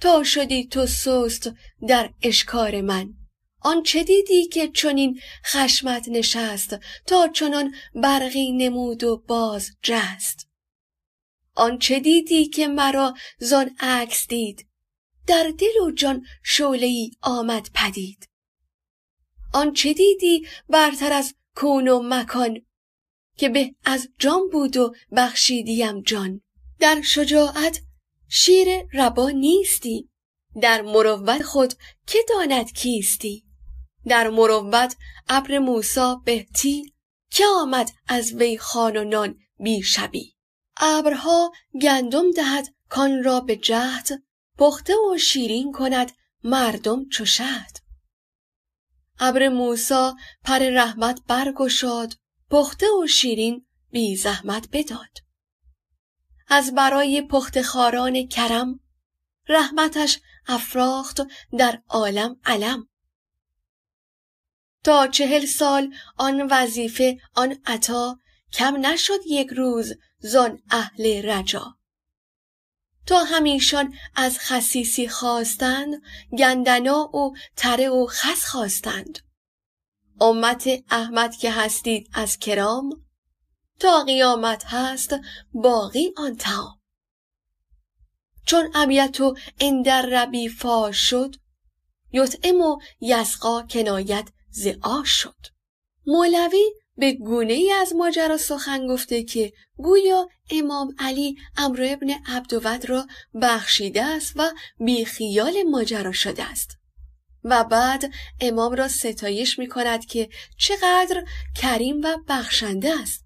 تا 0.00 0.24
شدی 0.24 0.66
تو 0.66 0.86
سست 0.86 1.50
در 1.88 2.10
اشکار 2.22 2.80
من. 2.80 3.14
آن 3.60 3.82
چه 3.82 4.02
دیدی 4.02 4.46
که 4.46 4.68
چنین 4.68 5.20
خشمت 5.44 6.08
نشست؟ 6.08 6.76
تا 7.06 7.28
چنان 7.28 7.74
برقی 7.94 8.52
نمود 8.52 9.04
و 9.04 9.16
باز 9.16 9.70
جست. 9.82 10.48
آن 11.54 11.78
چه 11.78 12.00
دیدی 12.00 12.46
که 12.46 12.68
مرا 12.68 13.14
زان 13.38 13.76
عکس 13.80 14.26
دید؟ 14.28 14.66
در 15.26 15.52
دل 15.58 15.80
و 15.86 15.90
جان 15.90 16.26
شعله 16.42 16.86
ای 16.86 17.10
آمد 17.22 17.68
پدید. 17.74 18.28
آن 19.52 19.72
چه 19.72 19.92
دیدی 19.92 20.46
برتر 20.68 21.12
از 21.12 21.34
کون 21.56 21.88
و 21.88 22.00
مکان 22.04 22.60
که 23.36 23.48
به 23.48 23.74
از 23.84 24.08
جان 24.18 24.48
بود 24.52 24.76
و 24.76 24.94
بخشیدیم 25.16 26.00
جان. 26.00 26.40
در 26.78 27.02
شجاعت 27.02 27.80
شیر 28.28 28.68
ربا 28.92 29.30
نیستی 29.30 30.08
در 30.62 30.82
مروت 30.82 31.42
خود 31.42 31.74
که 32.06 32.18
داند 32.28 32.72
کیستی. 32.72 33.44
در 34.06 34.30
مروت 34.30 34.96
ابر 35.28 35.58
موسا 35.58 36.14
بهتی 36.24 36.94
که 37.30 37.44
آمد 37.46 37.90
از 38.08 38.32
وی 38.32 38.58
خان 38.58 38.96
و 38.96 39.04
نان 39.04 39.38
بی 39.58 39.82
شبی 39.82 40.34
ابرها 40.76 41.52
گندم 41.82 42.30
دهد 42.30 42.74
کان 42.88 43.22
را 43.22 43.40
به 43.40 43.56
جهد 43.56 44.08
پخته 44.58 44.94
و 44.94 45.18
شیرین 45.18 45.72
کند 45.72 46.12
مردم 46.44 47.08
چو 47.08 47.24
ابر 49.26 49.48
موسا 49.48 50.16
پر 50.44 50.58
رحمت 50.58 51.20
برگشاد 51.28 52.14
پخته 52.50 52.86
و 53.02 53.06
شیرین 53.06 53.66
بی 53.90 54.16
زحمت 54.16 54.68
بداد. 54.72 55.18
از 56.48 56.74
برای 56.74 57.22
پخت 57.22 57.62
خاران 57.62 58.26
کرم 58.26 58.80
رحمتش 59.48 60.20
افراخت 60.46 61.20
در 61.58 61.82
عالم 61.88 62.36
علم. 62.44 62.88
تا 64.84 65.06
چهل 65.06 65.46
سال 65.46 65.94
آن 66.16 66.48
وظیفه 66.50 67.18
آن 67.34 67.56
عطا 67.66 68.18
کم 68.52 68.86
نشد 68.86 69.20
یک 69.26 69.48
روز 69.48 69.92
زان 70.18 70.62
اهل 70.70 71.30
رجا. 71.30 71.78
تا 73.06 73.24
همیشان 73.24 73.94
از 74.16 74.38
خسیسی 74.38 75.08
خواستند 75.08 76.02
گندنا 76.38 77.16
و 77.16 77.34
تره 77.56 77.88
و 77.88 78.06
خس 78.06 78.44
خواستند. 78.44 79.18
امت 80.20 80.68
احمد 80.90 81.36
که 81.36 81.50
هستید 81.50 82.10
از 82.14 82.38
کرام 82.38 83.04
تا 83.80 84.04
قیامت 84.04 84.64
هست 84.66 85.14
باقی 85.54 86.12
آن 86.16 86.36
تام 86.36 86.80
چون 88.46 88.70
ابیتو 88.74 89.34
اندر 89.60 90.02
ربی 90.02 90.48
فاش 90.48 90.96
شد 90.96 91.36
یطعم 92.12 92.60
و 92.60 92.78
یسقا 93.00 93.62
کنایت 93.62 94.28
ز 94.50 94.68
آش 94.82 95.08
شد. 95.08 95.36
مولوی 96.06 96.64
به 96.96 97.12
گونه 97.12 97.52
ای 97.52 97.72
از 97.72 97.94
ماجرا 97.94 98.36
سخن 98.36 98.86
گفته 98.86 99.22
که 99.22 99.52
گویا 99.76 100.28
امام 100.50 100.94
علی 100.98 101.36
امر 101.56 101.86
ابن 101.90 102.10
عبدود 102.26 102.90
را 102.90 103.06
بخشیده 103.42 104.04
است 104.04 104.32
و 104.36 104.50
بیخیال 104.78 105.62
ماجرا 105.62 106.12
شده 106.12 106.42
است. 106.42 106.78
و 107.44 107.64
بعد 107.64 108.12
امام 108.40 108.72
را 108.72 108.88
ستایش 108.88 109.58
می 109.58 109.68
کند 109.68 110.06
که 110.06 110.28
چقدر 110.58 111.24
کریم 111.54 112.00
و 112.04 112.16
بخشنده 112.28 113.00
است. 113.02 113.23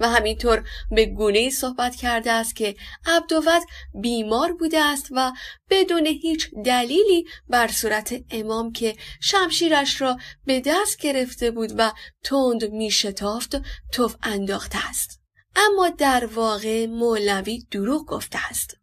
و 0.00 0.08
همینطور 0.08 0.68
به 0.90 1.06
گونه 1.06 1.50
صحبت 1.50 1.96
کرده 1.96 2.32
است 2.32 2.56
که 2.56 2.76
عبدود 3.06 3.62
بیمار 3.94 4.52
بوده 4.52 4.80
است 4.80 5.08
و 5.10 5.32
بدون 5.70 6.06
هیچ 6.06 6.50
دلیلی 6.64 7.24
بر 7.48 7.68
صورت 7.68 8.14
امام 8.30 8.72
که 8.72 8.96
شمشیرش 9.20 10.00
را 10.00 10.18
به 10.44 10.62
دست 10.66 10.96
گرفته 10.96 11.50
بود 11.50 11.72
و 11.78 11.92
تند 12.22 12.70
می 12.70 12.90
شتافت 12.90 13.56
توف 13.92 14.16
انداخته 14.22 14.88
است 14.88 15.20
اما 15.56 15.88
در 15.88 16.26
واقع 16.26 16.86
مولوی 16.86 17.66
دروغ 17.70 18.06
گفته 18.06 18.38
است 18.50 18.76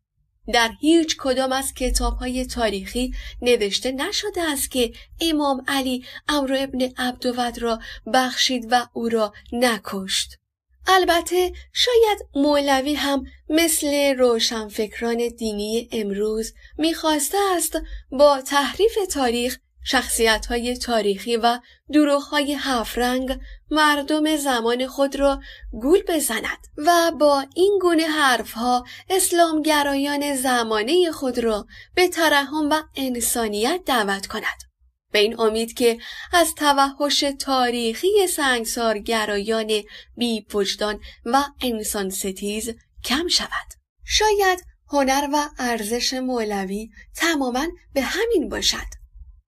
در 0.54 0.72
هیچ 0.80 1.18
کدام 1.18 1.52
از 1.52 1.74
کتاب 1.74 2.18
های 2.18 2.46
تاریخی 2.46 3.14
نوشته 3.42 3.92
نشده 3.92 4.42
است 4.42 4.72
که 4.72 4.94
امام 5.22 5.64
علی 5.68 6.06
امرو 6.28 6.56
ابن 6.60 6.82
عبدود 6.98 7.62
را 7.62 7.80
بخشید 8.14 8.68
و 8.72 8.88
او 8.94 9.10
را 9.10 9.34
نکشت. 9.52 10.41
البته 10.88 11.52
شاید 11.74 12.20
مولوی 12.36 12.94
هم 12.94 13.24
مثل 13.50 14.16
روشنفکران 14.18 15.28
دینی 15.28 15.90
امروز 15.92 16.54
می‌خواسته 16.78 17.38
است 17.56 17.82
با 18.12 18.42
تحریف 18.42 18.98
تاریخ 19.10 19.58
شخصیت 19.84 20.46
های 20.46 20.78
تاریخی 20.78 21.38
و 21.38 21.60
دروغ 21.94 22.22
های 22.22 22.58
رنگ 22.96 23.40
مردم 23.72 24.36
زمان 24.36 24.88
خود 24.88 25.16
را 25.16 25.42
گول 25.72 26.04
بزند 26.08 26.68
و 26.78 27.12
با 27.20 27.46
این 27.56 27.80
گونه 27.82 28.04
حرفها 28.04 28.86
اسلامگرایان 29.10 30.36
زمانه 30.36 31.12
خود 31.12 31.40
را 31.40 31.66
به 31.96 32.08
ترحم 32.08 32.70
و 32.72 32.82
انسانیت 32.96 33.82
دعوت 33.86 34.28
کند. 34.28 34.71
به 35.12 35.20
این 35.20 35.40
امید 35.40 35.74
که 35.74 35.98
از 36.34 36.56
توحش 36.56 37.26
تاریخی 37.40 38.28
سنگسارگرایان 38.28 39.82
بی 40.18 40.46
وجدان 40.54 41.00
و 41.26 41.44
انسان 41.62 42.10
ستیز 42.10 42.70
کم 43.04 43.28
شود. 43.28 43.68
شاید 44.06 44.66
هنر 44.88 45.30
و 45.34 45.50
ارزش 45.58 46.14
مولوی 46.14 46.90
تماما 47.16 47.68
به 47.94 48.02
همین 48.02 48.50
باشد. 48.50 49.02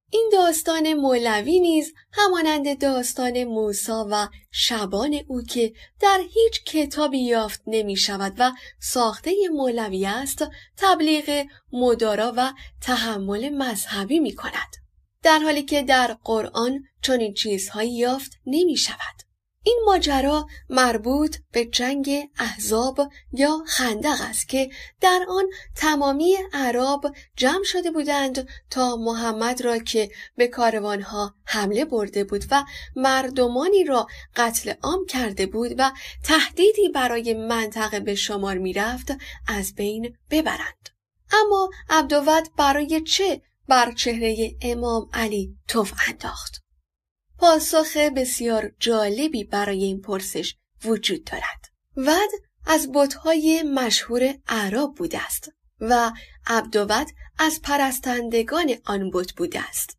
این 0.10 0.30
داستان 0.34 0.94
مولوی 0.94 1.60
نیز 1.60 1.94
همانند 2.12 2.82
داستان 2.82 3.44
موسا 3.44 4.08
و 4.12 4.28
شبان 4.52 5.20
او 5.28 5.42
که 5.42 5.74
در 6.00 6.22
هیچ 6.34 6.64
کتابی 6.64 7.20
یافت 7.20 7.62
نمی 7.68 7.96
شود 7.96 8.34
و 8.38 8.52
ساخته 8.80 9.32
مولوی 9.52 10.06
است 10.06 10.46
تبلیغ 10.78 11.46
مدارا 11.72 12.34
و 12.38 12.54
تحمل 12.82 13.50
مذهبی 13.50 14.20
می 14.20 14.36
کند. 14.36 14.83
در 15.24 15.40
حالی 15.40 15.64
که 15.64 15.84
در 15.84 16.18
قرآن 16.24 16.84
چنین 17.02 17.34
چیزهایی 17.34 17.98
یافت 17.98 18.32
نمی 18.46 18.78
شود. 18.78 19.24
این 19.66 19.82
ماجرا 19.86 20.48
مربوط 20.70 21.38
به 21.52 21.66
جنگ 21.66 22.30
احزاب 22.40 23.00
یا 23.34 23.64
خندق 23.68 24.22
است 24.22 24.50
که 24.50 24.70
در 25.02 25.26
آن 25.30 25.46
تمامی 25.76 26.38
عرب 26.54 27.02
جمع 27.38 27.64
شده 27.64 27.92
بودند 27.92 28.48
تا 28.70 28.96
محمد 28.96 29.62
را 29.62 29.78
که 29.78 30.10
به 30.36 30.48
کاروانها 30.48 31.34
حمله 31.46 31.86
برده 31.86 32.24
بود 32.24 32.44
و 32.52 32.64
مردمانی 32.96 33.84
را 33.84 34.08
قتل 34.36 34.74
عام 34.82 35.06
کرده 35.06 35.46
بود 35.46 35.72
و 35.78 35.92
تهدیدی 36.24 36.90
برای 36.90 37.34
منطقه 37.34 38.00
به 38.00 38.16
شمار 38.16 38.58
می‌رفت 38.58 39.12
از 39.48 39.76
بین 39.76 40.18
ببرند 40.32 40.90
اما 41.32 41.70
عبدود 41.90 42.44
برای 42.58 43.02
چه 43.02 43.42
بر 43.68 43.92
چهره 43.92 44.56
امام 44.62 45.10
علی 45.14 45.58
توف 45.68 45.94
انداخت 46.08 46.64
پاسخ 47.38 47.98
بسیار 47.98 48.72
جالبی 48.80 49.44
برای 49.44 49.84
این 49.84 50.02
پرسش 50.02 50.56
وجود 50.86 51.24
دارد. 51.24 51.74
ود 51.98 52.30
از 52.66 52.92
بتهای 52.94 53.64
مشهور 53.64 54.36
عرب 54.48 54.94
بوده 54.98 55.26
است 55.26 55.52
و 55.80 56.12
عبدود 56.48 57.08
از 57.40 57.62
پرستندگان 57.62 58.76
آن 58.86 59.12
بت 59.14 59.34
بوده 59.34 59.70
است. 59.70 59.98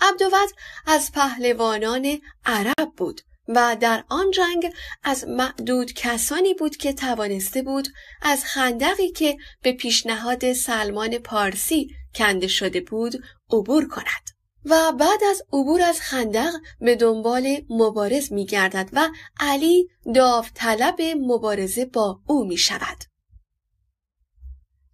عبدود 0.00 0.50
از 0.86 1.12
پهلوانان 1.12 2.20
عرب 2.44 2.92
بود 2.96 3.20
و 3.48 3.76
در 3.80 4.04
آن 4.08 4.30
جنگ 4.30 4.72
از 5.02 5.28
معدود 5.28 5.92
کسانی 5.92 6.54
بود 6.54 6.76
که 6.76 6.92
توانسته 6.92 7.62
بود 7.62 7.88
از 8.22 8.44
خندقی 8.44 9.10
که 9.10 9.36
به 9.62 9.72
پیشنهاد 9.72 10.52
سلمان 10.52 11.18
پارسی 11.18 11.88
کنده 12.14 12.46
شده 12.46 12.80
بود 12.80 13.14
عبور 13.50 13.88
کند. 13.88 14.38
و 14.64 14.92
بعد 14.92 15.24
از 15.30 15.42
عبور 15.52 15.82
از 15.82 16.00
خندق 16.00 16.52
به 16.80 16.96
دنبال 16.96 17.56
مبارز 17.70 18.32
می 18.32 18.46
گردد 18.46 18.88
و 18.92 19.08
علی 19.40 19.88
داوطلب 20.14 21.02
مبارزه 21.16 21.84
با 21.84 22.20
او 22.26 22.44
می 22.44 22.56
شود. 22.56 23.04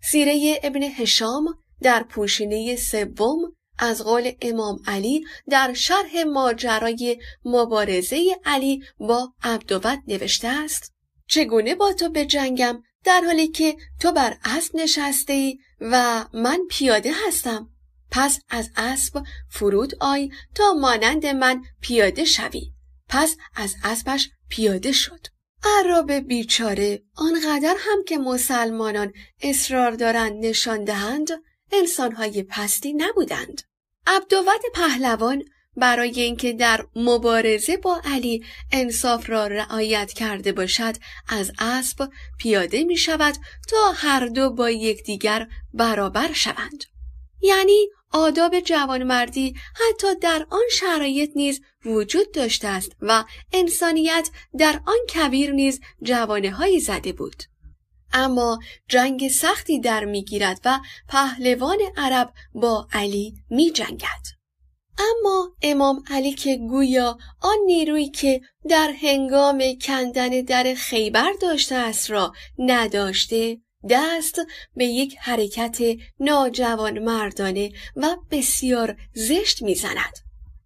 سیره 0.03 0.61
ابن 0.63 0.83
هشام 0.83 1.55
در 1.83 2.03
پوشینه 2.03 2.77
سوم 2.77 3.57
از 3.79 4.03
قول 4.03 4.33
امام 4.43 4.79
علی 4.87 5.25
در 5.51 5.73
شرح 5.73 6.23
ماجرای 6.33 7.19
مبارزه 7.45 8.37
علی 8.45 8.83
با 8.99 9.33
عبدود 9.43 10.03
نوشته 10.09 10.49
است 10.49 10.93
چگونه 11.27 11.75
با 11.75 11.93
تو 11.93 12.09
به 12.09 12.27
جنگم 12.27 12.83
در 13.05 13.23
حالی 13.27 13.49
که 13.49 13.77
تو 14.01 14.13
بر 14.13 14.37
اسب 14.45 14.77
نشسته 14.77 15.33
ای 15.33 15.59
و 15.81 16.25
من 16.33 16.59
پیاده 16.71 17.13
هستم؟ 17.27 17.71
پس 18.11 18.39
از 18.49 18.71
اسب 18.77 19.23
فرود 19.51 19.93
آی 20.01 20.31
تا 20.55 20.73
مانند 20.73 21.27
من 21.27 21.63
پیاده 21.81 22.25
شوی. 22.25 22.73
پس 23.09 23.37
از 23.57 23.75
اسبش 23.85 24.31
پیاده 24.49 24.93
شد. 24.93 25.27
عرب 25.65 26.13
بیچاره 26.13 27.03
آنقدر 27.17 27.77
هم 27.79 28.05
که 28.05 28.19
مسلمانان 28.19 29.13
اصرار 29.43 29.91
دارند 29.91 30.47
نشان 30.47 30.85
دهند 30.85 31.29
انسانهای 31.73 32.43
پستی 32.43 32.93
نبودند 32.93 33.63
عبدود 34.07 34.61
پهلوان 34.75 35.45
برای 35.77 36.21
اینکه 36.21 36.53
در 36.53 36.87
مبارزه 36.97 37.77
با 37.77 38.01
علی 38.05 38.45
انصاف 38.73 39.31
را 39.31 39.47
رعایت 39.47 40.13
کرده 40.13 40.53
باشد 40.53 40.97
از 41.29 41.53
اسب 41.59 42.11
پیاده 42.39 42.85
می 42.85 42.97
شود 42.97 43.35
تا 43.69 43.93
هر 43.93 44.27
دو 44.27 44.51
با 44.51 44.71
یکدیگر 44.71 45.49
برابر 45.75 46.33
شوند 46.33 46.85
یعنی 47.41 47.89
آداب 48.15 48.61
جوانمردی 48.61 49.55
حتی 49.75 50.15
در 50.15 50.47
آن 50.51 50.63
شرایط 50.73 51.31
نیز 51.37 51.61
وجود 51.85 52.33
داشته 52.33 52.69
است 52.69 52.93
و 53.01 53.25
انسانیت 53.53 54.31
در 54.59 54.81
آن 54.87 54.99
کویر 55.09 55.51
نیز 55.51 55.81
جوانه 56.03 56.51
هایی 56.51 56.81
زده 56.81 57.13
بود. 57.13 57.43
اما 58.15 58.59
جنگ 58.89 59.29
سختی 59.29 59.81
در 59.81 60.05
می‌گیرد 60.05 60.61
و 60.65 60.81
پهلوان 61.09 61.79
عرب 61.97 62.33
با 62.55 62.89
علی 62.93 63.35
می 63.51 63.71
جنگد. 63.71 64.25
اما 64.99 65.57
امام 65.63 66.05
علی 66.11 66.33
که 66.33 66.57
گویا 66.57 67.19
آن 67.41 67.57
نیرویی 67.67 68.11
که 68.11 68.41
در 68.69 68.95
هنگام 69.03 69.63
کندن 69.81 70.29
در 70.29 70.75
خیبر 70.75 71.33
داشته 71.41 71.75
است 71.75 72.11
را 72.11 72.33
نداشته 72.59 73.59
دست 73.91 74.41
به 74.77 74.85
یک 74.85 75.17
حرکت 75.19 75.79
ناجوان 76.21 76.99
مردانه 76.99 77.73
و 77.97 78.17
بسیار 78.31 78.97
زشت 79.15 79.63
می‌زند. 79.63 80.24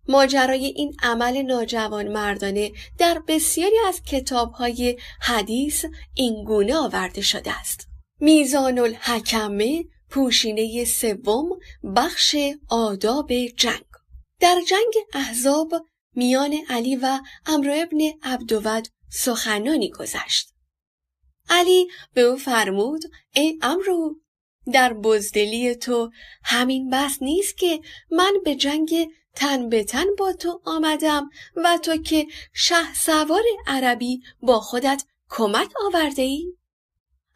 ماجرای 0.08 0.64
این 0.66 0.96
عمل 1.02 1.42
ناجوان 1.42 2.08
مردانه 2.08 2.72
در 2.98 3.22
بسیاری 3.28 3.76
از 3.88 4.02
کتابهای 4.02 4.98
حدیث 5.20 5.84
این 6.14 6.44
گونه 6.44 6.76
آورده 6.76 7.20
شده 7.20 7.60
است. 7.60 7.88
میزان 8.20 8.78
الحکمه 8.78 9.84
پوشینه 10.10 10.84
سوم 10.84 11.48
بخش 11.96 12.36
آداب 12.68 13.32
جنگ 13.32 13.84
در 14.40 14.60
جنگ 14.68 14.94
احزاب 15.12 15.74
میان 16.14 16.54
علی 16.68 16.96
و 16.96 17.18
امرو 17.46 17.72
ابن 17.76 17.98
عبدود 18.22 18.88
سخنانی 19.10 19.90
گذشت. 19.90 20.54
علی 21.50 21.88
به 22.14 22.20
او 22.20 22.36
فرمود 22.36 23.02
ای 23.34 23.58
امرو 23.62 24.20
در 24.72 24.92
بزدلی 24.92 25.74
تو 25.74 26.10
همین 26.44 26.90
بس 26.90 27.18
نیست 27.22 27.56
که 27.56 27.80
من 28.10 28.32
به 28.44 28.54
جنگ 28.54 29.08
تن 29.38 29.68
به 29.68 29.84
تن 29.84 30.04
با 30.18 30.32
تو 30.32 30.60
آمدم 30.64 31.30
و 31.56 31.78
تو 31.82 31.96
که 31.96 32.26
شه 32.52 32.94
سوار 32.94 33.42
عربی 33.66 34.22
با 34.42 34.60
خودت 34.60 35.04
کمک 35.28 35.70
آورده 35.86 36.22
ای؟ 36.22 36.52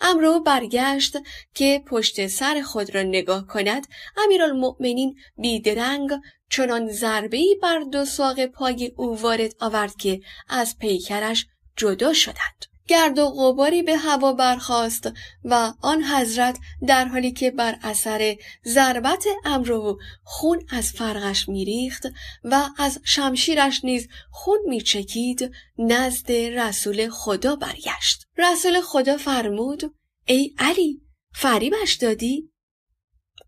امرو 0.01 0.41
برگشت 0.41 1.17
که 1.55 1.83
پشت 1.87 2.27
سر 2.27 2.63
خود 2.63 2.95
را 2.95 3.03
نگاه 3.03 3.47
کند 3.47 3.87
امیرالمؤمنین 4.17 5.17
بیدرنگ 5.37 6.11
چنان 6.51 6.89
ضربهای 6.89 7.59
بر 7.63 7.81
دو 7.81 8.05
ساق 8.05 8.47
پای 8.47 8.93
او 8.97 9.21
وارد 9.21 9.55
آورد 9.61 9.97
که 9.97 10.21
از 10.49 10.79
پیکرش 10.79 11.47
جدا 11.77 12.13
شدند. 12.13 12.72
گرد 12.89 13.19
و 13.19 13.31
غباری 13.31 13.83
به 13.83 13.97
هوا 13.97 14.33
برخاست 14.33 15.13
و 15.45 15.73
آن 15.81 16.05
حضرت 16.05 16.59
در 16.87 17.05
حالی 17.05 17.33
که 17.33 17.51
بر 17.51 17.79
اثر 17.83 18.37
ضربت 18.67 19.25
امرو 19.45 19.99
خون 20.23 20.67
از 20.71 20.93
فرقش 20.93 21.49
میریخت 21.49 22.07
و 22.45 22.69
از 22.79 23.01
شمشیرش 23.05 23.85
نیز 23.85 24.09
خون 24.31 24.59
میچکید 24.67 25.53
نزد 25.79 26.33
رسول 26.33 27.09
خدا 27.11 27.57
برگشت. 27.57 28.27
رسول 28.39 28.81
خدا 28.81 29.17
فرمود 29.17 29.95
ای 30.27 30.55
علی 30.59 31.03
فریبش 31.35 31.95
دادی؟ 31.95 32.51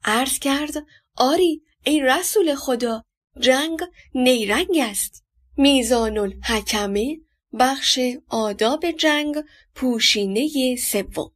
عرض 0.05 0.39
کرد 0.39 0.75
آری 1.17 1.63
ای 1.85 2.01
رسول 2.01 2.55
خدا 2.55 3.03
جنگ 3.41 3.81
نیرنگ 4.15 4.79
است. 4.79 5.25
میزان 5.57 6.19
الحکمه 6.19 7.24
بخش 7.59 7.99
آداب 8.29 8.91
جنگ 8.91 9.45
پوشینه 9.75 10.77
سوم 10.77 11.31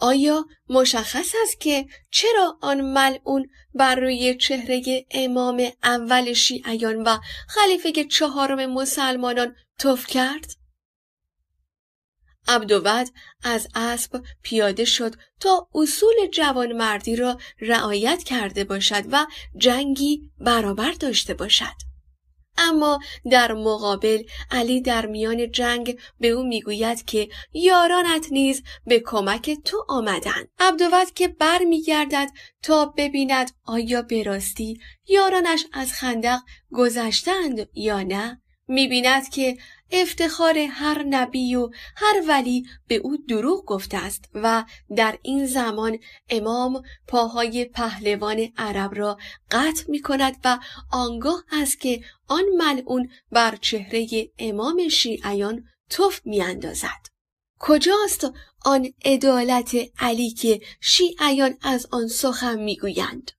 آیا 0.00 0.44
مشخص 0.68 1.34
است 1.42 1.60
که 1.60 1.86
چرا 2.10 2.58
آن 2.60 2.80
ملعون 2.80 3.50
بر 3.74 3.94
روی 3.94 4.36
چهره 4.36 5.06
امام 5.10 5.62
اول 5.82 6.32
شیعیان 6.32 7.02
و 7.02 7.18
خلیفه 7.48 8.04
چهارم 8.04 8.72
مسلمانان 8.72 9.56
توف 9.78 10.06
کرد؟ 10.06 10.60
عبدود 12.48 13.08
از 13.42 13.68
اسب 13.74 14.22
پیاده 14.42 14.84
شد 14.84 15.14
تا 15.40 15.68
اصول 15.74 16.14
جوانمردی 16.32 17.16
را 17.16 17.38
رعایت 17.60 18.22
کرده 18.22 18.64
باشد 18.64 19.04
و 19.12 19.26
جنگی 19.56 20.30
برابر 20.38 20.92
داشته 20.92 21.34
باشد. 21.34 21.89
اما 22.60 22.98
در 23.30 23.52
مقابل 23.52 24.22
علی 24.50 24.80
در 24.80 25.06
میان 25.06 25.50
جنگ 25.50 25.98
به 26.20 26.28
او 26.28 26.42
می‌گوید 26.42 27.04
که 27.04 27.28
یارانت 27.52 28.26
نیز 28.32 28.62
به 28.86 29.00
کمک 29.00 29.58
تو 29.64 29.84
آمدند 29.88 30.48
عبدوت 30.58 31.14
که 31.14 31.28
بر 31.28 31.58
میگردد 31.58 32.30
تا 32.62 32.94
ببیند 32.96 33.50
آیا 33.64 34.02
به 34.02 34.22
راستی 34.22 34.80
یارانش 35.08 35.66
از 35.72 35.92
خندق 35.92 36.40
گذشتند 36.72 37.68
یا 37.74 38.02
نه. 38.02 38.40
می‌بیند 38.68 39.28
که 39.28 39.56
افتخار 39.92 40.58
هر 40.58 41.02
نبی 41.02 41.54
و 41.54 41.70
هر 41.96 42.22
ولی 42.28 42.66
به 42.86 42.94
او 42.96 43.16
دروغ 43.16 43.64
گفته 43.64 43.96
است 43.96 44.24
و 44.34 44.64
در 44.96 45.18
این 45.22 45.46
زمان 45.46 45.98
امام 46.28 46.82
پاهای 47.08 47.64
پهلوان 47.64 48.48
عرب 48.56 48.94
را 48.94 49.18
قطع 49.50 49.84
می 49.90 50.02
کند 50.02 50.36
و 50.44 50.58
آنگاه 50.92 51.44
است 51.52 51.80
که 51.80 52.00
آن 52.28 52.44
ملعون 52.58 53.08
بر 53.32 53.56
چهره 53.56 54.30
امام 54.38 54.88
شیعیان 54.88 55.64
توف 55.90 56.20
می 56.24 56.42
اندازد. 56.42 57.06
کجاست 57.58 58.32
آن 58.64 58.88
عدالت 59.04 59.76
علی 59.98 60.30
که 60.30 60.60
شیعیان 60.80 61.56
از 61.62 61.86
آن 61.90 62.08
سخن 62.08 62.58
می‌گویند 62.58 63.30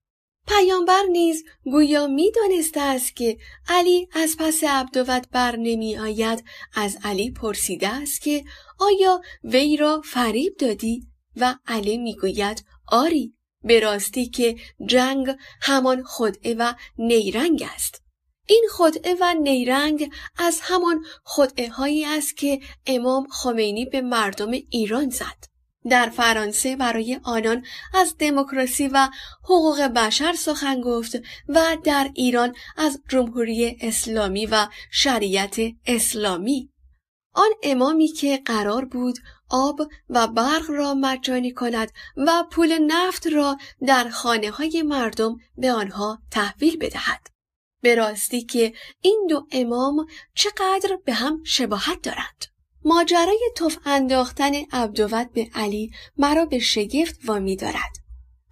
پیامبر 0.56 1.04
نیز 1.12 1.44
گویا 1.64 2.08
می‌دانسته 2.08 2.82
است 2.82 3.16
که 3.16 3.38
علی 3.68 4.08
از 4.12 4.36
پس 4.40 4.64
عبدوت 4.64 5.28
بر 5.32 5.56
نمی 5.56 5.98
آید 5.98 6.44
از 6.74 6.98
علی 7.04 7.32
پرسیده 7.32 7.88
است 7.88 8.22
که 8.22 8.44
آیا 8.80 9.22
وی 9.44 9.78
را 9.78 10.02
فریب 10.06 10.58
دادی؟ 10.58 11.08
و 11.36 11.56
علی 11.68 11.98
می‌گوید 11.98 12.66
آری 12.88 13.34
به 13.64 13.80
راستی 13.80 14.30
که 14.30 14.56
جنگ 14.86 15.36
همان 15.62 16.04
خدعه 16.04 16.54
و 16.54 16.74
نیرنگ 16.98 17.64
است. 17.76 18.02
این 18.48 18.68
خدعه 18.72 19.16
و 19.20 19.34
نیرنگ 19.34 20.14
از 20.38 20.60
همان 20.62 21.06
خدعه 21.24 21.70
هایی 21.70 22.06
است 22.06 22.38
که 22.38 22.60
امام 22.86 23.28
خمینی 23.28 23.86
به 23.86 24.02
مردم 24.02 24.52
ایران 24.70 25.10
زد. 25.10 25.51
در 25.90 26.10
فرانسه 26.10 26.76
برای 26.76 27.20
آنان 27.24 27.66
از 27.94 28.16
دموکراسی 28.20 28.88
و 28.88 29.10
حقوق 29.44 29.82
بشر 29.82 30.34
سخن 30.34 30.82
گفت 30.82 31.16
و 31.48 31.78
در 31.84 32.12
ایران 32.16 32.56
از 32.78 33.02
جمهوری 33.10 33.78
اسلامی 33.82 34.46
و 34.46 34.68
شریعت 34.92 35.60
اسلامی 35.86 36.72
آن 37.34 37.50
امامی 37.64 38.08
که 38.08 38.42
قرار 38.46 38.86
بود 38.86 39.16
آب 39.50 39.82
و 40.10 40.28
برق 40.28 40.70
را 40.70 40.94
مجانی 40.94 41.52
کند 41.52 41.92
و 42.18 42.44
پول 42.52 42.78
نفت 42.78 43.28
را 43.28 43.58
در 43.88 44.10
خانه 44.10 44.52
های 44.52 44.82
مردم 44.82 45.38
به 45.58 45.72
آنها 45.72 46.20
تحویل 46.32 46.78
بدهد. 46.78 47.28
به 47.82 47.96
راستی 47.96 48.44
که 48.44 48.74
این 49.02 49.28
دو 49.30 49.48
امام 49.52 50.06
چقدر 50.36 51.00
به 51.06 51.14
هم 51.14 51.44
شباهت 51.44 52.02
دارند. 52.02 52.51
ماجرای 52.86 53.52
توف 53.56 53.78
انداختن 53.86 54.52
عبدوت 54.72 55.30
به 55.34 55.50
علی 55.56 55.92
مرا 56.18 56.46
به 56.46 56.60
شگفت 56.60 57.16
وامی 57.26 57.56
دارد. 57.56 58.02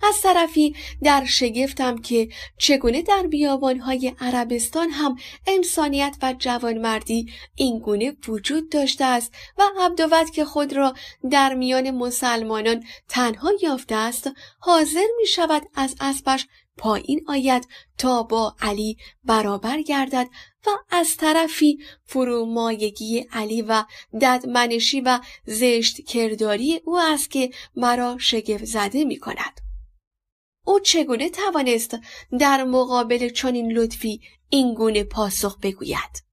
از 0.03 0.21
طرفی 0.21 0.75
در 1.03 1.25
شگفتم 1.25 1.97
که 1.97 2.30
چگونه 2.57 3.01
در 3.01 3.23
بیابانهای 3.23 4.13
عربستان 4.19 4.89
هم 4.89 5.15
انسانیت 5.47 6.17
و 6.21 6.36
جوانمردی 6.39 7.32
اینگونه 7.55 8.17
وجود 8.27 8.69
داشته 8.69 9.05
است 9.05 9.34
و 9.57 9.63
عبدوت 9.80 10.32
که 10.34 10.45
خود 10.45 10.73
را 10.73 10.93
در 11.32 11.53
میان 11.53 11.91
مسلمانان 11.91 12.84
تنها 13.09 13.51
یافته 13.61 13.95
است 13.95 14.30
حاضر 14.59 15.05
می 15.17 15.27
شود 15.27 15.61
از 15.75 15.95
اسبش 15.99 16.47
پایین 16.77 17.21
آید 17.27 17.67
تا 17.97 18.23
با 18.23 18.55
علی 18.61 18.97
برابر 19.23 19.82
گردد 19.82 20.27
و 20.68 20.70
از 20.89 21.18
طرفی 21.18 21.80
فرومایگی 22.05 23.26
علی 23.32 23.62
و 23.62 23.84
ددمنشی 24.22 25.01
و 25.01 25.20
زشت 25.45 26.05
کرداری 26.05 26.82
او 26.86 26.99
است 26.99 27.32
که 27.32 27.51
مرا 27.76 28.18
شگفت 28.20 28.66
زده 28.66 29.05
می 29.05 29.18
کند. 29.20 29.62
او 30.66 30.80
چگونه 30.80 31.30
توانست 31.30 31.97
در 32.39 32.64
مقابل 32.64 33.30
چنین 33.30 33.72
لطفی 33.72 34.22
اینگونه 34.49 35.03
پاسخ 35.03 35.60
بگوید؟ 35.60 36.28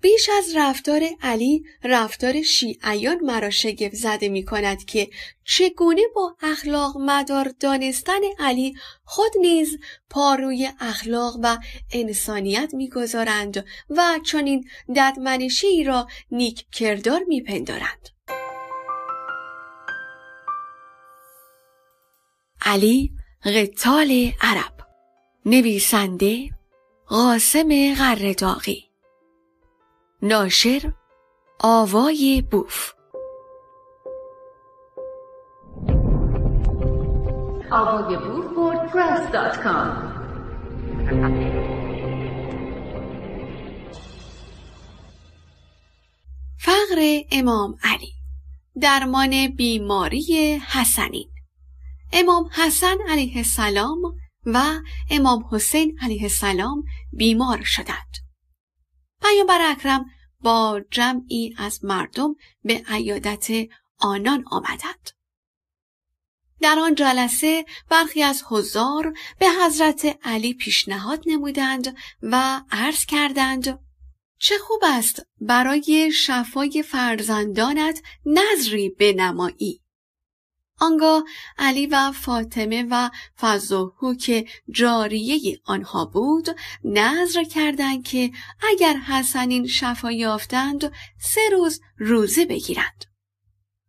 بیش 0.00 0.28
از 0.38 0.56
رفتار 0.56 1.02
علی 1.22 1.64
رفتار 1.84 2.42
شیعیان 2.42 3.20
مرا 3.20 3.50
شگفت 3.50 3.94
زده 3.94 4.28
می 4.28 4.44
کند 4.44 4.84
که 4.84 5.08
چگونه 5.44 6.02
با 6.14 6.36
اخلاق 6.42 6.96
مدار 6.96 7.52
دانستن 7.60 8.20
علی 8.38 8.74
خود 9.04 9.32
نیز 9.40 9.78
پاروی 10.10 10.68
اخلاق 10.80 11.36
و 11.42 11.58
انسانیت 11.92 12.74
می‌گذارند 12.74 13.64
و 13.90 14.18
چنین 14.26 14.68
ددمنشی 14.96 15.84
را 15.84 16.06
نیک 16.30 16.66
کردار 16.72 17.20
میپندارند. 17.28 18.08
علی 22.62 23.10
قتال 23.44 24.32
عرب 24.40 24.72
نویسنده 25.46 26.50
قاسم 27.06 27.94
غرداغی 27.94 28.87
ناشر 30.22 30.92
آوای 31.60 32.44
بوف. 32.50 32.92
آوای 37.70 38.16
بوف 38.16 38.44
فقر 46.58 47.20
امام 47.32 47.76
علی 47.82 48.12
درمان 48.80 49.48
بیماری 49.48 50.60
حسنین 50.68 51.30
امام 52.12 52.50
حسن 52.52 52.96
علیه 53.08 53.36
السلام 53.36 53.98
و 54.46 54.62
امام 55.10 55.44
حسین 55.52 55.98
علیه 56.02 56.22
السلام 56.22 56.84
بیمار 57.12 57.62
شدند. 57.62 58.27
پیامبر 59.28 59.70
اکرم 59.70 60.06
با 60.40 60.80
جمعی 60.90 61.54
از 61.58 61.84
مردم 61.84 62.34
به 62.64 62.84
عیادت 62.88 63.48
آنان 63.98 64.44
آمدند. 64.50 65.10
در 66.60 66.78
آن 66.78 66.94
جلسه 66.94 67.64
برخی 67.88 68.22
از 68.22 68.42
حضار 68.48 69.14
به 69.38 69.46
حضرت 69.50 70.18
علی 70.22 70.54
پیشنهاد 70.54 71.22
نمودند 71.26 71.96
و 72.22 72.60
عرض 72.70 73.04
کردند 73.06 73.78
چه 74.38 74.58
خوب 74.58 74.80
است 74.84 75.22
برای 75.40 76.12
شفای 76.12 76.82
فرزندانت 76.82 78.02
نظری 78.26 78.88
بنمایی 78.88 79.80
آنگاه 80.80 81.24
علی 81.58 81.86
و 81.86 82.12
فاطمه 82.12 82.86
و 82.90 83.10
فضوهو 83.40 84.14
که 84.14 84.46
جاریه 84.70 85.60
آنها 85.64 86.04
بود 86.04 86.48
نظر 86.84 87.44
کردند 87.44 88.04
که 88.04 88.30
اگر 88.70 88.94
حسنین 88.96 89.66
شفا 89.66 90.12
یافتند 90.12 90.92
سه 91.20 91.40
روز 91.52 91.80
روزه 91.98 92.44
بگیرند. 92.44 93.04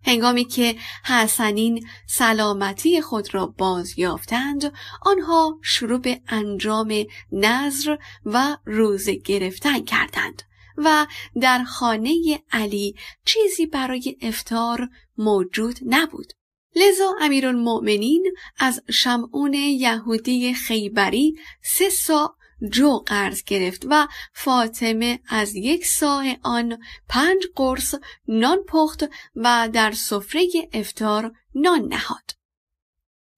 هنگامی 0.05 0.45
که 0.45 0.75
حسنین 1.05 1.87
سلامتی 2.07 3.01
خود 3.01 3.33
را 3.33 3.45
باز 3.45 3.99
یافتند 3.99 4.73
آنها 5.01 5.59
شروع 5.63 5.99
به 5.99 6.21
انجام 6.27 6.93
نظر 7.31 7.97
و 8.25 8.57
روزه 8.65 9.15
گرفتن 9.15 9.83
کردند 9.83 10.43
و 10.77 11.07
در 11.41 11.63
خانه 11.63 12.43
علی 12.51 12.95
چیزی 13.25 13.65
برای 13.65 14.17
افتار 14.21 14.89
موجود 15.17 15.79
نبود. 15.85 16.33
لذا 16.75 17.15
امیرالمؤمنین 17.21 18.33
از 18.57 18.81
شمعون 18.91 19.53
یهودی 19.53 20.53
خیبری 20.53 21.35
سه 21.63 21.89
سا 21.89 22.35
جو 22.71 22.97
قرض 22.97 23.43
گرفت 23.43 23.85
و 23.89 24.07
فاطمه 24.33 25.19
از 25.29 25.55
یک 25.55 25.85
ساه 25.85 26.25
آن 26.43 26.77
پنج 27.09 27.43
قرص 27.55 27.95
نان 28.27 28.57
پخت 28.67 29.03
و 29.35 29.69
در 29.73 29.91
سفره 29.91 30.47
افتار 30.73 31.31
نان 31.55 31.81
نهاد. 31.81 32.31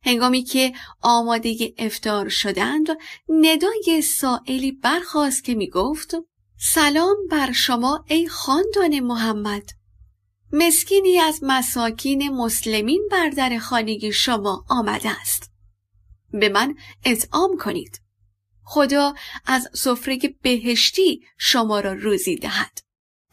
هنگامی 0.06 0.44
که 0.44 0.74
آماده 1.02 1.74
افتار 1.78 2.30
شدند 2.30 2.88
ندای 3.30 4.02
سائلی 4.02 4.72
برخواست 4.72 5.44
که 5.44 5.56
می 5.56 5.70
گفت 5.70 6.16
سلام 6.58 7.16
بر 7.32 7.52
شما 7.52 8.06
ای 8.08 8.28
خاندان 8.28 9.00
محمد 9.00 9.70
مسکینی 10.54 11.18
از 11.20 11.39
مساکین 11.41 12.30
مسلمین 12.30 13.08
بر 13.12 13.30
در 13.30 13.60
خانه 13.60 14.12
شما 14.12 14.66
آمده 14.70 15.22
است. 15.22 15.52
به 16.34 16.49
من 16.49 16.76
اطعام 17.06 17.58
کنید. 17.58 18.02
خدا 18.64 19.14
از 19.45 19.70
سفره 19.74 20.20
بهشتی 20.41 21.22
شما 21.38 21.80
را 21.80 21.93
روزی 21.93 22.36
دهد. 22.36 22.80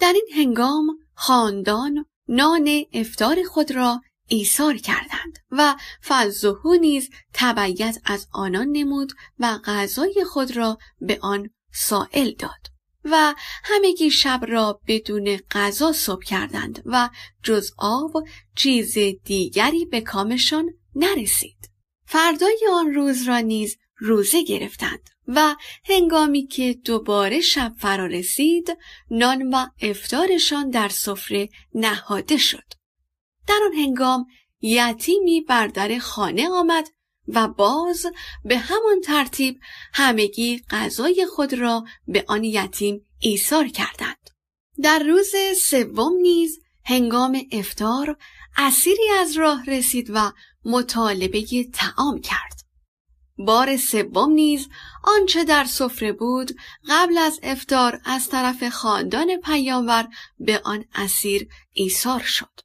در 0.01 0.13
این 0.13 0.29
هنگام 0.35 0.87
خاندان 1.15 2.05
نان 2.29 2.85
افتار 2.93 3.43
خود 3.43 3.71
را 3.71 4.01
ایثار 4.29 4.77
کردند 4.77 5.39
و 5.51 5.77
فلزهو 6.01 6.75
نیز 6.75 7.11
تبعیت 7.33 7.99
از 8.05 8.29
آنان 8.33 8.69
نمود 8.69 9.13
و 9.39 9.59
غذای 9.65 10.25
خود 10.33 10.57
را 10.57 10.79
به 11.01 11.19
آن 11.23 11.51
سائل 11.73 12.31
داد. 12.31 12.78
و 13.05 13.35
همگی 13.65 14.11
شب 14.11 14.41
را 14.49 14.81
بدون 14.87 15.37
غذا 15.51 15.93
صبح 15.93 16.25
کردند 16.25 16.83
و 16.87 17.09
جز 17.43 17.71
آب 17.79 18.13
چیز 18.57 18.99
دیگری 19.25 19.85
به 19.85 20.01
کامشان 20.01 20.71
نرسید. 20.95 21.71
فردای 22.07 22.59
آن 22.73 22.95
روز 22.95 23.29
را 23.29 23.39
نیز 23.39 23.77
روزه 23.99 24.43
گرفتند 24.43 25.11
و 25.29 25.57
هنگامی 25.85 26.47
که 26.47 26.75
دوباره 26.85 27.41
شب 27.41 27.73
فرا 27.79 28.07
رسید 28.07 28.79
نان 29.11 29.55
و 29.55 29.67
افتارشان 29.83 30.71
در 30.71 30.89
سفره 30.89 31.49
نهاده 31.75 32.37
شد. 32.37 32.73
در 33.47 33.61
آن 33.65 33.73
هنگام 33.73 34.27
یتیمی 34.61 35.41
بر 35.41 35.67
در 35.67 35.99
خانه 35.99 36.49
آمد 36.49 36.89
و 37.29 37.49
باز 37.49 38.07
به 38.45 38.59
همان 38.59 39.01
ترتیب 39.01 39.61
همگی 39.95 40.63
غذای 40.71 41.27
خود 41.27 41.55
را 41.55 41.85
به 42.09 42.25
آن 42.29 42.45
یتیم 42.45 43.07
ایثار 43.19 43.69
کردند. 43.69 44.31
در 44.83 44.99
روز 44.99 45.33
سوم 45.63 46.13
نیز 46.23 46.61
هنگام 46.85 47.41
افتار 47.53 48.17
اسیری 48.57 49.09
از 49.21 49.33
راه 49.37 49.65
رسید 49.65 50.11
و 50.15 50.33
مطالبه 50.65 51.65
تعام 51.73 52.21
کرد. 52.21 52.59
بار 53.39 53.77
سوم 53.77 54.31
نیز 54.31 54.69
آنچه 55.05 55.45
در 55.45 55.65
سفره 55.65 56.13
بود 56.13 56.51
قبل 56.89 57.19
از 57.19 57.41
افتار 57.43 58.01
از 58.05 58.29
طرف 58.29 58.69
خاندان 58.69 59.37
پیامبر 59.45 60.09
به 60.39 60.61
آن 60.65 60.85
اسیر 60.95 61.49
ایثار 61.73 62.21
شد. 62.21 62.61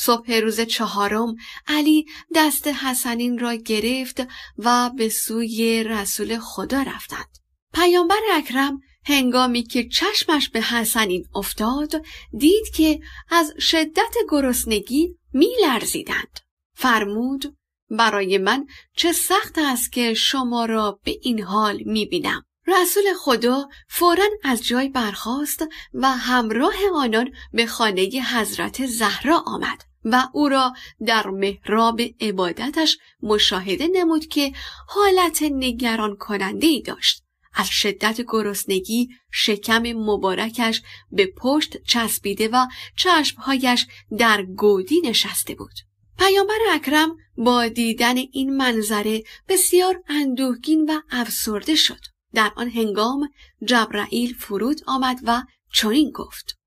صبح 0.00 0.32
روز 0.32 0.60
چهارم 0.60 1.36
علی 1.66 2.06
دست 2.34 2.68
حسنین 2.68 3.38
را 3.38 3.54
گرفت 3.54 4.22
و 4.58 4.90
به 4.96 5.08
سوی 5.08 5.84
رسول 5.84 6.38
خدا 6.38 6.82
رفتند. 6.82 7.38
پیامبر 7.74 8.20
اکرم 8.32 8.80
هنگامی 9.04 9.62
که 9.62 9.88
چشمش 9.88 10.48
به 10.48 10.60
حسنین 10.60 11.24
افتاد 11.34 12.04
دید 12.38 12.70
که 12.74 13.00
از 13.30 13.54
شدت 13.58 14.14
گرسنگی 14.30 15.16
می 15.32 15.48
لرزیدند. 15.62 16.40
فرمود 16.74 17.56
برای 17.90 18.38
من 18.38 18.66
چه 18.96 19.12
سخت 19.12 19.58
است 19.58 19.92
که 19.92 20.14
شما 20.14 20.64
را 20.64 21.00
به 21.04 21.18
این 21.22 21.42
حال 21.42 21.82
می 21.86 22.06
بینم. 22.06 22.44
رسول 22.66 23.04
خدا 23.18 23.68
فورا 23.88 24.24
از 24.44 24.64
جای 24.64 24.88
برخاست 24.88 25.64
و 25.94 26.10
همراه 26.10 26.74
آنان 26.94 27.32
به 27.52 27.66
خانه 27.66 28.02
حضرت 28.02 28.86
زهرا 28.86 29.42
آمد 29.46 29.89
و 30.04 30.28
او 30.32 30.48
را 30.48 30.72
در 31.06 31.26
محراب 31.26 32.00
عبادتش 32.20 32.98
مشاهده 33.22 33.88
نمود 33.92 34.26
که 34.26 34.52
حالت 34.88 35.42
نگران 35.42 36.16
کننده 36.16 36.66
ای 36.66 36.82
داشت. 36.82 37.22
از 37.54 37.68
شدت 37.68 38.20
گرسنگی 38.20 39.08
شکم 39.32 39.82
مبارکش 39.82 40.82
به 41.12 41.32
پشت 41.36 41.82
چسبیده 41.82 42.48
و 42.48 42.66
چشمهایش 42.96 43.86
در 44.18 44.42
گودی 44.42 45.00
نشسته 45.00 45.54
بود. 45.54 45.74
پیامبر 46.18 46.58
اکرم 46.70 47.16
با 47.36 47.68
دیدن 47.68 48.16
این 48.16 48.56
منظره 48.56 49.22
بسیار 49.48 50.02
اندوهگین 50.08 50.90
و 50.90 51.00
افسرده 51.10 51.74
شد. 51.74 52.00
در 52.34 52.52
آن 52.56 52.70
هنگام 52.70 53.30
جبرائیل 53.64 54.34
فرود 54.34 54.80
آمد 54.86 55.20
و 55.24 55.42
چنین 55.72 56.10
گفت 56.10 56.58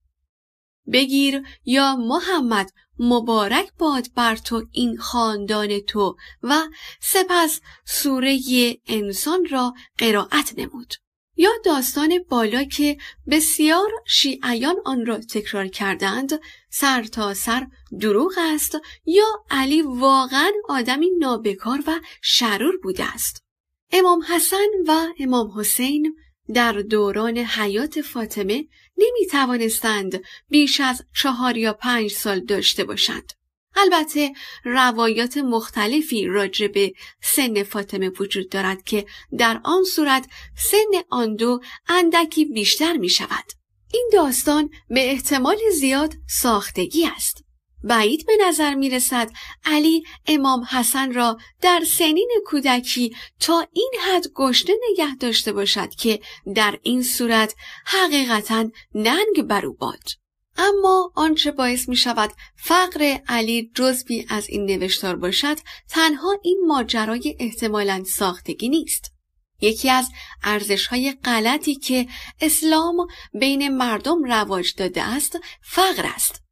بگیر 0.93 1.43
یا 1.65 1.95
محمد 1.95 2.69
مبارک 2.99 3.71
باد 3.77 4.07
بر 4.15 4.35
تو 4.35 4.65
این 4.71 4.97
خاندان 4.97 5.79
تو 5.79 6.17
و 6.43 6.61
سپس 7.01 7.61
سوره 7.85 8.39
انسان 8.87 9.45
را 9.49 9.73
قرائت 9.97 10.53
نمود. 10.57 10.93
یا 11.35 11.51
داستان 11.65 12.19
بالا 12.29 12.63
که 12.63 12.97
بسیار 13.27 13.89
شیعیان 14.07 14.75
آن 14.85 15.05
را 15.05 15.17
تکرار 15.17 15.67
کردند 15.67 16.39
سر 16.69 17.03
تا 17.03 17.33
سر 17.33 17.67
دروغ 17.99 18.33
است 18.37 18.77
یا 19.05 19.25
علی 19.49 19.81
واقعا 19.81 20.51
آدمی 20.69 21.09
نابکار 21.19 21.83
و 21.87 21.99
شرور 22.21 22.77
بوده 22.83 23.13
است. 23.13 23.43
امام 23.91 24.23
حسن 24.29 24.67
و 24.87 25.07
امام 25.19 25.51
حسین 25.59 26.15
در 26.53 26.73
دوران 26.73 27.37
حیات 27.37 28.01
فاطمه 28.01 28.65
نمی 28.97 29.27
توانستند 29.31 30.23
بیش 30.49 30.79
از 30.79 31.05
چهار 31.15 31.57
یا 31.57 31.73
پنج 31.73 32.11
سال 32.11 32.39
داشته 32.39 32.83
باشند. 32.83 33.33
البته 33.75 34.33
روایات 34.63 35.37
مختلفی 35.37 36.25
راجع 36.25 36.67
به 36.67 36.93
سن 37.21 37.63
فاطمه 37.63 38.09
وجود 38.09 38.49
دارد 38.49 38.83
که 38.83 39.05
در 39.37 39.61
آن 39.63 39.83
صورت 39.83 40.27
سن 40.57 41.01
آن 41.09 41.35
دو 41.35 41.59
اندکی 41.87 42.45
بیشتر 42.45 42.93
می 42.93 43.09
شود. 43.09 43.45
این 43.93 44.09
داستان 44.13 44.69
به 44.89 45.11
احتمال 45.11 45.57
زیاد 45.79 46.13
ساختگی 46.29 47.05
است. 47.05 47.42
بعید 47.83 48.25
به 48.25 48.33
نظر 48.47 48.73
می 48.73 48.89
رسد 48.89 49.31
علی 49.65 50.03
امام 50.27 50.63
حسن 50.63 51.13
را 51.13 51.37
در 51.61 51.83
سنین 51.87 52.31
کودکی 52.45 53.15
تا 53.39 53.67
این 53.73 53.91
حد 54.07 54.27
گشته 54.35 54.73
نگه 54.91 55.15
داشته 55.15 55.51
باشد 55.51 55.95
که 55.95 56.19
در 56.55 56.79
این 56.83 57.03
صورت 57.03 57.55
حقیقتا 57.85 58.69
ننگ 58.95 59.41
بر 59.47 59.65
او 59.65 59.73
باد. 59.73 60.03
اما 60.57 61.11
آنچه 61.15 61.51
باعث 61.51 61.89
می 61.89 61.95
شود 61.95 62.31
فقر 62.55 63.17
علی 63.27 63.71
جزبی 63.75 64.25
از 64.29 64.49
این 64.49 64.65
نوشتار 64.65 65.15
باشد 65.15 65.57
تنها 65.89 66.39
این 66.43 66.63
ماجرای 66.67 67.35
احتمالا 67.39 68.03
ساختگی 68.03 68.69
نیست. 68.69 69.11
یکی 69.61 69.89
از 69.89 70.09
ارزش 70.43 70.87
های 70.87 71.11
غلطی 71.11 71.75
که 71.75 72.07
اسلام 72.41 73.07
بین 73.33 73.77
مردم 73.77 74.23
رواج 74.23 74.75
داده 74.75 75.03
است 75.03 75.39
فقر 75.61 76.05
است. 76.15 76.42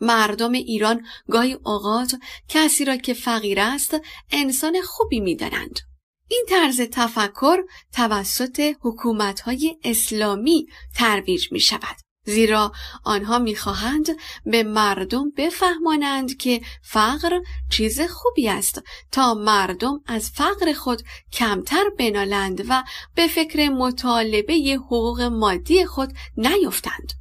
مردم 0.00 0.52
ایران 0.52 1.06
گاهی 1.30 1.52
اوقات 1.52 2.14
کسی 2.48 2.84
را 2.84 2.96
که 2.96 3.14
فقیر 3.14 3.60
است 3.60 3.96
انسان 4.30 4.82
خوبی 4.82 5.20
می 5.20 5.36
دانند. 5.36 5.80
این 6.28 6.44
طرز 6.48 6.80
تفکر 6.80 7.56
توسط 7.92 8.74
حکومتهای 8.80 9.76
اسلامی 9.84 10.66
ترویج 10.94 11.52
می 11.52 11.60
شود. 11.60 11.96
زیرا 12.26 12.72
آنها 13.04 13.38
می‌خواهند 13.38 14.06
به 14.46 14.62
مردم 14.62 15.30
بفهمانند 15.36 16.36
که 16.36 16.60
فقر 16.82 17.40
چیز 17.70 18.00
خوبی 18.00 18.48
است 18.48 18.82
تا 19.12 19.34
مردم 19.34 20.00
از 20.06 20.30
فقر 20.30 20.72
خود 20.72 21.02
کمتر 21.32 21.84
بنالند 21.98 22.64
و 22.68 22.84
به 23.14 23.26
فکر 23.26 23.68
مطالبه 23.68 24.54
حقوق 24.54 25.20
مادی 25.20 25.84
خود 25.84 26.12
نیفتند. 26.36 27.12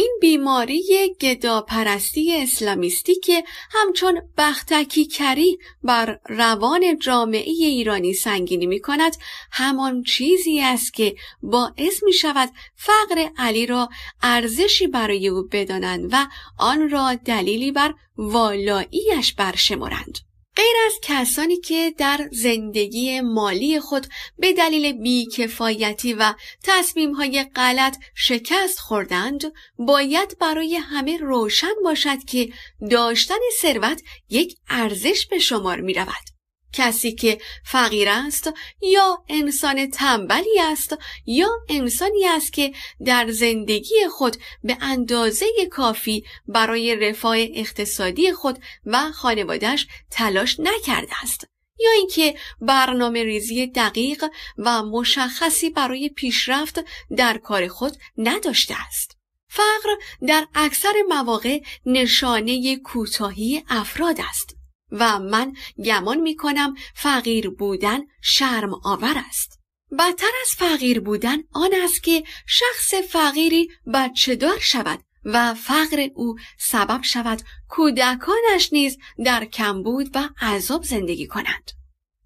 این 0.00 0.18
بیماری 0.20 0.82
گداپرستی 1.20 2.36
اسلامیستی 2.42 3.14
که 3.14 3.44
همچون 3.70 4.22
بختکی 4.38 5.06
کری 5.06 5.58
بر 5.82 6.20
روان 6.28 6.98
جامعه 6.98 7.50
ایرانی 7.50 8.14
سنگینی 8.14 8.66
می 8.66 8.80
کند 8.80 9.16
همان 9.52 10.02
چیزی 10.02 10.60
است 10.60 10.94
که 10.94 11.16
باعث 11.42 12.02
می 12.02 12.12
شود 12.12 12.48
فقر 12.76 13.28
علی 13.38 13.66
را 13.66 13.88
ارزشی 14.22 14.86
برای 14.86 15.28
او 15.28 15.42
بدانند 15.52 16.08
و 16.12 16.26
آن 16.58 16.90
را 16.90 17.14
دلیلی 17.14 17.72
بر 17.72 17.94
والاییش 18.16 19.32
برشمرند. 19.32 20.29
غیر 20.60 20.76
از 20.86 20.92
کسانی 21.02 21.56
که 21.56 21.94
در 21.98 22.28
زندگی 22.32 23.20
مالی 23.20 23.80
خود 23.80 24.06
به 24.38 24.52
دلیل 24.52 24.92
بیکفایتی 24.92 26.14
و 26.14 26.34
تصمیمهای 26.62 27.44
غلط 27.56 27.96
شکست 28.14 28.78
خوردند 28.78 29.52
باید 29.78 30.38
برای 30.38 30.76
همه 30.76 31.18
روشن 31.18 31.74
باشد 31.84 32.24
که 32.24 32.48
داشتن 32.90 33.38
ثروت 33.60 34.02
یک 34.28 34.56
ارزش 34.68 35.26
به 35.26 35.38
شمار 35.38 35.80
می 35.80 35.94
رود. 35.94 36.39
کسی 36.72 37.12
که 37.12 37.38
فقیر 37.64 38.08
است 38.08 38.50
یا 38.82 39.24
انسان 39.28 39.90
تنبلی 39.90 40.60
است 40.60 40.96
یا 41.26 41.48
انسانی 41.68 42.28
است 42.28 42.52
که 42.52 42.72
در 43.04 43.30
زندگی 43.30 43.94
خود 44.10 44.36
به 44.64 44.76
اندازه 44.80 45.46
کافی 45.70 46.24
برای 46.48 46.96
رفاه 46.96 47.36
اقتصادی 47.38 48.32
خود 48.32 48.58
و 48.86 49.12
خانوادش 49.12 49.86
تلاش 50.10 50.60
نکرده 50.60 51.12
است 51.22 51.46
یا 51.80 51.90
اینکه 51.90 52.34
برنامه 52.60 53.24
ریزی 53.24 53.66
دقیق 53.66 54.24
و 54.58 54.82
مشخصی 54.82 55.70
برای 55.70 56.08
پیشرفت 56.08 56.84
در 57.16 57.38
کار 57.38 57.68
خود 57.68 57.96
نداشته 58.18 58.74
است. 58.86 59.16
فقر 59.48 59.94
در 60.28 60.46
اکثر 60.54 60.92
مواقع 61.08 61.60
نشانه 61.86 62.76
کوتاهی 62.76 63.64
افراد 63.68 64.20
است. 64.28 64.59
و 64.92 65.18
من 65.18 65.52
گمان 65.84 66.20
می 66.20 66.36
کنم 66.36 66.74
فقیر 66.94 67.50
بودن 67.50 68.00
شرم 68.22 68.74
آور 68.84 69.14
است. 69.28 69.60
بدتر 69.98 70.30
از 70.42 70.54
فقیر 70.54 71.00
بودن 71.00 71.38
آن 71.52 71.70
است 71.84 72.02
که 72.02 72.24
شخص 72.46 72.94
فقیری 72.94 73.68
بچه 73.94 74.36
دار 74.36 74.58
شود 74.58 75.00
و 75.24 75.54
فقر 75.54 76.08
او 76.14 76.36
سبب 76.58 77.02
شود 77.02 77.42
کودکانش 77.68 78.72
نیز 78.72 78.98
در 79.24 79.44
کمبود 79.44 80.10
و 80.14 80.28
عذاب 80.40 80.84
زندگی 80.84 81.26
کنند. 81.26 81.70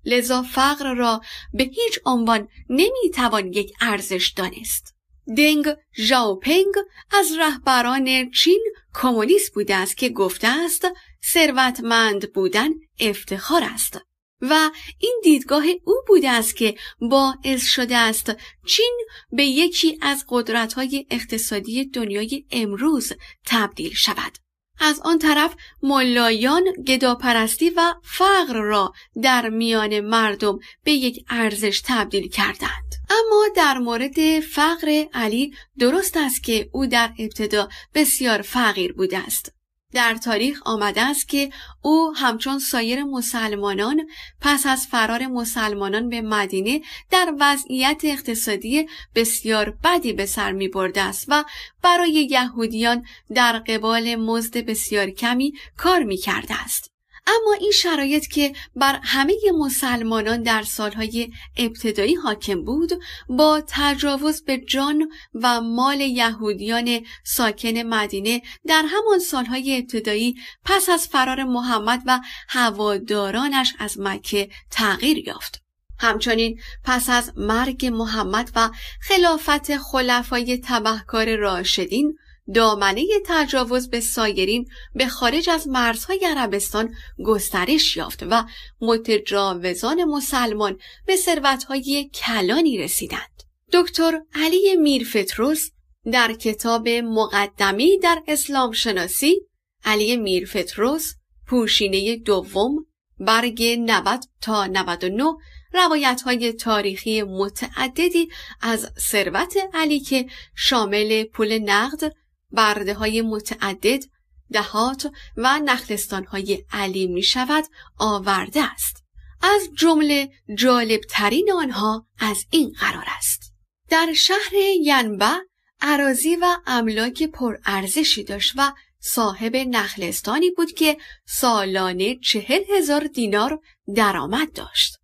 لذا 0.04 0.42
فقر 0.42 0.94
را 0.94 1.20
به 1.52 1.64
هیچ 1.64 1.98
عنوان 2.04 2.48
نمی‌توان 2.70 3.52
یک 3.52 3.72
ارزش 3.80 4.32
دانست. 4.36 4.94
دنگ 5.36 5.66
ژاوپنگ 5.96 6.74
از 7.10 7.32
رهبران 7.38 8.30
چین 8.30 8.64
کمونیست 8.94 9.54
بوده 9.54 9.74
است 9.74 9.96
که 9.96 10.08
گفته 10.08 10.48
است 10.48 10.86
ثروتمند 11.32 12.32
بودن 12.32 12.68
افتخار 13.00 13.64
است 13.64 14.00
و 14.40 14.70
این 14.98 15.20
دیدگاه 15.24 15.64
او 15.84 15.94
بوده 16.06 16.30
است 16.30 16.56
که 16.56 16.74
باعث 17.00 17.64
شده 17.64 17.96
است 17.96 18.32
چین 18.66 18.98
به 19.32 19.44
یکی 19.44 19.98
از 20.02 20.24
قدرت‌های 20.28 21.06
اقتصادی 21.10 21.84
دنیای 21.84 22.44
امروز 22.50 23.12
تبدیل 23.46 23.94
شود. 23.94 24.32
از 24.80 25.00
آن 25.04 25.18
طرف 25.18 25.54
ملایان 25.82 26.62
گداپرستی 26.86 27.70
و 27.70 27.94
فقر 28.02 28.54
را 28.54 28.92
در 29.22 29.48
میان 29.48 30.00
مردم 30.00 30.58
به 30.84 30.92
یک 30.92 31.24
ارزش 31.28 31.82
تبدیل 31.84 32.28
کردند. 32.28 32.94
اما 33.10 33.48
در 33.56 33.78
مورد 33.78 34.40
فقر 34.40 35.04
علی 35.12 35.54
درست 35.78 36.16
است 36.16 36.44
که 36.44 36.68
او 36.72 36.86
در 36.86 37.12
ابتدا 37.18 37.68
بسیار 37.94 38.42
فقیر 38.42 38.92
بوده 38.92 39.18
است. 39.18 39.53
در 39.94 40.14
تاریخ 40.14 40.62
آمده 40.64 41.02
است 41.02 41.28
که 41.28 41.50
او 41.82 42.12
همچون 42.16 42.58
سایر 42.58 43.04
مسلمانان 43.04 44.06
پس 44.40 44.66
از 44.66 44.86
فرار 44.86 45.26
مسلمانان 45.26 46.08
به 46.08 46.20
مدینه 46.20 46.80
در 47.10 47.34
وضعیت 47.40 48.00
اقتصادی 48.04 48.88
بسیار 49.14 49.70
بدی 49.84 50.12
به 50.12 50.26
سر 50.26 50.52
می 50.52 50.68
برده 50.68 51.02
است 51.02 51.26
و 51.28 51.44
برای 51.82 52.28
یهودیان 52.30 53.06
در 53.34 53.58
قبال 53.58 54.14
مزد 54.14 54.58
بسیار 54.58 55.10
کمی 55.10 55.52
کار 55.76 56.02
می 56.02 56.16
کرده 56.16 56.62
است. 56.62 56.93
اما 57.26 57.52
این 57.60 57.70
شرایط 57.70 58.26
که 58.26 58.52
بر 58.76 59.00
همه 59.02 59.34
مسلمانان 59.58 60.42
در 60.42 60.62
سالهای 60.62 61.32
ابتدایی 61.56 62.14
حاکم 62.14 62.64
بود 62.64 62.92
با 63.28 63.62
تجاوز 63.68 64.44
به 64.44 64.58
جان 64.58 65.08
و 65.34 65.60
مال 65.60 66.00
یهودیان 66.00 67.00
ساکن 67.24 67.76
مدینه 67.76 68.42
در 68.66 68.84
همان 68.88 69.18
سالهای 69.18 69.78
ابتدایی 69.78 70.34
پس 70.64 70.88
از 70.88 71.08
فرار 71.08 71.44
محمد 71.44 72.02
و 72.06 72.20
هوادارانش 72.48 73.74
از 73.78 74.00
مکه 74.00 74.48
تغییر 74.70 75.28
یافت. 75.28 75.60
همچنین 75.98 76.60
پس 76.84 77.10
از 77.10 77.32
مرگ 77.36 77.86
محمد 77.86 78.50
و 78.56 78.70
خلافت 79.00 79.76
خلفای 79.76 80.58
تبهکار 80.58 81.36
راشدین 81.36 82.18
دامنه 82.54 83.06
تجاوز 83.26 83.90
به 83.90 84.00
سایرین 84.00 84.68
به 84.94 85.08
خارج 85.08 85.50
از 85.50 85.68
مرزهای 85.68 86.20
عربستان 86.26 86.94
گسترش 87.24 87.96
یافت 87.96 88.22
و 88.30 88.44
متجاوزان 88.80 90.04
مسلمان 90.04 90.78
به 91.06 91.16
ثروتهای 91.16 92.10
کلانی 92.14 92.78
رسیدند. 92.78 93.42
دکتر 93.72 94.20
علی 94.34 94.76
میرفتروس 94.76 95.70
در 96.12 96.32
کتاب 96.32 96.88
مقدمی 96.88 97.98
در 97.98 98.22
اسلام 98.28 98.72
شناسی 98.72 99.40
علی 99.84 100.16
میرفتروس 100.16 101.12
پوشینه 101.46 102.16
دوم 102.16 102.86
برگ 103.18 103.62
90 103.78 104.24
تا 104.40 104.66
99 104.66 105.24
روایت 105.72 106.22
های 106.22 106.52
تاریخی 106.52 107.22
متعددی 107.22 108.28
از 108.60 108.92
ثروت 108.98 109.54
علی 109.74 110.00
که 110.00 110.26
شامل 110.54 111.24
پول 111.24 111.58
نقد، 111.58 112.12
برده 112.54 112.94
های 112.94 113.22
متعدد 113.22 114.04
دهات 114.52 115.12
و 115.36 115.58
نخلستان 115.58 116.24
های 116.24 116.64
علی 116.72 117.06
می 117.06 117.22
شود 117.22 117.64
آورده 117.98 118.62
است. 118.72 119.04
از 119.42 119.68
جمله 119.76 120.30
جالب 120.58 121.00
ترین 121.10 121.52
آنها 121.52 122.06
از 122.18 122.46
این 122.50 122.72
قرار 122.80 123.04
است. 123.18 123.52
در 123.88 124.12
شهر 124.12 124.54
ینبه 124.82 125.32
عراضی 125.80 126.36
و 126.36 126.56
املاک 126.66 127.22
پرارزشی 127.22 128.24
داشت 128.24 128.52
و 128.56 128.72
صاحب 129.00 129.56
نخلستانی 129.56 130.50
بود 130.50 130.72
که 130.72 130.96
سالانه 131.26 132.16
چهل 132.18 132.60
هزار 132.76 133.04
دینار 133.06 133.60
درآمد 133.94 134.52
داشت. 134.52 134.98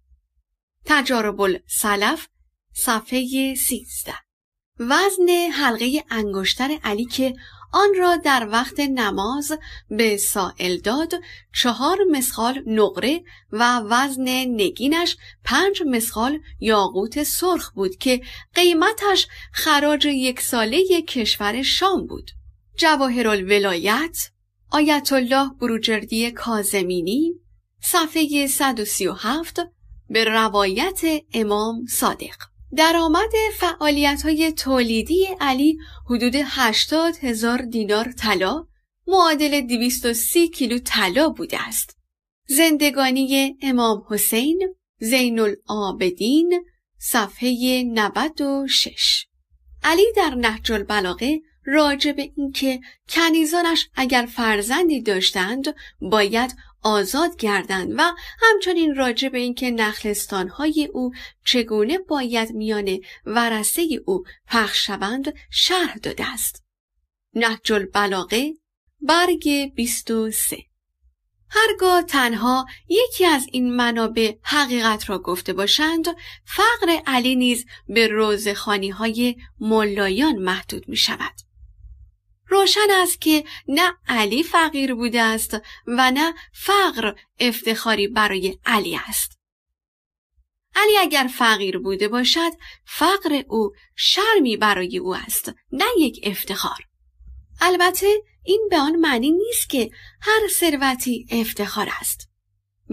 تجارب 0.84 1.40
السلف 1.40 2.28
صفحه 2.74 3.54
سیزده 3.54 4.14
وزن 4.80 5.50
حلقه 5.52 6.04
انگشتر 6.10 6.78
علی 6.84 7.04
که 7.04 7.34
آن 7.72 7.88
را 7.98 8.16
در 8.16 8.48
وقت 8.52 8.80
نماز 8.80 9.52
به 9.90 10.16
سائل 10.16 10.76
داد 10.76 11.12
چهار 11.54 11.98
مسخال 12.10 12.62
نقره 12.66 13.22
و 13.52 13.78
وزن 13.78 14.28
نگینش 14.48 15.16
پنج 15.44 15.82
مسخال 15.86 16.38
یاقوت 16.60 17.22
سرخ 17.22 17.70
بود 17.70 17.96
که 17.96 18.20
قیمتش 18.54 19.26
خراج 19.52 20.04
یک 20.04 20.40
ساله 20.40 21.02
کشور 21.02 21.62
شام 21.62 22.06
بود. 22.06 22.30
جواهر 22.76 23.28
الولایت 23.28 24.30
آیت 24.70 25.12
الله 25.12 25.50
بروجردی 25.60 26.30
کازمینی 26.30 27.34
صفحه 27.82 28.46
137 28.46 29.60
به 30.08 30.24
روایت 30.24 31.00
امام 31.34 31.86
صادق 31.86 32.49
درآمد 32.76 33.32
فعالیت 33.58 34.22
های 34.22 34.52
تولیدی 34.52 35.28
علی 35.40 35.78
حدود 36.10 36.32
80 36.44 37.16
هزار 37.16 37.58
دینار 37.62 38.12
طلا 38.12 38.66
معادل 39.06 39.60
230 39.60 40.50
کیلو 40.50 40.78
طلا 40.78 41.28
بوده 41.28 41.68
است. 41.68 41.96
زندگانی 42.46 43.56
امام 43.62 44.02
حسین 44.08 44.74
زین 44.98 45.38
العابدین 45.40 46.64
صفحه 46.98 47.82
96 47.82 49.26
علی 49.82 50.06
در 50.16 50.34
نهج 50.34 50.72
البلاغه 50.72 51.40
راجع 51.64 52.12
به 52.12 52.32
اینکه 52.36 52.80
کنیزانش 53.08 53.88
اگر 53.94 54.28
فرزندی 54.32 55.02
داشتند 55.02 55.74
باید 56.00 56.56
آزاد 56.82 57.36
گردند 57.36 57.94
و 57.96 58.02
همچنین 58.40 58.94
راجع 58.94 59.28
به 59.28 59.38
اینکه 59.38 59.70
نخلستانهای 59.70 60.90
او 60.92 61.12
چگونه 61.44 61.98
باید 61.98 62.50
میان 62.50 62.98
ورسه 63.26 64.02
او 64.06 64.24
پخش 64.46 64.86
شوند 64.86 65.34
شرح 65.50 65.96
داده 65.96 66.32
است. 66.32 66.64
نهج 67.34 67.72
البلاغه 67.72 68.52
برگ 69.00 69.74
23 69.74 70.58
هرگاه 71.50 72.02
تنها 72.02 72.66
یکی 72.88 73.24
از 73.26 73.46
این 73.52 73.76
منابع 73.76 74.34
حقیقت 74.42 75.10
را 75.10 75.18
گفته 75.18 75.52
باشند 75.52 76.06
فقر 76.44 77.00
علی 77.06 77.36
نیز 77.36 77.66
به 77.88 78.06
روزخانی 78.06 78.90
های 78.90 79.36
ملایان 79.60 80.36
محدود 80.36 80.88
می 80.88 80.96
شود. 80.96 81.49
روشن 82.50 82.90
است 82.90 83.20
که 83.20 83.44
نه 83.68 83.92
علی 84.08 84.42
فقیر 84.42 84.94
بوده 84.94 85.22
است 85.22 85.56
و 85.86 86.10
نه 86.10 86.34
فقر 86.52 87.14
افتخاری 87.40 88.08
برای 88.08 88.58
علی 88.66 88.96
است. 89.08 89.38
علی 90.74 90.98
اگر 90.98 91.30
فقیر 91.38 91.78
بوده 91.78 92.08
باشد 92.08 92.50
فقر 92.84 93.42
او 93.48 93.72
شرمی 93.96 94.56
برای 94.56 94.98
او 94.98 95.14
است 95.14 95.52
نه 95.72 95.84
یک 95.98 96.20
افتخار. 96.22 96.86
البته 97.60 98.22
این 98.44 98.68
به 98.70 98.78
آن 98.78 98.96
معنی 98.96 99.30
نیست 99.30 99.70
که 99.70 99.90
هر 100.20 100.48
ثروتی 100.48 101.26
افتخار 101.30 101.88
است. 102.00 102.29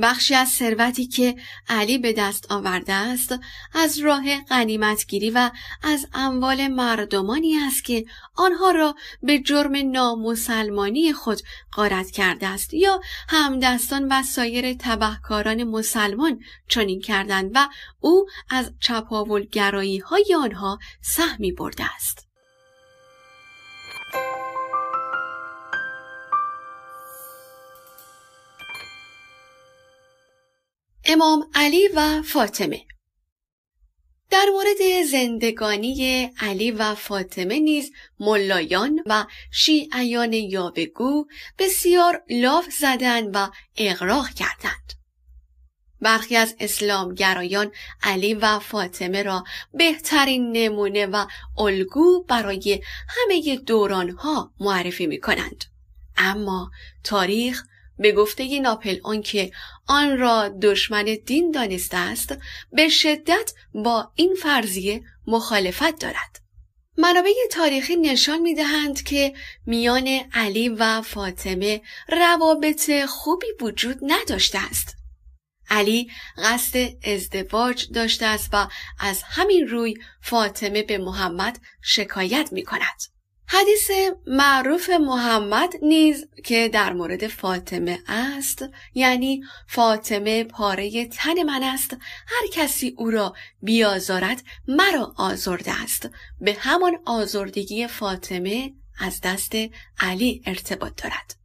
بخشی 0.02 0.36
از 0.36 0.50
ثروتی 0.50 1.08
که 1.08 1.36
علی 1.70 1.98
به 1.98 2.14
دست 2.14 2.52
آورده 2.52 2.94
است 2.94 3.40
از 3.74 4.00
راه 4.00 4.42
غنیمتگیری 4.42 5.30
و 5.30 5.52
از 5.84 6.08
اموال 6.14 6.68
مردمانی 6.68 7.58
است 7.58 7.84
که 7.84 8.06
آنها 8.36 8.72
را 8.72 8.96
به 9.24 9.40
جرم 9.40 9.92
نامسلمانی 9.92 11.14
خود 11.14 11.40
غارت 11.74 12.12
کرده 12.12 12.48
است 12.48 12.74
یا 12.74 13.02
همدستان 13.30 14.08
و 14.12 14.24
سایر 14.24 14.74
تبهکاران 14.74 15.64
مسلمان 15.64 16.40
چنین 16.68 17.02
کردند 17.02 17.52
و 17.54 17.68
او 18.00 18.26
از 18.50 18.72
چپاولگرایی 18.80 19.98
های 19.98 20.36
آنها 20.44 20.80
سهمی 21.02 21.52
برده 21.52 21.96
است. 21.96 22.27
امام 31.10 31.50
علی 31.56 31.88
و 31.96 32.22
فاطمه 32.22 32.82
در 34.30 34.46
مورد 34.54 35.04
زندگانی 35.06 36.32
علی 36.40 36.72
و 36.72 36.96
فاطمه 36.96 37.60
نیز 37.60 37.92
ملایان 38.20 39.04
و 39.06 39.26
شیعیان 39.52 40.34
یاوهگو 40.34 41.26
بسیار 41.60 42.24
لاف 42.30 42.66
زدند 42.72 43.30
و 43.34 43.50
اغراق 43.78 44.30
کردند. 44.30 44.94
برخی 46.02 46.36
از 46.36 46.56
اسلامگرایان 46.60 47.72
علی 48.04 48.34
و 48.34 48.60
فاطمه 48.60 49.24
را 49.24 49.44
بهترین 49.74 50.52
نمونه 50.52 51.06
و 51.06 51.26
الگو 51.58 52.24
برای 52.24 52.82
همه 53.10 53.56
دورانها 53.56 54.52
معرفی 54.60 55.08
می 55.08 55.20
کنند. 55.20 55.66
اما 56.18 56.72
تاریخ 57.04 57.64
به 58.00 58.12
گفته 58.12 58.60
ناپل 58.60 59.00
آن 59.04 59.22
که 59.22 59.52
آن 59.88 60.18
را 60.18 60.50
دشمن 60.50 61.04
دین 61.26 61.52
دانسته 61.52 61.98
است 61.98 62.38
به 62.72 62.90
شدت 62.90 63.54
با 63.74 64.12
این 64.16 64.36
فرضیه 64.42 65.04
مخالفت 65.28 66.00
دارد 66.00 66.42
منابع 66.98 67.34
تاریخی 67.52 67.96
نشان 67.96 68.40
می 68.40 68.56
دهند 68.56 69.04
که 69.04 69.34
میان 69.66 70.08
علی 70.34 70.70
و 70.70 71.02
فاطمه 71.02 71.82
روابط 72.10 72.92
خوبی 73.06 73.48
وجود 73.62 73.98
نداشته 74.02 74.60
است 74.72 74.98
علی 75.70 76.12
قصد 76.38 76.90
ازدواج 77.04 77.92
داشته 77.92 78.26
است 78.26 78.50
و 78.54 78.68
از 79.00 79.24
همین 79.24 79.68
روی 79.68 79.96
فاطمه 80.22 80.84
به 80.84 80.98
محمد 80.98 81.60
شکایت 81.82 82.50
می 82.52 82.64
کند. 82.64 83.17
حدیث 83.50 83.92
معروف 84.28 84.90
محمد 84.90 85.74
نیز 85.82 86.28
که 86.44 86.70
در 86.70 86.94
مورد 86.94 87.28
فاطمه 87.28 88.00
است 88.08 88.66
یعنی 88.94 89.44
فاطمه 89.68 90.44
پاره 90.44 91.06
تن 91.06 91.44
من 91.44 91.64
است. 91.64 91.94
هر 92.28 92.48
کسی 92.52 92.94
او 92.98 93.10
را 93.12 93.34
بیازارد 93.62 94.44
مرا 94.68 95.14
آزرده 95.18 95.84
است. 95.84 96.10
به 96.42 96.54
همان 96.60 97.00
آزردگی 97.06 97.88
فاطمه 97.88 98.74
از 99.00 99.22
دست 99.24 99.52
علی 100.00 100.42
ارتباط 100.46 101.04
دارد. 101.04 101.36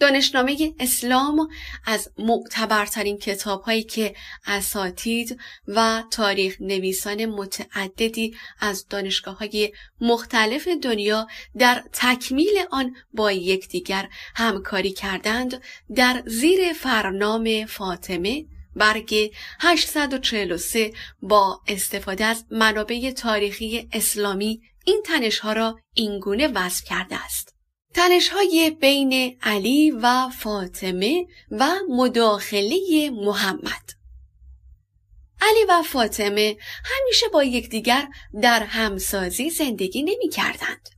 دانشنامه 0.00 0.74
اسلام 0.78 1.48
از 1.84 2.10
معتبرترین 2.18 3.18
کتاب 3.18 3.62
هایی 3.62 3.82
که 3.82 4.14
اساتید 4.46 5.40
و 5.68 6.02
تاریخ 6.10 6.56
نویسان 6.60 7.26
متعددی 7.26 8.36
از 8.60 8.86
دانشگاه 8.88 9.38
های 9.38 9.72
مختلف 10.00 10.68
دنیا 10.68 11.26
در 11.58 11.84
تکمیل 11.92 12.64
آن 12.70 12.96
با 13.12 13.32
یکدیگر 13.32 14.08
همکاری 14.36 14.92
کردند 14.92 15.62
در 15.94 16.22
زیر 16.26 16.72
فرنام 16.72 17.66
فاطمه 17.66 18.44
برگ 18.76 19.32
843 19.60 20.92
با 21.22 21.60
استفاده 21.68 22.24
از 22.24 22.44
منابع 22.50 23.10
تاریخی 23.10 23.88
اسلامی 23.92 24.60
این 24.84 25.02
تنشها 25.06 25.52
را 25.52 25.78
اینگونه 25.94 26.48
وصف 26.48 26.84
کرده 26.84 27.24
است. 27.24 27.53
های 28.32 28.70
بین 28.80 29.38
علی 29.42 29.90
و 29.90 30.28
فاطمه 30.28 31.26
و 31.50 31.70
مداخله 31.88 33.10
محمد 33.10 33.90
علی 35.40 35.64
و 35.68 35.82
فاطمه 35.82 36.56
همیشه 36.84 37.28
با 37.32 37.44
یکدیگر 37.44 38.08
در 38.42 38.62
همسازی 38.62 39.50
زندگی 39.50 40.02
نمی 40.02 40.28
کردند. 40.28 40.88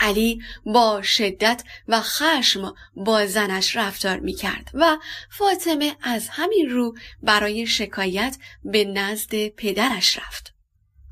علی 0.00 0.42
با 0.66 1.02
شدت 1.02 1.62
و 1.88 2.00
خشم 2.00 2.74
با 2.96 3.26
زنش 3.26 3.76
رفتار 3.76 4.18
می 4.18 4.34
کرد 4.34 4.70
و 4.74 4.98
فاطمه 5.30 5.96
از 6.02 6.28
همین 6.28 6.70
رو 6.70 6.94
برای 7.22 7.66
شکایت 7.66 8.36
به 8.64 8.84
نزد 8.84 9.48
پدرش 9.48 10.18
رفت. 10.18 10.55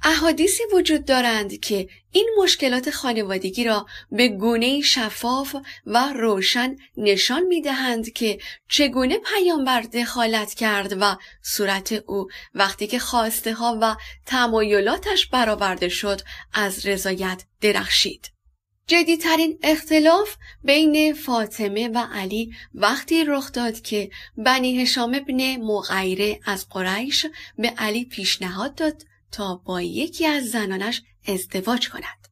احادیثی 0.07 0.63
وجود 0.73 1.05
دارند 1.05 1.61
که 1.61 1.89
این 2.13 2.31
مشکلات 2.39 2.91
خانوادگی 2.91 3.65
را 3.65 3.87
به 4.11 4.29
گونه 4.29 4.81
شفاف 4.81 5.57
و 5.87 6.13
روشن 6.13 6.77
نشان 6.97 7.43
می 7.43 7.63
دهند 7.63 8.13
که 8.13 8.39
چگونه 8.69 9.19
پیامبر 9.19 9.81
دخالت 9.81 10.55
کرد 10.55 10.97
و 11.01 11.17
صورت 11.43 11.93
او 11.93 12.29
وقتی 12.55 12.87
که 12.87 12.99
خواسته 12.99 13.55
ها 13.55 13.79
و 13.83 13.97
تمایلاتش 14.27 15.27
برآورده 15.27 15.89
شد 15.89 16.21
از 16.53 16.87
رضایت 16.87 17.43
درخشید. 17.61 18.31
جدیترین 18.87 19.59
اختلاف 19.63 20.37
بین 20.65 21.15
فاطمه 21.15 21.89
و 21.89 22.07
علی 22.13 22.53
وقتی 22.75 23.25
رخ 23.25 23.53
داد 23.53 23.81
که 23.81 24.11
بنی 24.37 24.83
هشام 24.83 25.15
ابن 25.15 25.57
مغیره 25.57 26.41
از 26.47 26.69
قریش 26.69 27.27
به 27.59 27.69
علی 27.69 28.05
پیشنهاد 28.05 28.75
داد 28.75 29.03
تا 29.35 29.55
با 29.55 29.83
یکی 29.83 30.27
از 30.27 30.51
زنانش 30.51 31.03
ازدواج 31.29 31.89
کند. 31.89 32.29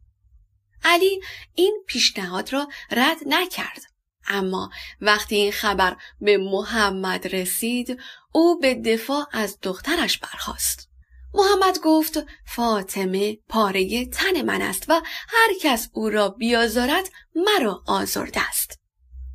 علی 0.85 1.21
این 1.55 1.85
پیشنهاد 1.87 2.53
را 2.53 2.69
رد 2.91 3.17
نکرد 3.27 3.83
اما 4.27 4.71
وقتی 5.01 5.37
این 5.37 5.53
خبر 5.53 5.97
به 6.21 6.39
محمد 6.39 7.35
رسید 7.35 8.01
او 8.33 8.59
به 8.59 8.75
دفاع 8.75 9.27
از 9.33 9.59
دخترش 9.63 10.19
برخاست. 10.19 10.89
محمد 11.35 11.79
گفت 11.85 12.19
فاطمه 12.47 13.39
پاره 13.49 14.07
تن 14.07 14.43
من 14.43 14.63
است 14.63 14.85
و 14.89 15.03
هر 15.29 15.49
کس 15.63 15.89
او 15.93 16.11
را 16.11 16.29
بیازارد 16.29 17.09
مرا 17.35 17.83
آزرده 17.87 18.49
است. 18.49 18.81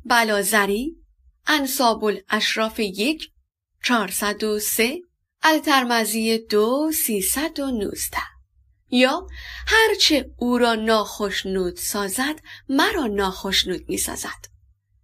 بلازری 0.04 0.96
انصاب 1.46 2.04
الاشراف 2.04 2.78
یک 2.78 3.30
چهارصد 3.82 4.44
و 4.44 4.58
سه 4.58 5.00
الترمزی 5.42 6.38
دو 6.38 6.92
سیصد 6.94 7.60
و 7.60 7.70
نوزده 7.70 8.18
یا 8.90 9.26
هرچه 9.66 10.30
او 10.36 10.58
را 10.58 10.74
ناخشنود 10.74 11.76
سازد 11.76 12.40
مرا 12.68 13.06
ناخشنود 13.06 13.88
می 13.88 13.98
سازد. 13.98 14.48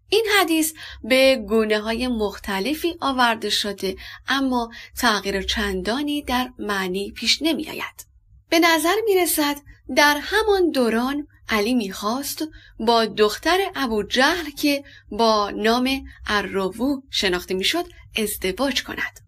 این 0.08 0.26
حدیث 0.40 0.72
به 1.04 1.44
گونه 1.48 1.80
های 1.80 2.08
مختلفی 2.08 2.96
آورده 3.00 3.50
شده 3.50 3.96
اما 4.28 4.70
تغییر 4.96 5.42
چندانی 5.42 6.22
در 6.22 6.48
معنی 6.58 7.12
پیش 7.12 7.42
نمی 7.42 7.70
آید. 7.70 8.06
به 8.48 8.58
نظر 8.58 8.94
می 9.04 9.14
رسد 9.22 9.56
در 9.96 10.18
همان 10.22 10.70
دوران 10.70 11.26
علی 11.48 11.74
می‌خواست 11.74 12.44
با 12.80 13.06
دختر 13.06 13.58
ابو 13.74 14.02
جهل 14.02 14.50
که 14.50 14.84
با 15.10 15.50
نام 15.50 16.04
الروو 16.26 17.02
شناخته 17.10 17.54
می‌شد 17.54 17.84
ازدواج 18.16 18.82
کند. 18.82 19.23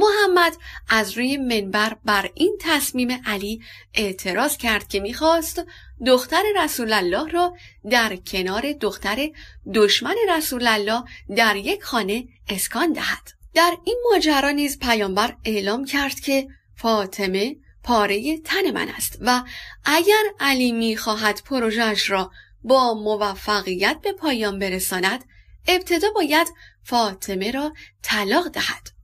محمد 0.00 0.56
از 0.88 1.12
روی 1.16 1.36
منبر 1.36 1.96
بر 2.04 2.30
این 2.34 2.58
تصمیم 2.60 3.22
علی 3.26 3.60
اعتراض 3.94 4.56
کرد 4.56 4.88
که 4.88 5.00
می‌خواست 5.00 5.64
دختر 6.06 6.42
رسول 6.56 6.92
الله 6.92 7.28
را 7.30 7.56
در 7.90 8.16
کنار 8.16 8.72
دختر 8.72 9.30
دشمن 9.74 10.14
رسول 10.28 10.66
الله 10.66 11.02
در 11.36 11.56
یک 11.56 11.82
خانه 11.82 12.24
اسکان 12.48 12.92
دهد. 12.92 13.30
در 13.54 13.76
این 13.84 13.98
ماجرا 14.10 14.50
نیز 14.50 14.78
پیامبر 14.78 15.36
اعلام 15.44 15.84
کرد 15.84 16.20
که 16.20 16.48
فاطمه 16.76 17.56
پاره 17.82 18.38
تن 18.38 18.70
من 18.70 18.88
است 18.88 19.18
و 19.20 19.42
اگر 19.84 20.24
علی 20.40 20.72
می‌خواهد 20.72 21.42
پروژهش 21.44 22.10
را 22.10 22.30
با 22.64 22.94
موفقیت 22.94 23.96
به 24.02 24.12
پایان 24.12 24.58
برساند 24.58 25.24
ابتدا 25.68 26.08
باید 26.14 26.48
فاطمه 26.84 27.50
را 27.50 27.72
طلاق 28.02 28.48
دهد 28.48 28.99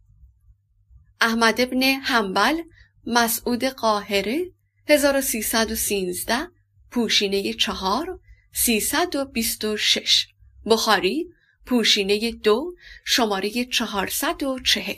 احمد 1.20 1.60
ابن 1.60 1.82
حنبل 1.82 2.62
مسعود 3.06 3.64
قاهره 3.64 4.52
1313 4.88 6.48
پوشینه 6.90 7.52
چهار 7.52 8.20
326 8.54 10.26
بخاری 10.66 11.26
پوشینه 11.66 12.30
دو 12.30 12.74
شماره 13.04 13.64
440 13.64 14.94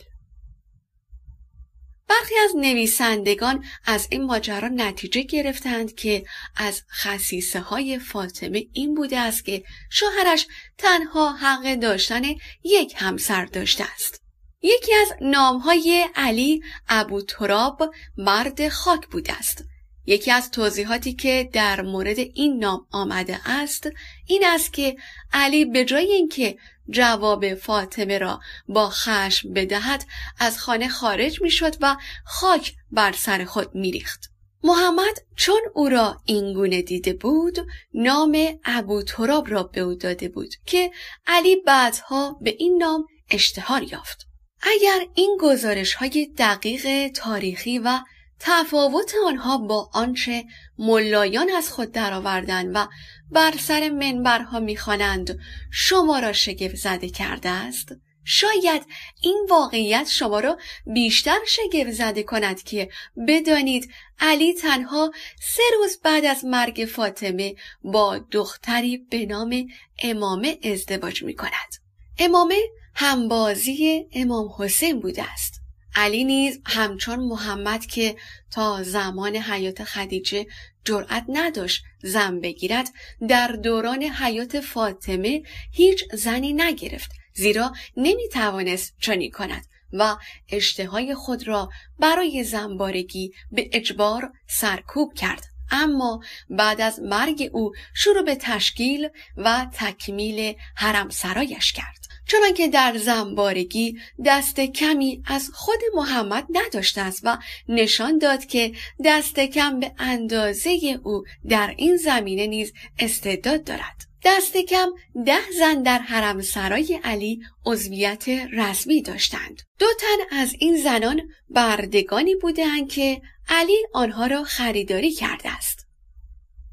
برخی 2.08 2.34
از 2.44 2.56
نویسندگان 2.56 3.64
از 3.84 4.08
این 4.10 4.24
ماجرا 4.24 4.68
نتیجه 4.68 5.22
گرفتند 5.22 5.94
که 5.94 6.24
از 6.56 6.82
خصیصه 6.90 7.60
های 7.60 7.98
فاطمه 7.98 8.66
این 8.72 8.94
بوده 8.94 9.18
است 9.18 9.44
که 9.44 9.64
شوهرش 9.90 10.46
تنها 10.78 11.32
حق 11.32 11.74
داشتن 11.74 12.22
یک 12.64 12.94
همسر 12.96 13.44
داشته 13.44 13.84
است. 13.94 14.27
یکی 14.62 14.94
از 14.94 15.12
نامهای 15.20 16.06
علی 16.14 16.62
ابو 16.88 17.22
تراب 17.22 17.94
مرد 18.16 18.68
خاک 18.68 19.06
بوده 19.06 19.32
است. 19.32 19.64
یکی 20.06 20.30
از 20.30 20.50
توضیحاتی 20.50 21.14
که 21.14 21.50
در 21.52 21.82
مورد 21.82 22.18
این 22.18 22.58
نام 22.58 22.86
آمده 22.90 23.40
است 23.44 23.88
این 24.26 24.44
است 24.46 24.72
که 24.72 24.96
علی 25.32 25.64
به 25.64 25.84
جای 25.84 26.12
اینکه 26.12 26.56
جواب 26.90 27.54
فاطمه 27.54 28.18
را 28.18 28.40
با 28.68 28.90
خشم 28.90 29.52
بدهد 29.52 30.04
از 30.38 30.58
خانه 30.58 30.88
خارج 30.88 31.42
می‌شد 31.42 31.74
و 31.80 31.96
خاک 32.24 32.74
بر 32.90 33.12
سر 33.12 33.44
خود 33.44 33.74
میریخت. 33.74 34.30
محمد 34.64 35.18
چون 35.36 35.60
او 35.74 35.88
را 35.88 36.20
اینگونه 36.24 36.82
دیده 36.82 37.12
بود 37.12 37.58
نام 37.94 38.38
ابو 38.64 39.02
تراب 39.02 39.50
را 39.50 39.62
به 39.62 39.80
او 39.80 39.94
داده 39.94 40.28
بود 40.28 40.54
که 40.66 40.90
علی 41.26 41.56
بعدها 41.56 42.38
به 42.40 42.56
این 42.58 42.78
نام 42.82 43.04
اشتهار 43.30 43.82
یافت. 43.82 44.27
اگر 44.62 45.06
این 45.14 45.38
گزارش 45.40 45.94
های 45.94 46.28
دقیق 46.38 47.08
تاریخی 47.08 47.78
و 47.78 48.00
تفاوت 48.40 49.14
آنها 49.26 49.58
با 49.58 49.90
آنچه 49.92 50.44
ملایان 50.78 51.50
از 51.50 51.72
خود 51.72 51.92
درآوردند 51.92 52.70
و 52.74 52.88
بر 53.30 53.54
سر 53.58 53.88
منبرها 53.88 54.60
می‌خوانند 54.60 55.38
شما 55.70 56.18
را 56.18 56.32
شگفت 56.32 56.76
زده 56.76 57.08
کرده 57.08 57.48
است 57.48 57.88
شاید 58.24 58.86
این 59.22 59.46
واقعیت 59.50 60.08
شما 60.10 60.40
را 60.40 60.58
بیشتر 60.86 61.38
شگفت 61.46 61.90
زده 61.90 62.22
کند 62.22 62.62
که 62.62 62.88
بدانید 63.28 63.90
علی 64.18 64.54
تنها 64.54 65.12
سه 65.40 65.62
روز 65.78 66.00
بعد 66.04 66.24
از 66.24 66.44
مرگ 66.44 66.88
فاطمه 66.94 67.54
با 67.82 68.18
دختری 68.18 68.96
به 68.96 69.26
نام 69.26 69.66
امامه 70.02 70.58
ازدواج 70.64 71.22
می 71.22 71.34
کند. 71.34 71.74
امامه 72.18 72.56
همبازی 73.00 74.06
امام 74.12 74.48
حسین 74.58 75.00
بوده 75.00 75.32
است. 75.32 75.60
علی 75.94 76.24
نیز 76.24 76.60
همچون 76.66 77.18
محمد 77.18 77.86
که 77.86 78.16
تا 78.50 78.82
زمان 78.82 79.36
حیات 79.36 79.84
خدیجه 79.84 80.46
جرأت 80.84 81.24
نداشت 81.28 81.82
زن 82.02 82.40
بگیرد 82.40 82.88
در 83.28 83.48
دوران 83.48 84.02
حیات 84.02 84.60
فاطمه 84.60 85.42
هیچ 85.72 86.04
زنی 86.12 86.52
نگرفت 86.52 87.10
زیرا 87.34 87.72
نمی 87.96 88.28
توانست 88.32 88.94
چنین 89.00 89.30
کند 89.30 89.66
و 89.92 90.16
اشتهای 90.48 91.14
خود 91.14 91.48
را 91.48 91.68
برای 91.98 92.44
زنبارگی 92.44 93.32
به 93.52 93.70
اجبار 93.72 94.32
سرکوب 94.46 95.14
کرد 95.14 95.44
اما 95.70 96.20
بعد 96.50 96.80
از 96.80 97.00
مرگ 97.00 97.50
او 97.52 97.72
شروع 97.94 98.22
به 98.22 98.34
تشکیل 98.40 99.08
و 99.36 99.66
تکمیل 99.72 100.54
حرم 100.74 101.08
سرایش 101.08 101.72
کرد 101.72 102.07
چنانکه 102.28 102.68
در 102.68 102.96
زنبارگی 102.96 103.98
دست 104.24 104.60
کمی 104.60 105.22
از 105.26 105.50
خود 105.54 105.78
محمد 105.94 106.46
نداشته 106.50 107.00
است 107.00 107.20
و 107.24 107.38
نشان 107.68 108.18
داد 108.18 108.44
که 108.44 108.72
دست 109.04 109.40
کم 109.40 109.80
به 109.80 109.92
اندازه 109.98 111.00
او 111.04 111.22
در 111.48 111.74
این 111.76 111.96
زمینه 111.96 112.46
نیز 112.46 112.72
استعداد 112.98 113.64
دارد. 113.64 114.08
دست 114.24 114.56
کم 114.56 114.88
ده 115.26 115.50
زن 115.58 115.82
در 115.82 115.98
حرم 115.98 116.42
سرای 116.42 117.00
علی 117.04 117.40
عضویت 117.66 118.28
رسمی 118.28 119.02
داشتند. 119.02 119.62
دو 119.78 119.86
تن 120.00 120.36
از 120.36 120.54
این 120.58 120.76
زنان 120.76 121.20
بردگانی 121.50 122.34
بودند 122.34 122.88
که 122.88 123.22
علی 123.48 123.86
آنها 123.92 124.26
را 124.26 124.44
خریداری 124.44 125.12
کرده 125.12 125.50
است. 125.56 125.86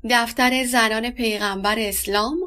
دفتر 0.09 0.65
زنان 0.65 1.09
پیغمبر 1.09 1.79
اسلام 1.79 2.37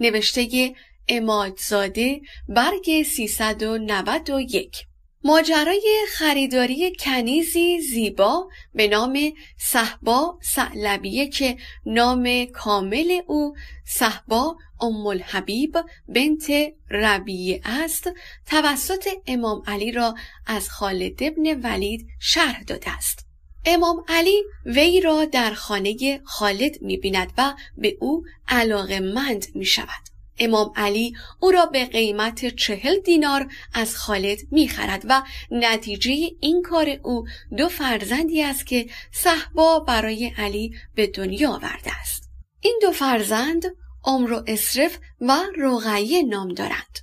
نوشته 0.00 0.74
امادزاده 1.08 2.20
برگ 2.48 3.02
391 3.02 4.86
ماجرای 5.24 6.06
خریداری 6.08 6.92
کنیزی 6.96 7.80
زیبا 7.80 8.48
به 8.74 8.88
نام 8.88 9.18
صحبا 9.58 10.38
سعلبیه 10.42 11.28
که 11.28 11.56
نام 11.86 12.44
کامل 12.44 13.20
او 13.26 13.54
صحبا 13.86 14.56
ام 14.80 15.06
الحبیب 15.06 15.76
بنت 16.08 16.46
ربیه 16.90 17.60
است 17.64 18.10
توسط 18.46 19.08
امام 19.26 19.62
علی 19.66 19.92
را 19.92 20.14
از 20.46 20.70
خالد 20.70 21.22
ابن 21.22 21.60
ولید 21.60 22.06
شرح 22.20 22.62
داده 22.62 22.90
است. 22.90 23.26
امام 23.64 24.04
علی 24.08 24.42
وی 24.66 25.00
را 25.00 25.24
در 25.24 25.54
خانه 25.54 26.20
خالد 26.24 26.82
می 26.82 26.96
بیند 26.96 27.32
و 27.38 27.54
به 27.76 27.96
او 28.00 28.22
علاقه 28.48 29.00
مند 29.00 29.46
می 29.54 29.64
شود 29.64 30.15
امام 30.38 30.72
علی 30.76 31.14
او 31.40 31.50
را 31.50 31.66
به 31.66 31.84
قیمت 31.84 32.54
چهل 32.54 33.00
دینار 33.00 33.52
از 33.74 33.96
خالد 33.96 34.38
می‌خرد 34.50 35.02
و 35.08 35.22
نتیجه 35.50 36.12
این 36.40 36.62
کار 36.62 36.88
او 37.02 37.24
دو 37.56 37.68
فرزندی 37.68 38.42
است 38.42 38.66
که 38.66 38.86
صحبا 39.12 39.80
برای 39.80 40.32
علی 40.38 40.72
به 40.94 41.06
دنیا 41.06 41.50
آورده 41.50 42.00
است. 42.00 42.30
این 42.60 42.78
دو 42.82 42.92
فرزند 42.92 43.64
عمر 44.04 44.32
و 44.32 44.44
اسرف 44.46 44.98
و 45.20 45.36
رقیه 45.56 46.22
نام 46.22 46.48
دارند. 46.48 46.98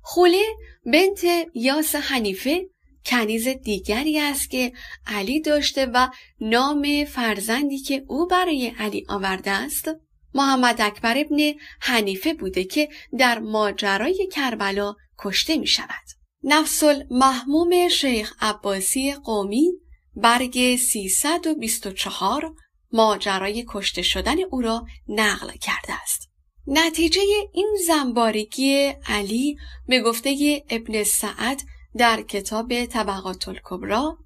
خوله 0.00 0.42
بنت 0.86 1.24
یاس 1.54 1.94
حنیفه 1.94 2.66
کنیز 3.06 3.48
دیگری 3.48 4.18
است 4.18 4.50
که 4.50 4.72
علی 5.06 5.40
داشته 5.40 5.86
و 5.86 6.08
نام 6.40 7.04
فرزندی 7.04 7.78
که 7.78 8.04
او 8.06 8.26
برای 8.26 8.72
علی 8.78 9.06
آورده 9.08 9.50
است 9.50 9.90
محمد 10.34 10.80
اکبر 10.80 11.18
ابن 11.18 11.52
حنیفه 11.80 12.34
بوده 12.34 12.64
که 12.64 12.88
در 13.18 13.38
ماجرای 13.38 14.28
کربلا 14.32 14.94
کشته 15.18 15.56
می 15.56 15.66
شود. 15.66 16.04
نفس 16.42 16.82
محموم 17.10 17.88
شیخ 17.88 18.34
عباسی 18.40 19.12
قومی 19.12 19.72
برگ 20.16 20.76
324 20.76 22.54
ماجرای 22.92 23.64
کشته 23.68 24.02
شدن 24.02 24.36
او 24.50 24.60
را 24.60 24.86
نقل 25.08 25.50
کرده 25.50 26.02
است. 26.02 26.30
نتیجه 26.66 27.20
این 27.52 27.76
زنبارگی 27.86 28.92
علی 29.06 29.56
به 29.86 30.00
گفته 30.00 30.62
ابن 30.70 31.04
سعد 31.04 31.62
در 31.96 32.22
کتاب 32.22 32.84
طبقات 32.84 33.48
الکبرا 33.48 34.18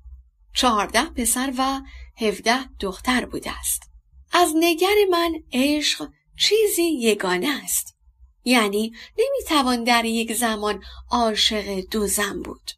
چهارده 0.54 1.04
پسر 1.04 1.52
و 1.58 1.80
هفده 2.16 2.58
دختر 2.80 3.24
بوده 3.24 3.58
است. 3.58 3.93
از 4.36 4.52
نگر 4.56 4.94
من 5.10 5.34
عشق 5.52 6.08
چیزی 6.40 6.82
یگانه 6.82 7.60
است. 7.64 7.96
یعنی 8.44 8.92
نمی‌توان 9.18 9.84
در 9.84 10.04
یک 10.04 10.32
زمان 10.32 10.82
عاشق 11.10 11.80
دو 11.90 12.06
زن 12.06 12.42
بود. 12.42 12.70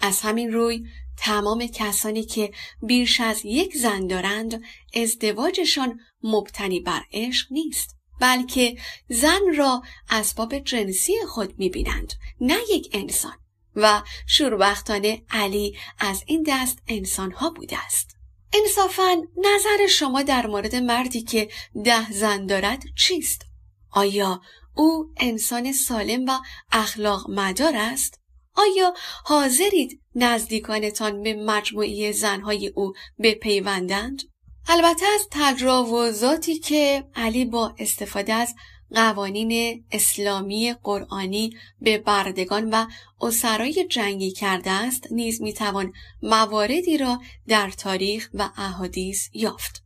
از 0.00 0.20
همین 0.20 0.52
روی 0.52 0.86
تمام 1.16 1.66
کسانی 1.66 2.24
که 2.24 2.52
بیش 2.82 3.20
از 3.20 3.40
یک 3.44 3.76
زن 3.76 4.06
دارند 4.06 4.62
ازدواجشان 4.94 6.00
مبتنی 6.22 6.80
بر 6.80 7.02
عشق 7.12 7.46
نیست 7.50 7.96
بلکه 8.20 8.76
زن 9.08 9.54
را 9.56 9.82
اسباب 10.10 10.58
جنسی 10.58 11.12
خود 11.28 11.58
می‌بینند 11.58 12.12
نه 12.40 12.58
یک 12.70 12.90
انسان. 12.92 13.36
و 13.76 14.02
شوربختانه 14.26 15.22
علی 15.30 15.76
از 15.98 16.24
این 16.26 16.44
دست 16.46 16.78
انسانها 16.88 17.50
بوده 17.50 17.84
است. 17.84 18.17
انصافا 18.52 19.14
نظر 19.36 19.86
شما 19.86 20.22
در 20.22 20.46
مورد 20.46 20.76
مردی 20.76 21.22
که 21.22 21.48
ده 21.84 22.12
زن 22.12 22.46
دارد 22.46 22.82
چیست؟ 22.96 23.42
آیا 23.90 24.40
او 24.76 25.12
انسان 25.16 25.72
سالم 25.72 26.24
و 26.28 26.38
اخلاق 26.72 27.30
مدار 27.30 27.76
است؟ 27.76 28.20
آیا 28.54 28.94
حاضرید 29.24 30.00
نزدیکانتان 30.14 31.22
به 31.22 31.34
مجموعی 31.34 32.12
زنهای 32.12 32.68
او 32.68 32.92
بپیوندند؟ 33.22 34.22
البته 34.68 35.06
از 35.14 35.28
تجاوزاتی 35.30 36.58
که 36.58 37.04
علی 37.14 37.44
با 37.44 37.74
استفاده 37.78 38.32
از 38.32 38.54
قوانین 38.94 39.84
اسلامی 39.92 40.74
قرآنی 40.82 41.56
به 41.80 41.98
بردگان 41.98 42.70
و 42.70 42.86
اسرای 43.20 43.86
جنگی 43.90 44.30
کرده 44.30 44.70
است 44.70 45.12
نیز 45.12 45.42
می‌توان 45.42 45.92
مواردی 46.22 46.98
را 46.98 47.20
در 47.48 47.70
تاریخ 47.70 48.30
و 48.34 48.50
احادیث 48.56 49.28
یافت. 49.32 49.84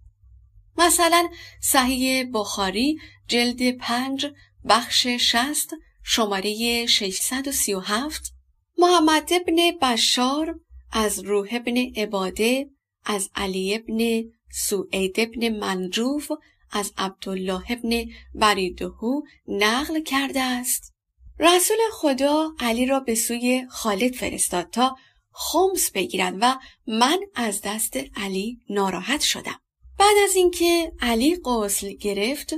مثلا 0.78 1.28
صحیح 1.60 2.30
بخاری 2.32 2.98
جلد 3.28 3.70
پنج 3.70 4.26
بخش 4.68 5.06
شست 5.06 5.70
شماره 6.02 6.86
637 6.86 8.32
محمد 8.78 9.30
ابن 9.32 9.78
بشار 9.82 10.60
از 10.92 11.18
روح 11.18 11.48
ابن 11.52 11.76
عباده 11.96 12.70
از 13.04 13.30
علی 13.34 13.74
ابن 13.74 14.30
سوعید 14.52 15.20
ابن 15.20 15.48
منجوف 15.58 16.30
از 16.72 16.92
عبدالله 16.98 17.62
ابن 17.68 18.04
بریدهو 18.34 19.20
نقل 19.48 20.00
کرده 20.00 20.40
است 20.40 20.92
رسول 21.38 21.76
خدا 21.92 22.52
علی 22.60 22.86
را 22.86 23.00
به 23.00 23.14
سوی 23.14 23.66
خالد 23.70 24.14
فرستاد 24.14 24.70
تا 24.70 24.96
خمس 25.32 25.90
بگیرد 25.90 26.34
و 26.40 26.58
من 26.86 27.18
از 27.34 27.60
دست 27.64 27.96
علی 28.16 28.58
ناراحت 28.70 29.20
شدم 29.20 29.60
بعد 29.98 30.16
از 30.24 30.36
اینکه 30.36 30.92
علی 31.00 31.36
غسل 31.44 31.92
گرفت 31.92 32.54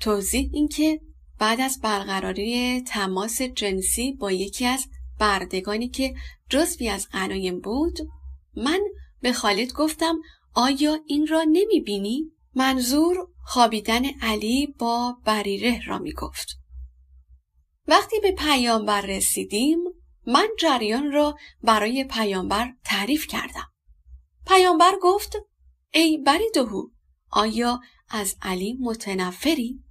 توضیح 0.00 0.50
اینکه 0.52 1.00
بعد 1.38 1.60
از 1.60 1.80
برقراری 1.80 2.80
تماس 2.80 3.42
جنسی 3.42 4.12
با 4.12 4.32
یکی 4.32 4.66
از 4.66 4.86
بردگانی 5.18 5.88
که 5.88 6.14
جزوی 6.50 6.88
از 6.88 7.08
غنایم 7.12 7.60
بود 7.60 7.98
من 8.56 8.80
به 9.20 9.32
خالد 9.32 9.72
گفتم 9.72 10.18
آیا 10.54 10.98
این 11.06 11.26
را 11.26 11.42
نمی 11.42 11.80
بینی؟ 11.80 12.32
منظور 12.56 13.28
خوابیدن 13.44 14.04
علی 14.22 14.66
با 14.66 15.16
بریره 15.24 15.86
را 15.86 15.98
می 15.98 16.12
گفت. 16.12 16.58
وقتی 17.86 18.20
به 18.20 18.32
پیامبر 18.32 19.00
رسیدیم 19.00 19.78
من 20.26 20.48
جریان 20.60 21.12
را 21.12 21.36
برای 21.62 22.04
پیامبر 22.04 22.72
تعریف 22.84 23.26
کردم. 23.26 23.72
پیامبر 24.46 24.92
گفت 25.02 25.36
ای 25.94 26.18
بریدهو 26.18 26.88
آیا 27.30 27.80
از 28.08 28.36
علی 28.42 28.78
متنفری؟ 28.80 29.84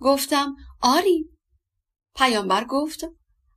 گفتم 0.00 0.56
آری. 0.80 1.30
پیامبر 2.16 2.64
گفت 2.64 3.04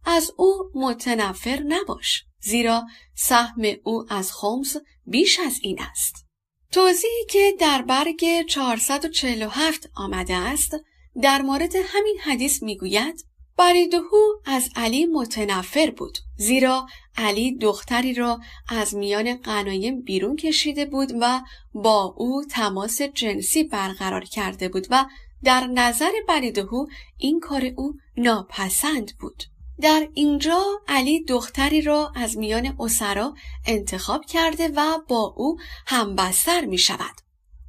از 0.05 0.31
او 0.37 0.71
متنفر 0.75 1.63
نباش 1.67 2.23
زیرا 2.39 2.87
سهم 3.15 3.61
او 3.83 4.05
از 4.09 4.33
خمس 4.33 4.75
بیش 5.05 5.39
از 5.39 5.59
این 5.61 5.81
است. 5.81 6.26
توضیحی 6.71 7.25
که 7.29 7.53
در 7.59 7.81
برگ 7.81 8.45
447 8.47 9.89
آمده 9.95 10.35
است 10.35 10.75
در 11.21 11.41
مورد 11.41 11.75
همین 11.75 12.17
حدیث 12.23 12.63
می‌گوید 12.63 13.25
بریدهو 13.57 14.21
از 14.45 14.69
علی 14.75 15.05
متنفر 15.05 15.91
بود 15.91 16.17
زیرا 16.35 16.87
علی 17.17 17.57
دختری 17.57 18.13
را 18.13 18.39
از 18.69 18.95
میان 18.95 19.35
قنایم 19.35 20.01
بیرون 20.01 20.35
کشیده 20.35 20.85
بود 20.85 21.11
و 21.21 21.41
با 21.73 22.13
او 22.17 22.43
تماس 22.51 23.01
جنسی 23.01 23.63
برقرار 23.63 24.23
کرده 24.23 24.69
بود 24.69 24.87
و 24.89 25.05
در 25.43 25.67
نظر 25.67 26.11
بریدهو 26.27 26.85
این 27.17 27.39
کار 27.39 27.71
او 27.75 27.93
ناپسند 28.17 29.11
بود. 29.19 29.43
در 29.81 30.07
اینجا 30.13 30.63
علی 30.87 31.23
دختری 31.23 31.81
را 31.81 32.11
از 32.15 32.37
میان 32.37 32.75
اسرا 32.79 33.33
انتخاب 33.65 34.25
کرده 34.25 34.67
و 34.75 34.99
با 35.07 35.33
او 35.37 35.57
همبستر 35.87 36.65
می 36.65 36.77
شود. 36.77 37.15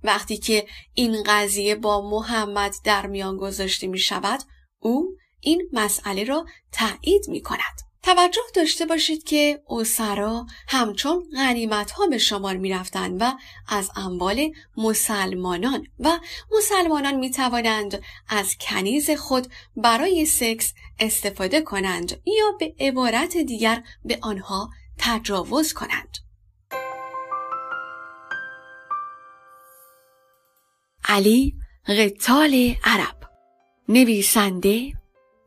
وقتی 0.05 0.37
که 0.37 0.67
این 0.95 1.23
قضیه 1.27 1.75
با 1.75 2.11
محمد 2.11 2.75
در 2.85 3.07
میان 3.07 3.37
گذاشته 3.37 3.87
می 3.87 3.99
شود 3.99 4.41
او 4.79 5.15
این 5.41 5.69
مسئله 5.73 6.25
را 6.25 6.47
تایید 6.73 7.29
می 7.29 7.43
کند. 7.43 7.88
توجه 8.03 8.43
داشته 8.55 8.87
باشید 8.87 9.25
که 9.25 9.63
اسرا 9.69 10.47
همچون 10.69 11.25
غنیمت 11.37 11.91
ها 11.91 12.07
به 12.07 12.19
شمار 12.19 12.57
می 12.57 12.71
رفتن 12.71 13.17
و 13.17 13.33
از 13.69 13.91
اموال 13.97 14.51
مسلمانان 14.77 15.87
و 15.99 16.19
مسلمانان 16.57 17.15
می 17.15 17.31
توانند 17.31 18.03
از 18.29 18.57
کنیز 18.61 19.11
خود 19.11 19.47
برای 19.77 20.27
سکس 20.27 20.73
استفاده 20.99 21.61
کنند 21.61 22.21
یا 22.27 22.53
به 22.59 22.75
عبارت 22.81 23.37
دیگر 23.37 23.83
به 24.05 24.19
آنها 24.23 24.71
تجاوز 24.99 25.73
کنند. 25.73 26.19
علی 31.05 31.55
قتال 31.89 32.75
عرب 32.85 33.17
نویسنده 33.89 34.93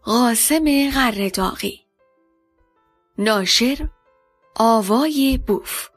قاسم 0.03 0.91
غرداغی 0.91 1.90
ناشر 3.17 3.87
آوای 4.55 5.39
بوف. 5.47 5.89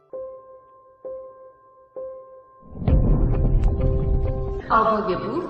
آوای 4.70 5.16
بوف 5.16 5.44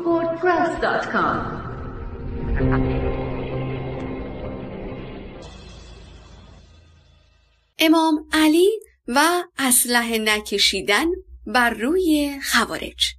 امام 7.78 8.28
علی 8.32 8.68
و 9.08 9.42
اسلحه 9.58 10.18
نکشیدن 10.18 11.06
بر 11.46 11.70
روی 11.70 12.40
خوارج. 12.52 13.14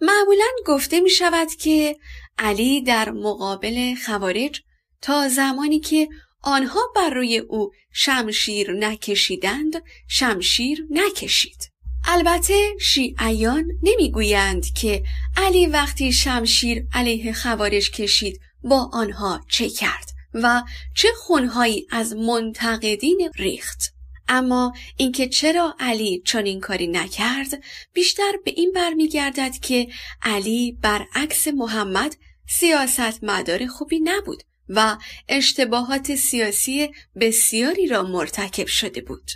معمولا 0.00 0.48
گفته 0.66 1.00
می 1.00 1.10
شود 1.10 1.48
که 1.48 1.96
علی 2.38 2.82
در 2.82 3.10
مقابل 3.10 3.94
خوارج 4.06 4.62
تا 5.00 5.28
زمانی 5.28 5.80
که 5.80 6.08
آنها 6.42 6.80
بر 6.96 7.10
روی 7.10 7.38
او 7.38 7.72
شمشیر 7.92 8.72
نکشیدند 8.72 9.82
شمشیر 10.08 10.86
نکشید. 10.90 11.72
البته 12.04 12.70
شیعیان 12.80 13.64
نمی‌گویند 13.82 14.66
که 14.74 15.02
علی 15.36 15.66
وقتی 15.66 16.12
شمشیر 16.12 16.86
علیه 16.94 17.32
خوارج 17.32 17.90
کشید 17.90 18.40
با 18.62 18.90
آنها 18.92 19.40
چه 19.48 19.68
کرد 19.68 20.10
و 20.34 20.62
چه 20.94 21.08
خونهایی 21.16 21.86
از 21.90 22.16
منتقدین 22.16 23.30
ریخت. 23.36 23.92
اما 24.28 24.72
اینکه 24.96 25.28
چرا 25.28 25.76
علی 25.80 26.22
چنین 26.24 26.60
کاری 26.60 26.86
نکرد 26.86 27.62
بیشتر 27.92 28.32
به 28.44 28.50
این 28.56 28.72
برمیگردد 28.74 29.52
که 29.62 29.88
علی 30.22 30.78
برعکس 30.82 31.48
محمد 31.48 32.16
سیاست 32.48 33.24
مدار 33.24 33.66
خوبی 33.66 34.00
نبود 34.00 34.42
و 34.76 34.96
اشتباهات 35.28 36.14
سیاسی 36.14 36.90
بسیاری 37.20 37.86
را 37.86 38.02
مرتکب 38.02 38.66
شده 38.66 39.00
بود. 39.00 39.30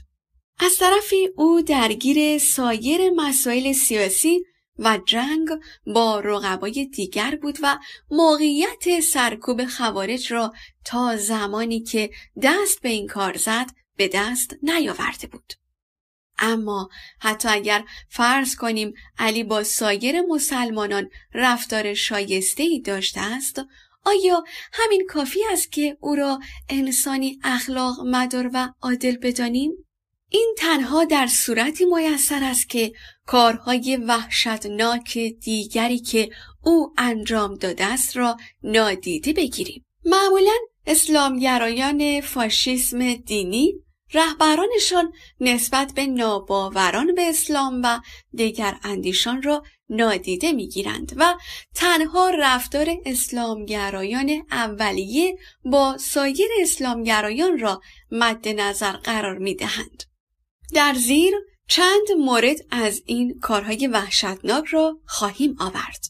از 0.58 0.76
طرفی 0.76 1.28
او 1.36 1.62
درگیر 1.62 2.38
سایر 2.38 3.10
مسائل 3.10 3.72
سیاسی 3.72 4.40
و 4.78 4.98
جنگ 5.06 5.48
با 5.86 6.20
رقبای 6.20 6.86
دیگر 6.86 7.38
بود 7.42 7.58
و 7.62 7.78
موقعیت 8.10 9.00
سرکوب 9.00 9.66
خوارج 9.66 10.32
را 10.32 10.52
تا 10.84 11.16
زمانی 11.16 11.80
که 11.80 12.10
دست 12.42 12.80
به 12.80 12.88
این 12.88 13.06
کار 13.06 13.36
زد 13.36 13.66
به 13.96 14.10
دست 14.14 14.56
نیاورده 14.62 15.26
بود. 15.26 15.52
اما 16.38 16.88
حتی 17.20 17.48
اگر 17.48 17.84
فرض 18.08 18.56
کنیم 18.56 18.92
علی 19.18 19.44
با 19.44 19.64
سایر 19.64 20.20
مسلمانان 20.20 21.10
رفتار 21.34 21.94
شایسته 21.94 22.62
ای 22.62 22.80
داشته 22.80 23.20
است 23.20 23.60
آیا 24.06 24.44
همین 24.72 25.06
کافی 25.08 25.40
است 25.52 25.72
که 25.72 25.96
او 26.00 26.14
را 26.14 26.40
انسانی 26.68 27.38
اخلاق 27.44 28.00
مدار 28.00 28.50
و 28.54 28.68
عادل 28.82 29.16
بدانیم؟ 29.16 29.72
این 30.30 30.54
تنها 30.58 31.04
در 31.04 31.26
صورتی 31.26 31.84
میسر 31.84 32.44
است 32.44 32.68
که 32.68 32.92
کارهای 33.26 33.96
وحشتناک 33.96 35.18
دیگری 35.18 35.98
که 35.98 36.30
او 36.64 36.94
انجام 36.98 37.54
داده 37.54 37.84
است 37.84 38.16
را 38.16 38.36
نادیده 38.62 39.32
بگیریم. 39.32 39.84
معمولا 40.04 40.56
اسلامگرایان 40.86 42.20
فاشیسم 42.20 43.14
دینی 43.14 43.74
رهبرانشان 44.14 45.12
نسبت 45.40 45.92
به 45.94 46.06
ناباوران 46.06 47.14
به 47.14 47.28
اسلام 47.28 47.80
و 47.84 48.00
دیگر 48.34 48.76
اندیشان 48.82 49.42
را 49.42 49.62
نادیده 49.88 50.52
می‌گیرند 50.52 51.12
و 51.16 51.34
تنها 51.74 52.30
رفتار 52.30 52.96
اسلامگرایان 53.04 54.42
اولیه 54.50 55.38
با 55.64 55.96
سایر 55.98 56.48
اسلامگرایان 56.60 57.58
را 57.58 57.80
مد 58.10 58.48
نظر 58.48 58.92
قرار 58.92 59.38
می 59.38 59.54
دهند. 59.54 60.02
در 60.74 60.94
زیر 60.94 61.34
چند 61.68 62.12
مورد 62.18 62.56
از 62.70 63.02
این 63.06 63.38
کارهای 63.40 63.86
وحشتناک 63.86 64.64
را 64.64 64.98
خواهیم 65.06 65.56
آورد. 65.60 66.04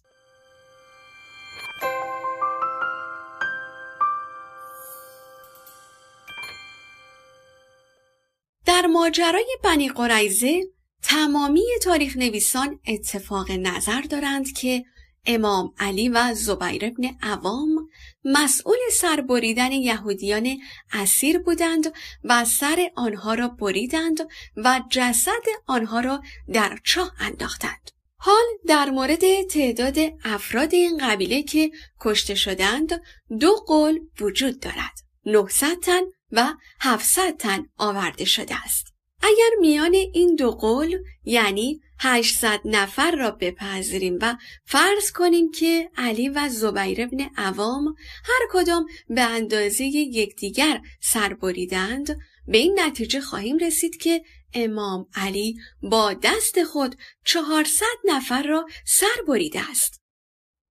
در 8.66 8.86
ماجرای 8.86 9.56
بنی 9.64 9.88
قریزه 9.88 10.75
تمامی 11.08 11.64
تاریخ 11.82 12.16
نویسان 12.16 12.80
اتفاق 12.86 13.50
نظر 13.50 14.00
دارند 14.00 14.52
که 14.52 14.84
امام 15.26 15.74
علی 15.78 16.08
و 16.08 16.34
زبیر 16.34 16.84
ابن 16.84 17.16
عوام 17.22 17.88
مسئول 18.24 18.76
سربریدن 18.92 19.72
یهودیان 19.72 20.58
اسیر 20.92 21.38
بودند 21.38 21.92
و 22.24 22.44
سر 22.44 22.90
آنها 22.96 23.34
را 23.34 23.48
بریدند 23.48 24.28
و 24.56 24.80
جسد 24.90 25.42
آنها 25.66 26.00
را 26.00 26.22
در 26.52 26.78
چاه 26.84 27.12
انداختند. 27.18 27.90
حال 28.16 28.44
در 28.66 28.90
مورد 28.90 29.42
تعداد 29.42 29.98
افراد 30.24 30.74
این 30.74 30.98
قبیله 30.98 31.42
که 31.42 31.70
کشته 32.00 32.34
شدند 32.34 33.02
دو 33.40 33.56
قول 33.66 34.00
وجود 34.20 34.60
دارد. 34.60 35.02
900 35.26 35.80
تن 35.80 36.02
و 36.32 36.54
700 36.80 37.36
تن 37.36 37.66
آورده 37.76 38.24
شده 38.24 38.64
است. 38.64 38.95
اگر 39.22 39.50
میان 39.60 39.94
این 39.94 40.34
دو 40.34 40.50
قول 40.50 40.98
یعنی 41.24 41.80
800 41.98 42.60
نفر 42.64 43.10
را 43.10 43.30
بپذیریم 43.30 44.18
و 44.20 44.36
فرض 44.64 45.12
کنیم 45.12 45.50
که 45.50 45.90
علی 45.96 46.28
و 46.28 46.48
زبیر 46.48 47.02
ابن 47.02 47.30
عوام 47.36 47.94
هر 48.24 48.48
کدام 48.50 48.86
به 49.08 49.22
اندازه 49.22 49.84
یکدیگر 49.84 50.80
سر 51.00 51.34
بریدند 51.34 52.18
به 52.46 52.58
این 52.58 52.80
نتیجه 52.80 53.20
خواهیم 53.20 53.58
رسید 53.58 53.96
که 53.96 54.22
امام 54.54 55.06
علی 55.14 55.56
با 55.82 56.14
دست 56.14 56.64
خود 56.64 56.96
400 57.24 57.86
نفر 58.04 58.42
را 58.42 58.66
سر 58.86 59.22
بریده 59.28 59.70
است. 59.70 60.02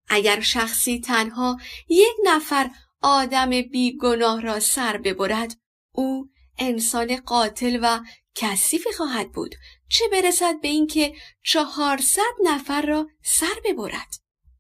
اگر 0.09 0.41
شخصی 0.41 1.01
تنها 1.01 1.57
یک 1.89 2.16
نفر 2.25 2.71
آدم 3.03 3.51
بیگناه 3.62 4.41
را 4.41 4.61
سر 4.61 4.97
ببرد 4.97 5.57
او 5.93 6.31
انسان 6.59 7.16
قاتل 7.16 7.79
و 7.83 8.01
کثیفی 8.35 8.93
خواهد 8.93 9.32
بود 9.32 9.55
چه 9.89 10.05
برسد 10.12 10.61
به 10.61 10.69
اینکه 10.69 11.15
چهارصد 11.43 12.35
نفر 12.44 12.82
را 12.82 13.09
سر 13.23 13.55
ببرد 13.65 14.15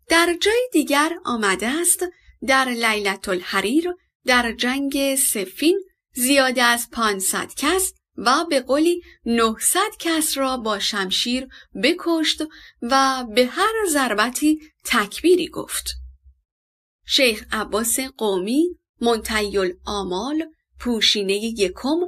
در 0.08 0.36
جای 0.40 0.68
دیگر 0.72 1.18
آمده 1.24 1.68
است 1.68 2.04
در 2.46 2.68
لیلت 2.68 3.28
الحریر 3.28 3.94
در 4.26 4.52
جنگ 4.52 5.14
سفین 5.14 5.80
زیاده 6.14 6.62
از 6.62 6.90
500 6.90 7.54
کس 7.56 7.92
و 8.16 8.44
به 8.50 8.60
قولی 8.60 9.02
900 9.26 9.80
کس 9.98 10.38
را 10.38 10.56
با 10.56 10.78
شمشیر 10.78 11.48
بکشت 11.82 12.42
و 12.82 13.24
به 13.34 13.46
هر 13.46 13.72
ضربتی 13.88 14.60
تکبیری 14.84 15.48
گفت. 15.48 15.90
شیخ 17.06 17.44
عباس 17.52 18.00
قومی 18.00 18.78
منتیل 19.00 19.74
آمال 19.86 20.44
پوشینه 20.80 21.34
یکم 21.34 22.00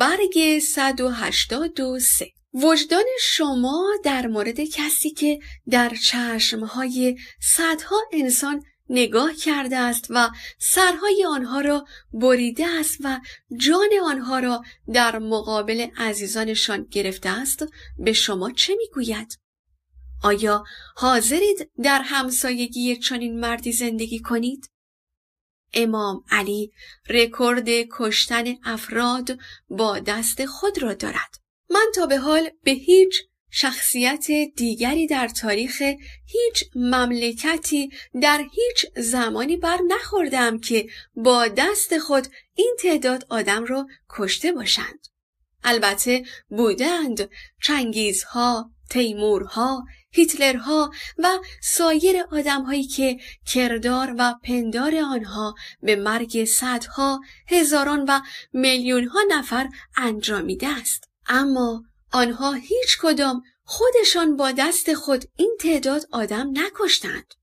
برگ 0.00 0.58
183 0.58 2.26
وجدان 2.54 3.04
شما 3.20 3.90
در 4.04 4.26
مورد 4.26 4.60
کسی 4.60 5.10
که 5.10 5.38
در 5.70 5.92
چشمهای 6.04 7.16
صدها 7.40 7.96
انسان 8.12 8.62
نگاه 8.90 9.34
کرده 9.34 9.76
است 9.76 10.06
و 10.10 10.30
سرهای 10.58 11.26
آنها 11.28 11.60
را 11.60 11.84
بریده 12.12 12.66
است 12.68 12.98
و 13.04 13.20
جان 13.56 13.88
آنها 14.04 14.38
را 14.38 14.62
در 14.94 15.18
مقابل 15.18 15.86
عزیزانشان 15.96 16.86
گرفته 16.90 17.28
است 17.28 17.64
به 17.98 18.12
شما 18.12 18.50
چه 18.50 18.74
می‌گوید؟ 18.74 19.38
آیا 20.22 20.64
حاضرید 20.96 21.70
در 21.82 22.02
همسایگی 22.04 22.96
چنین 22.96 23.40
مردی 23.40 23.72
زندگی 23.72 24.18
کنید؟ 24.18 24.71
امام 25.74 26.24
علی 26.30 26.72
رکورد 27.08 27.68
کشتن 27.98 28.44
افراد 28.64 29.38
با 29.68 29.98
دست 29.98 30.46
خود 30.46 30.82
را 30.82 30.94
دارد. 30.94 31.38
من 31.70 31.86
تا 31.94 32.06
به 32.06 32.18
حال 32.18 32.50
به 32.62 32.70
هیچ 32.70 33.22
شخصیت 33.54 34.26
دیگری 34.56 35.06
در 35.06 35.28
تاریخ 35.28 35.82
هیچ 36.26 36.64
مملکتی 36.74 37.90
در 38.22 38.44
هیچ 38.52 38.86
زمانی 38.96 39.56
بر 39.56 39.78
نخوردم 39.88 40.58
که 40.58 40.88
با 41.14 41.48
دست 41.48 41.98
خود 41.98 42.26
این 42.54 42.76
تعداد 42.80 43.26
آدم 43.28 43.64
را 43.64 43.86
کشته 44.10 44.52
باشند. 44.52 45.06
البته 45.64 46.24
بودند 46.48 47.30
چنگیزها، 47.62 48.70
تیمورها، 48.90 49.84
هیتلرها 50.12 50.90
و 51.18 51.28
سایر 51.62 52.16
آدمهایی 52.32 52.84
که 52.84 53.16
کردار 53.46 54.14
و 54.18 54.34
پندار 54.44 54.96
آنها 54.96 55.54
به 55.82 55.96
مرگ 55.96 56.44
صدها 56.44 57.20
هزاران 57.48 58.04
و 58.08 58.20
میلیونها 58.52 59.20
نفر 59.28 59.68
انجامیده 59.96 60.68
است. 60.68 61.04
اما 61.28 61.82
آنها 62.12 62.52
هیچ 62.52 62.98
کدام 63.00 63.42
خودشان 63.64 64.36
با 64.36 64.52
دست 64.52 64.94
خود 64.94 65.24
این 65.36 65.56
تعداد 65.60 66.02
آدم 66.12 66.50
نکشتند. 66.52 67.34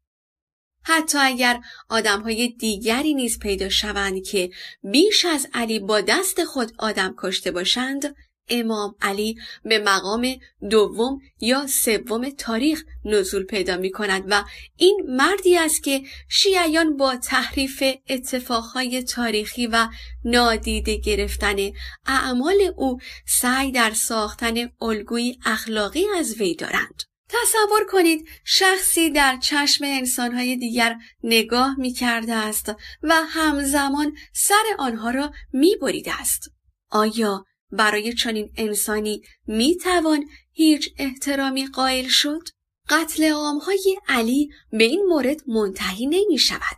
حتی 0.83 1.17
اگر 1.17 1.59
آدمهای 1.89 2.49
دیگری 2.49 3.13
نیز 3.13 3.39
پیدا 3.39 3.69
شوند 3.69 4.23
که 4.23 4.49
بیش 4.83 5.25
از 5.25 5.47
علی 5.53 5.79
با 5.79 6.01
دست 6.01 6.43
خود 6.43 6.71
آدم 6.77 7.15
کشته 7.17 7.51
باشند 7.51 8.15
امام 8.49 8.95
علی 9.01 9.35
به 9.65 9.79
مقام 9.79 10.35
دوم 10.69 11.19
یا 11.41 11.67
سوم 11.67 12.29
تاریخ 12.29 12.83
نزول 13.05 13.43
پیدا 13.43 13.77
می 13.77 13.91
کند 13.91 14.23
و 14.29 14.43
این 14.77 15.05
مردی 15.09 15.57
است 15.57 15.83
که 15.83 16.01
شیعیان 16.29 16.97
با 16.97 17.15
تحریف 17.15 17.83
اتفاقهای 18.09 19.03
تاریخی 19.03 19.67
و 19.67 19.87
نادیده 20.25 20.97
گرفتن 20.97 21.57
اعمال 22.05 22.73
او 22.77 22.97
سعی 23.25 23.71
در 23.71 23.91
ساختن 23.91 24.69
الگوی 24.81 25.37
اخلاقی 25.45 26.05
از 26.17 26.35
وی 26.41 26.55
دارند. 26.55 27.03
تصور 27.29 27.85
کنید 27.89 28.27
شخصی 28.43 29.09
در 29.09 29.37
چشم 29.37 29.85
انسانهای 29.85 30.55
دیگر 30.55 30.95
نگاه 31.23 31.79
می 31.79 31.93
کرده 31.93 32.33
است 32.33 32.71
و 33.03 33.13
همزمان 33.13 34.17
سر 34.33 34.63
آنها 34.79 35.09
را 35.09 35.31
می 35.53 35.75
است. 36.19 36.51
آیا 36.89 37.45
برای 37.71 38.13
چنین 38.13 38.51
انسانی 38.55 39.21
می 39.47 39.77
توان 39.77 40.25
هیچ 40.51 40.93
احترامی 40.97 41.67
قائل 41.67 42.07
شد؟ 42.07 42.41
قتل 42.89 43.31
عامهای 43.31 43.99
علی 44.07 44.49
به 44.71 44.83
این 44.83 45.05
مورد 45.09 45.49
منتهی 45.49 46.07
نمی 46.07 46.37
شود. 46.37 46.77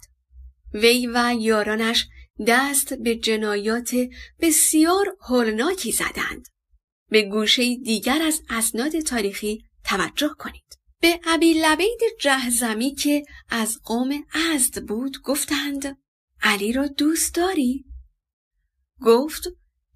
وی 0.73 1.07
و 1.07 1.35
یارانش 1.39 2.07
دست 2.47 2.93
به 2.93 3.15
جنایات 3.15 3.95
بسیار 4.39 5.17
هولناکی 5.21 5.91
زدند. 5.91 6.47
به 7.09 7.21
گوشه 7.21 7.75
دیگر 7.75 8.21
از 8.21 8.41
اسناد 8.49 8.99
تاریخی 8.99 9.65
توجه 9.83 10.35
کنید. 10.37 10.81
به 11.01 11.19
ابی 11.25 11.53
لبید 11.53 11.99
جهزمی 12.19 12.95
که 12.95 13.23
از 13.49 13.79
قوم 13.83 14.23
ازد 14.53 14.83
بود 14.85 15.21
گفتند 15.21 15.97
علی 16.41 16.73
را 16.73 16.87
دوست 16.87 17.35
داری؟ 17.35 17.85
گفت 19.01 19.47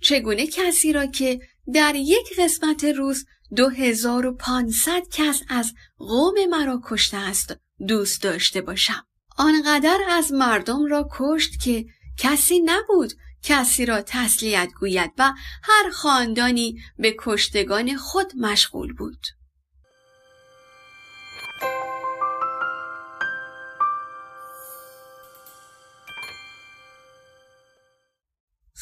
چگونه 0.01 0.47
کسی 0.47 0.93
را 0.93 1.05
که 1.05 1.39
در 1.73 1.95
یک 1.95 2.39
قسمت 2.39 2.83
روز 2.83 3.25
دو 3.55 3.69
هزار 3.69 4.25
و 4.25 4.35
پانصد 4.35 5.01
کس 5.11 5.41
از 5.49 5.73
قوم 5.97 6.33
مرا 6.49 6.81
کشته 6.83 7.17
است 7.17 7.55
دوست 7.87 8.23
داشته 8.23 8.61
باشم. 8.61 9.05
آنقدر 9.37 9.99
از 10.09 10.31
مردم 10.31 10.85
را 10.85 11.09
کشت 11.11 11.59
که 11.63 11.85
کسی 12.17 12.59
نبود 12.59 13.13
کسی 13.43 13.85
را 13.85 14.01
تسلیت 14.01 14.69
گوید 14.79 15.11
و 15.17 15.33
هر 15.63 15.89
خاندانی 15.89 16.81
به 16.97 17.15
کشتگان 17.19 17.97
خود 17.97 18.33
مشغول 18.37 18.93
بود. 18.93 19.25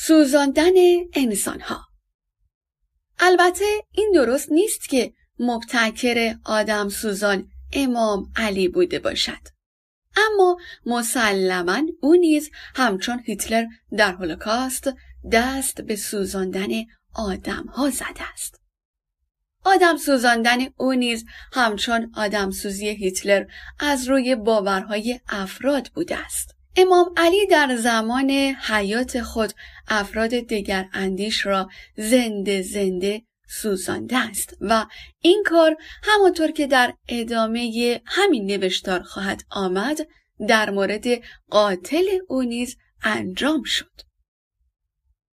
سوزاندن 0.07 0.73
انسانها 1.13 1.88
البته 3.19 3.65
این 3.91 4.11
درست 4.15 4.51
نیست 4.51 4.89
که 4.89 5.13
مبتکر 5.39 6.35
آدم 6.45 6.89
سوزان 6.89 7.49
امام 7.73 8.31
علی 8.35 8.67
بوده 8.67 8.99
باشد 8.99 9.47
اما 10.17 10.57
مسلما 10.85 11.81
او 12.01 12.15
نیز 12.15 12.49
همچون 12.75 13.23
هیتلر 13.25 13.65
در 13.97 14.13
هولوکاست 14.13 14.93
دست 15.31 15.81
به 15.81 15.95
سوزاندن 15.95 16.69
آدم 17.13 17.65
ها 17.65 17.89
زده 17.89 18.31
است. 18.34 18.61
آدم 19.65 19.97
سوزاندن 19.97 20.57
او 20.77 20.93
نیز 20.93 21.25
همچون 21.53 22.11
آدم 22.15 22.51
سوزی 22.51 22.88
هیتلر 22.88 23.45
از 23.80 24.07
روی 24.07 24.35
باورهای 24.35 25.19
افراد 25.27 25.88
بوده 25.88 26.17
است. 26.17 26.62
امام 26.77 27.13
علی 27.17 27.47
در 27.47 27.75
زمان 27.75 28.29
حیات 28.67 29.21
خود 29.21 29.53
افراد 29.87 30.29
دگر 30.29 30.89
اندیش 30.93 31.45
را 31.45 31.69
زنده 31.97 32.61
زنده 32.61 33.21
سوزانده 33.47 34.17
است 34.17 34.57
و 34.61 34.85
این 35.21 35.43
کار 35.45 35.77
همانطور 36.03 36.51
که 36.51 36.67
در 36.67 36.93
ادامه 37.07 38.01
همین 38.05 38.45
نوشتار 38.45 39.03
خواهد 39.03 39.41
آمد 39.49 40.07
در 40.47 40.69
مورد 40.69 41.05
قاتل 41.49 42.05
او 42.27 42.41
نیز 42.41 42.77
انجام 43.03 43.63
شد. 43.63 44.01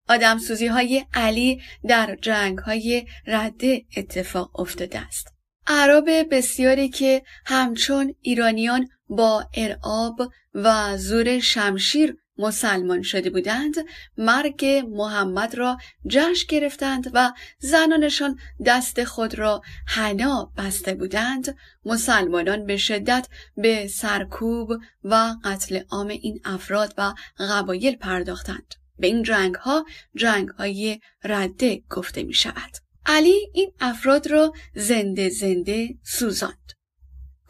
آدم 0.08 0.38
سوزی 0.38 0.66
های 0.66 1.06
علی 1.14 1.62
در 1.88 2.16
جنگ 2.22 2.58
های 2.58 3.06
رده 3.26 3.84
اتفاق 3.96 4.60
افتاده 4.60 4.98
است. 4.98 5.28
عرب 5.66 6.34
بسیاری 6.34 6.88
که 6.88 7.22
همچون 7.46 8.14
ایرانیان 8.20 8.88
با 9.08 9.46
ارعاب 9.54 10.32
و 10.54 10.96
زور 10.96 11.38
شمشیر 11.38 12.16
مسلمان 12.38 13.02
شده 13.02 13.30
بودند 13.30 13.74
مرگ 14.18 14.64
محمد 14.88 15.54
را 15.54 15.78
جشن 16.06 16.46
گرفتند 16.48 17.10
و 17.14 17.32
زنانشان 17.58 18.38
دست 18.66 19.04
خود 19.04 19.38
را 19.38 19.62
حنا 19.86 20.52
بسته 20.56 20.94
بودند. 20.94 21.56
مسلمانان 21.84 22.66
به 22.66 22.76
شدت 22.76 23.28
به 23.56 23.88
سرکوب 23.88 24.72
و 25.04 25.34
قتل 25.44 25.82
عام 25.90 26.08
این 26.08 26.40
افراد 26.44 26.94
و 26.98 27.14
قبایل 27.38 27.96
پرداختند. 27.96 28.74
به 28.98 29.06
این 29.06 29.22
جنگ 29.22 29.54
ها 29.54 29.86
جنگ 30.16 30.48
های 30.48 31.00
رده 31.24 31.82
گفته 31.90 32.22
می 32.22 32.34
شود 32.34 32.70
علی 33.06 33.50
این 33.52 33.72
افراد 33.80 34.26
را 34.26 34.52
زنده 34.74 35.28
زنده 35.28 35.88
سوزاند. 36.02 36.73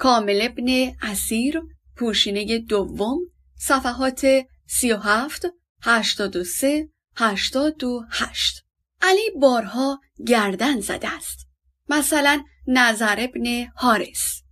کامل 0.05 0.41
ابن 0.43 0.97
اسیر 1.03 1.63
پوشینه 1.97 2.59
دوم 2.59 3.19
صفحات 3.59 4.27
37 4.67 5.47
83 5.83 6.89
88 7.17 8.65
علی 9.03 9.31
بارها 9.41 10.01
گردن 10.27 10.81
زده 10.81 11.09
است. 11.09 11.49
مثلا 11.89 12.45
نظر 12.67 13.17
ابن 13.19 13.67
حارس 13.77 14.43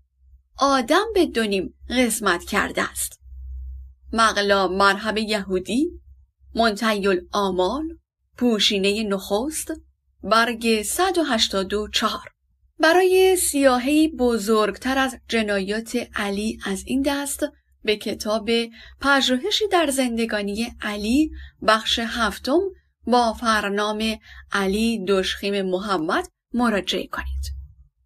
آدم 0.58 1.04
به 1.14 1.26
دونیم 1.26 1.74
قسمت 1.90 2.44
کرده 2.44 2.90
است. 2.90 3.20
مغلا 4.12 4.68
مرحب 4.68 5.18
یهودی 5.18 5.90
منتیل 6.54 7.20
آمال 7.32 7.98
پوشینه 8.38 9.02
نخست 9.02 9.72
برگ 10.22 10.82
184 10.82 12.20
برای 12.82 13.36
سیاهی 13.36 14.08
بزرگتر 14.08 14.98
از 14.98 15.16
جنایات 15.28 16.08
علی 16.14 16.58
از 16.66 16.82
این 16.86 17.02
دست 17.02 17.40
به 17.84 17.96
کتاب 17.96 18.50
پژوهشی 19.00 19.68
در 19.68 19.90
زندگانی 19.90 20.72
علی 20.80 21.30
بخش 21.66 21.98
هفتم 21.98 22.60
با 23.06 23.32
فرنام 23.32 24.18
علی 24.52 25.04
دشخیم 25.08 25.62
محمد 25.62 26.28
مراجعه 26.54 27.06
کنید. 27.06 27.52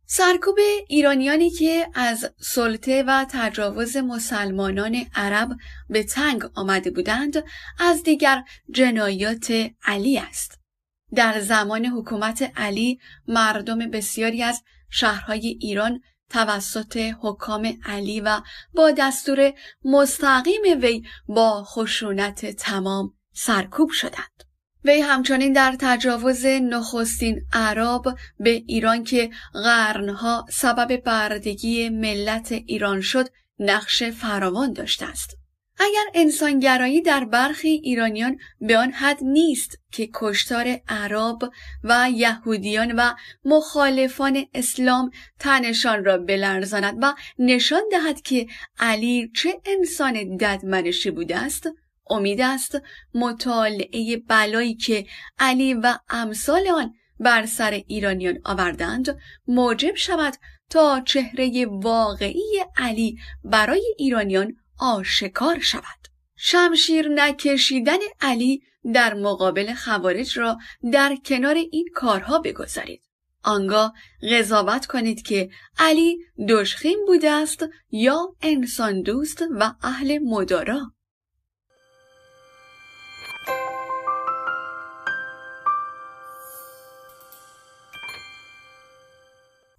سرکوب 0.07 0.59
ایرانیانی 0.89 1.51
که 1.51 1.89
از 1.95 2.31
سلطه 2.41 3.05
و 3.07 3.27
تجاوز 3.31 3.97
مسلمانان 3.97 5.07
عرب 5.15 5.49
به 5.89 6.03
تنگ 6.03 6.43
آمده 6.55 6.91
بودند 6.91 7.45
از 7.79 8.03
دیگر 8.03 8.43
جنایات 8.71 9.71
علی 9.83 10.19
است. 10.19 10.66
در 11.15 11.41
زمان 11.41 11.87
حکومت 11.87 12.53
علی 12.57 12.99
مردم 13.29 13.79
بسیاری 13.79 14.43
از 14.43 14.63
شهرهای 14.91 15.47
ایران 15.61 16.01
توسط 16.31 17.13
حکام 17.23 17.79
علی 17.85 18.21
و 18.21 18.41
با 18.75 18.91
دستور 18.91 19.53
مستقیم 19.85 20.63
وی 20.83 21.03
با 21.29 21.65
خشونت 21.65 22.47
تمام 22.47 23.15
سرکوب 23.33 23.91
شدند. 23.91 24.45
وی 24.85 25.01
همچنین 25.01 25.53
در 25.53 25.77
تجاوز 25.81 26.47
نخستین 26.47 27.41
عرب 27.53 28.03
به 28.41 28.51
ایران 28.51 29.05
که 29.05 29.31
قرنها 29.53 30.47
سبب 30.51 30.97
بردگی 30.97 31.89
ملت 31.89 32.53
ایران 32.53 33.01
شد 33.01 33.29
نقش 33.59 34.03
فراوان 34.03 34.73
داشته 34.73 35.07
است. 35.07 35.37
اگر 35.79 36.05
انسانگرایی 36.15 37.03
در 37.03 37.25
برخی 37.25 37.69
ایرانیان 37.69 38.39
به 38.61 38.79
آن 38.79 38.91
حد 38.91 39.19
نیست 39.23 39.79
که 39.93 40.09
کشتار 40.15 40.81
عرب 40.89 41.39
و 41.85 42.11
یهودیان 42.13 42.93
و 42.93 43.15
مخالفان 43.45 44.47
اسلام 44.55 45.11
تنشان 45.39 46.05
را 46.05 46.19
بلرزاند 46.19 46.99
و 47.03 47.15
نشان 47.39 47.83
دهد 47.91 48.23
که 48.23 48.47
علی 48.79 49.31
چه 49.35 49.61
انسان 49.65 50.37
ددمنشی 50.37 51.11
بوده 51.11 51.37
است 51.37 51.69
امید 52.11 52.41
است 52.41 52.79
مطالعه 53.15 54.17
بلایی 54.17 54.75
که 54.75 55.07
علی 55.39 55.75
و 55.75 55.99
امثال 56.11 56.69
آن 56.69 56.95
بر 57.21 57.47
سر 57.47 57.71
ایرانیان 57.71 58.39
آوردند 58.45 59.19
موجب 59.49 59.95
شود 59.95 60.35
تا 60.71 61.01
چهره 61.01 61.67
واقعی 61.67 62.65
علی 62.77 63.19
برای 63.45 63.95
ایرانیان 63.99 64.57
آشکار 64.79 65.61
شود. 65.61 66.07
شمشیر 66.37 67.09
نکشیدن 67.09 67.99
علی 68.21 68.63
در 68.95 69.15
مقابل 69.15 69.75
خوارج 69.75 70.39
را 70.39 70.59
در 70.93 71.17
کنار 71.25 71.55
این 71.55 71.89
کارها 71.95 72.39
بگذارید. 72.39 73.03
آنگاه 73.43 73.95
قضاوت 74.31 74.87
کنید 74.87 75.23
که 75.23 75.51
علی 75.79 76.19
دشخیم 76.49 76.99
بوده 77.07 77.31
است 77.31 77.65
یا 77.91 78.37
انسان 78.43 79.03
دوست 79.03 79.45
و 79.51 79.73
اهل 79.83 80.19
مدارا. 80.19 80.93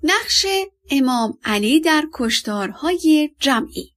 نقش 0.04 0.46
امام 0.92 1.38
علی 1.44 1.80
در 1.80 2.04
کشتارهای 2.14 3.36
جمعی. 3.40 3.97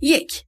یک. 0.00 0.44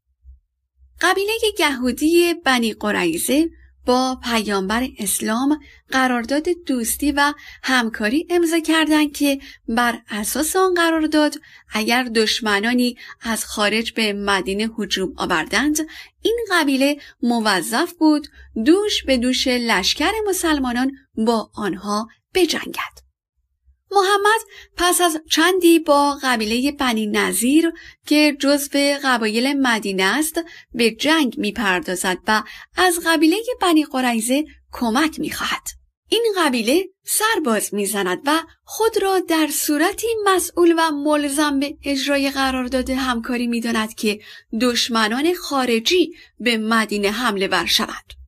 قبیله 1.01 1.33
یهودی 1.59 2.35
بنی 2.35 2.73
قریزه 2.73 3.51
با 3.87 4.19
پیامبر 4.25 4.89
اسلام 4.99 5.61
قرارداد 5.91 6.49
دوستی 6.67 7.13
و 7.13 7.33
همکاری 7.63 8.27
امضا 8.31 8.61
کردند 8.61 9.13
که 9.13 9.39
بر 9.69 9.99
اساس 10.09 10.57
آن 10.57 10.75
قرارداد 10.75 11.35
اگر 11.73 12.05
دشمنانی 12.05 12.97
از 13.21 13.45
خارج 13.45 13.93
به 13.93 14.13
مدینه 14.13 14.71
هجوم 14.79 15.15
آوردند 15.17 15.79
این 16.23 16.39
قبیله 16.53 16.97
موظف 17.23 17.93
بود 17.93 18.29
دوش 18.65 19.05
به 19.05 19.17
دوش 19.17 19.47
لشکر 19.47 20.13
مسلمانان 20.29 20.93
با 21.15 21.51
آنها 21.55 22.09
بجنگد. 22.35 23.02
محمد 23.93 24.41
پس 24.77 25.01
از 25.01 25.21
چندی 25.31 25.79
با 25.79 26.19
قبیله 26.23 26.73
بنی 26.73 27.07
نظیر 27.07 27.73
که 28.07 28.37
جزو 28.41 28.79
قبایل 29.05 29.61
مدینه 29.61 30.03
است 30.03 30.41
به 30.75 30.91
جنگ 30.91 31.35
می‌پردازد 31.39 32.19
و 32.29 32.43
از 32.77 33.01
قبیله 33.07 33.37
بنی 33.61 33.85
قریزه 33.85 34.45
کمک 34.73 35.21
می‌خواهد. 35.21 35.63
این 36.09 36.25
قبیله 36.39 36.89
سرباز 37.05 37.75
می‌زند 37.75 38.19
و 38.27 38.43
خود 38.65 39.03
را 39.03 39.21
در 39.21 39.49
صورتی 39.53 40.07
مسئول 40.25 40.75
و 40.79 40.91
ملزم 40.91 41.61
به 41.61 41.77
اجرای 41.85 42.31
قرارداد 42.31 42.91
همکاری 42.91 43.47
می‌داند 43.47 43.95
که 43.95 44.21
دشمنان 44.61 45.35
خارجی 45.35 46.13
به 46.41 46.57
مدینه 46.57 47.11
حمله 47.11 47.49
ور 47.49 47.67
شود. 47.67 48.22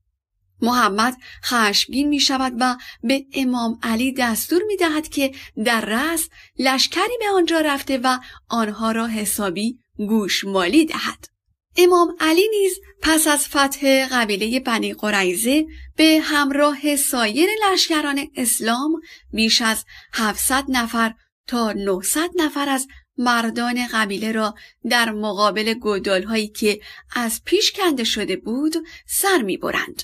محمد 0.65 1.17
خشمگین 1.45 2.09
می 2.09 2.21
شود 2.21 2.53
و 2.61 2.77
به 3.03 3.27
امام 3.35 3.79
علی 3.83 4.13
دستور 4.13 4.63
می 4.63 4.77
دهد 4.77 5.09
که 5.09 5.33
در 5.65 5.81
رأس 5.81 6.29
لشکری 6.59 7.19
به 7.19 7.29
آنجا 7.35 7.61
رفته 7.61 7.99
و 7.99 8.19
آنها 8.49 8.93
را 8.93 9.07
حسابی 9.07 9.79
گوشمالی 9.97 10.85
دهد. 10.85 11.35
امام 11.77 12.17
علی 12.21 12.49
نیز 12.49 12.81
پس 13.03 13.27
از 13.27 13.49
فتح 13.49 14.09
قبیله 14.13 14.61
بنی 14.61 14.95
قریزه 14.95 15.67
به 15.97 16.21
همراه 16.23 16.97
سایر 16.97 17.49
لشکران 17.65 18.29
اسلام 18.37 19.01
بیش 19.33 19.63
از 19.63 19.85
700 20.13 20.65
نفر 20.69 21.15
تا 21.47 21.73
900 21.73 22.31
نفر 22.37 22.69
از 22.69 22.87
مردان 23.19 23.87
قبیله 23.93 24.33
را 24.33 24.55
در 24.91 25.11
مقابل 25.11 25.75
گودال 25.75 26.47
که 26.47 26.81
از 27.17 27.43
پیش 27.45 27.73
کنده 27.73 28.05
شده 28.05 28.37
بود 28.37 28.75
سر 29.07 29.43
می 29.43 29.57
برند. 29.57 30.03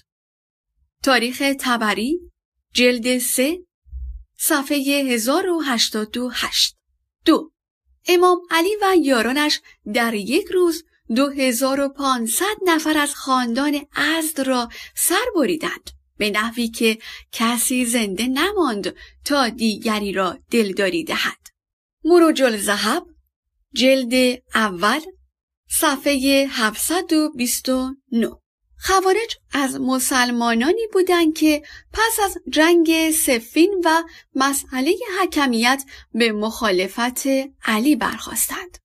تاریخ 1.04 1.42
تبری 1.58 2.20
جلد 2.74 3.18
سه 3.18 3.58
صفحه 4.38 5.04
1088 5.08 6.76
دو 7.24 7.52
امام 8.08 8.38
علی 8.50 8.76
و 8.82 8.96
یارانش 8.96 9.60
در 9.94 10.14
یک 10.14 10.46
روز 10.46 10.84
دو 11.16 11.28
هزار 11.30 11.80
و 11.80 11.88
پانصد 11.88 12.56
نفر 12.66 12.98
از 12.98 13.14
خاندان 13.14 13.86
ازد 13.92 14.40
را 14.40 14.68
سر 14.94 15.24
بریدند 15.36 15.90
به 16.16 16.30
نحوی 16.30 16.68
که 16.68 16.98
کسی 17.32 17.84
زنده 17.84 18.26
نماند 18.26 18.94
تا 19.24 19.48
دیگری 19.48 20.12
را 20.12 20.38
دلداری 20.50 21.04
دهد. 21.04 21.38
مروج 22.04 22.56
زهب 22.56 23.06
جلد 23.74 24.42
اول 24.54 25.00
صفحه 25.68 26.46
729 26.50 28.40
خوارج 28.82 29.36
از 29.52 29.80
مسلمانانی 29.80 30.86
بودند 30.92 31.34
که 31.34 31.62
پس 31.92 32.20
از 32.24 32.38
جنگ 32.48 33.10
سفین 33.10 33.82
و 33.84 34.02
مسئله 34.34 34.94
حکمیت 35.22 35.84
به 36.14 36.32
مخالفت 36.32 37.26
علی 37.64 37.96
برخواستند. 37.96 38.78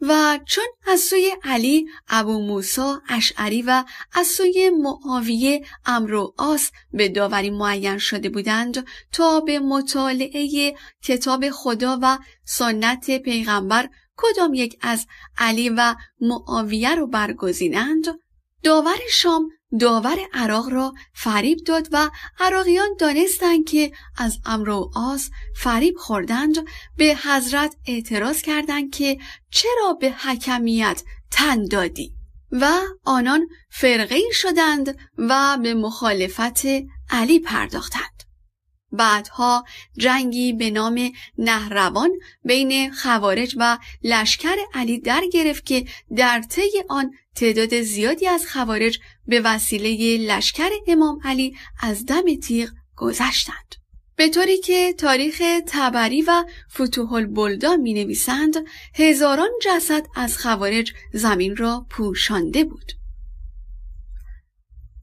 و 0.00 0.38
چون 0.46 0.64
از 0.86 1.00
سوی 1.00 1.36
علی 1.42 1.86
ابو 2.08 2.38
موسا 2.38 3.02
اشعری 3.08 3.62
و 3.62 3.84
از 4.12 4.26
سوی 4.26 4.70
معاویه 4.70 5.64
امرو 5.86 6.34
آس 6.38 6.70
به 6.92 7.08
داوری 7.08 7.50
معین 7.50 7.98
شده 7.98 8.28
بودند 8.28 8.86
تا 9.12 9.40
به 9.40 9.58
مطالعه 9.58 10.74
کتاب 11.02 11.50
خدا 11.50 11.98
و 12.02 12.18
سنت 12.44 13.18
پیغمبر 13.18 13.88
کدام 14.16 14.54
یک 14.54 14.78
از 14.80 15.06
علی 15.38 15.68
و 15.68 15.94
معاویه 16.20 16.94
رو 16.94 17.06
برگزینند 17.06 18.06
داور 18.62 18.98
شام 19.10 19.50
داور 19.80 20.18
عراق 20.32 20.68
را 20.68 20.94
فریب 21.14 21.58
داد 21.66 21.88
و 21.92 22.10
عراقیان 22.40 22.88
دانستند 22.98 23.64
که 23.64 23.92
از 24.16 24.38
امر 24.44 24.68
و 24.68 24.90
آس 24.94 25.30
فریب 25.56 25.96
خوردند 25.96 26.56
به 26.96 27.18
حضرت 27.24 27.76
اعتراض 27.86 28.42
کردند 28.42 28.90
که 28.94 29.18
چرا 29.50 29.92
به 30.00 30.10
حکمیت 30.10 31.02
تن 31.30 31.64
دادی؟ 31.64 32.14
و 32.52 32.80
آنان 33.04 33.48
فرقه 33.70 34.20
شدند 34.32 34.98
و 35.18 35.58
به 35.62 35.74
مخالفت 35.74 36.66
علی 37.10 37.38
پرداختند. 37.38 38.21
بعدها 38.92 39.64
جنگی 39.96 40.52
به 40.52 40.70
نام 40.70 41.12
نهروان 41.38 42.10
بین 42.44 42.92
خوارج 42.92 43.54
و 43.58 43.78
لشکر 44.02 44.56
علی 44.74 44.98
در 44.98 45.22
گرفت 45.32 45.66
که 45.66 45.84
در 46.16 46.42
طی 46.42 46.82
آن 46.88 47.14
تعداد 47.34 47.80
زیادی 47.80 48.28
از 48.28 48.46
خوارج 48.46 48.98
به 49.26 49.40
وسیله 49.40 50.16
لشکر 50.36 50.70
امام 50.86 51.20
علی 51.24 51.56
از 51.80 52.06
دم 52.06 52.34
تیغ 52.42 52.70
گذشتند. 52.96 53.74
به 54.16 54.28
طوری 54.28 54.58
که 54.58 54.92
تاریخ 54.92 55.42
تبری 55.66 56.22
و 56.22 56.44
فتوح 56.72 57.12
البلدا 57.12 57.76
می 57.76 57.94
نویسند 57.94 58.56
هزاران 58.94 59.50
جسد 59.62 60.06
از 60.16 60.38
خوارج 60.38 60.92
زمین 61.12 61.56
را 61.56 61.86
پوشانده 61.90 62.64
بود. 62.64 62.92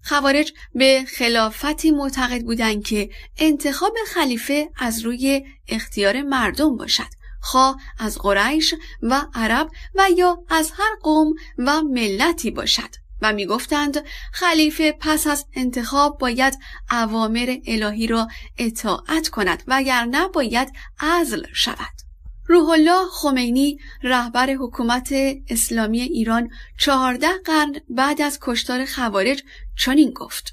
خوارج 0.10 0.54
به 0.76 1.06
خلافتی 1.18 1.92
معتقد 1.92 2.42
بودند 2.42 2.84
که 2.84 3.10
انتخاب 3.38 3.98
خلیفه 4.08 4.70
از 4.78 5.00
روی 5.00 5.46
اختیار 5.68 6.22
مردم 6.22 6.78
باشد 6.78 7.20
خواه 7.42 7.82
از 8.00 8.18
قریش 8.18 8.76
و 9.02 9.26
عرب 9.34 9.70
و 9.96 10.08
یا 10.18 10.44
از 10.50 10.72
هر 10.72 10.96
قوم 11.02 11.34
و 11.58 11.82
ملتی 11.82 12.52
باشد. 12.52 12.90
و 13.22 13.34
می 13.34 13.46
گفتند 13.46 14.04
خلیفه 14.34 14.92
پس 14.92 15.28
از 15.28 15.46
انتخاب 15.54 16.18
باید 16.18 16.60
اوامر 16.92 17.58
الهی 17.68 18.08
را 18.08 18.28
اطاعت 18.58 19.30
کند 19.30 19.64
و 19.68 19.82
نه 20.12 20.28
باید 20.28 20.74
ازل 21.00 21.44
شود. 21.54 22.09
روح 22.50 22.70
الله 22.70 23.06
خمینی 23.12 23.78
رهبر 24.04 24.50
حکومت 24.54 25.14
اسلامی 25.50 26.02
ایران 26.02 26.50
چهارده 26.78 27.28
قرن 27.46 27.76
بعد 27.90 28.22
از 28.22 28.40
کشتار 28.42 28.86
خوارج 28.86 29.44
چنین 29.78 30.12
گفت 30.12 30.52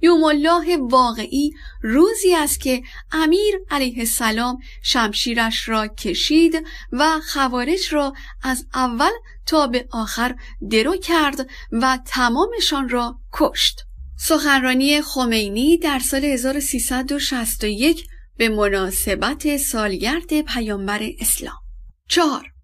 یوم 0.00 0.24
الله 0.24 0.76
واقعی 0.76 1.52
روزی 1.82 2.34
است 2.34 2.60
که 2.60 2.82
امیر 3.12 3.54
علیه 3.70 3.98
السلام 3.98 4.58
شمشیرش 4.82 5.68
را 5.68 5.86
کشید 5.86 6.66
و 6.92 7.20
خوارج 7.32 7.80
را 7.90 8.12
از 8.42 8.66
اول 8.74 9.10
تا 9.46 9.66
به 9.66 9.88
آخر 9.90 10.34
درو 10.70 10.96
کرد 10.96 11.50
و 11.72 11.98
تمامشان 12.06 12.88
را 12.88 13.18
کشت. 13.32 13.80
سخنرانی 14.18 15.02
خمینی 15.02 15.78
در 15.78 15.98
سال 15.98 16.24
1361 16.24 18.06
به 18.36 18.48
مناسبت 18.48 19.56
سالگرد 19.56 20.40
پیامبر 20.40 21.10
اسلام 21.18 21.60
چهار 22.08 22.54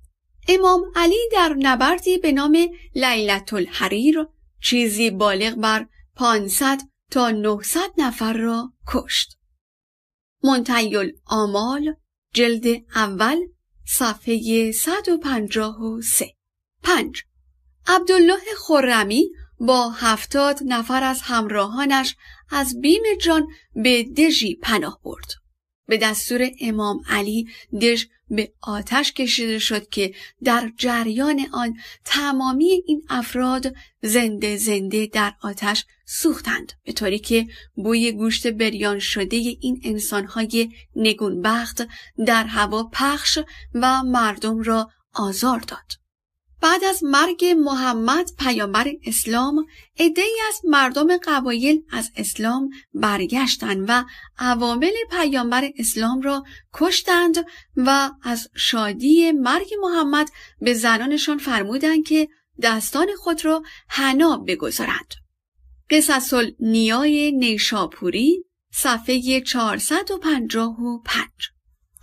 امام 0.48 0.82
علی 0.96 1.28
در 1.32 1.54
نبردی 1.58 2.18
به 2.18 2.32
نام 2.32 2.58
لیلت 2.94 3.52
الحریر 3.52 4.26
چیزی 4.62 5.10
بالغ 5.10 5.54
بر 5.54 5.86
500 6.16 6.80
تا 7.10 7.30
900 7.30 7.80
نفر 7.98 8.32
را 8.32 8.72
کشت. 8.86 9.38
منتیل 10.44 11.12
آمال 11.26 11.94
جلد 12.34 12.66
اول 12.94 13.38
صفحه 13.86 14.72
153 14.72 16.34
5. 16.82 17.22
عبدالله 17.86 18.40
خرمی 18.58 19.30
با 19.60 19.90
هفتاد 19.90 20.58
نفر 20.66 21.04
از 21.04 21.20
همراهانش 21.22 22.16
از 22.50 22.80
بیم 22.80 23.02
جان 23.20 23.48
به 23.74 24.02
دژی 24.02 24.54
پناه 24.54 25.00
برد. 25.04 25.39
به 25.90 25.96
دستور 25.96 26.50
امام 26.60 27.02
علی 27.08 27.48
دژ 27.82 28.04
به 28.30 28.52
آتش 28.60 29.12
کشیده 29.12 29.58
شد 29.58 29.88
که 29.88 30.14
در 30.44 30.72
جریان 30.76 31.46
آن 31.52 31.76
تمامی 32.04 32.82
این 32.86 33.02
افراد 33.08 33.74
زنده 34.02 34.56
زنده 34.56 35.06
در 35.06 35.34
آتش 35.42 35.84
سوختند 36.06 36.72
به 36.84 36.92
طوری 36.92 37.18
که 37.18 37.46
بوی 37.74 38.12
گوشت 38.12 38.46
بریان 38.46 38.98
شده 38.98 39.36
این 39.36 39.80
انسانهای 39.84 40.70
نگونبخت 40.96 41.82
در 42.26 42.44
هوا 42.44 42.90
پخش 42.92 43.38
و 43.74 44.02
مردم 44.02 44.62
را 44.62 44.90
آزار 45.14 45.58
داد. 45.58 45.99
بعد 46.60 46.84
از 46.84 47.04
مرگ 47.04 47.44
محمد 47.44 48.30
پیامبر 48.38 48.88
اسلام 49.04 49.66
عدهای 49.98 50.38
از 50.48 50.60
مردم 50.64 51.16
قبایل 51.16 51.82
از 51.90 52.10
اسلام 52.16 52.70
برگشتند 52.94 53.84
و 53.88 54.04
عوامل 54.38 54.92
پیامبر 55.10 55.70
اسلام 55.78 56.20
را 56.20 56.44
کشتند 56.74 57.46
و 57.76 58.10
از 58.22 58.48
شادی 58.56 59.32
مرگ 59.32 59.68
محمد 59.82 60.30
به 60.60 60.74
زنانشان 60.74 61.38
فرمودند 61.38 62.04
که 62.04 62.28
دستان 62.62 63.08
خود 63.18 63.44
را 63.44 63.62
حنا 63.88 64.36
بگذارند. 64.36 65.14
قصص 65.90 66.34
نیای 66.60 67.32
نیشاپوری 67.32 68.44
صفحه 68.72 69.40
455 69.40 71.48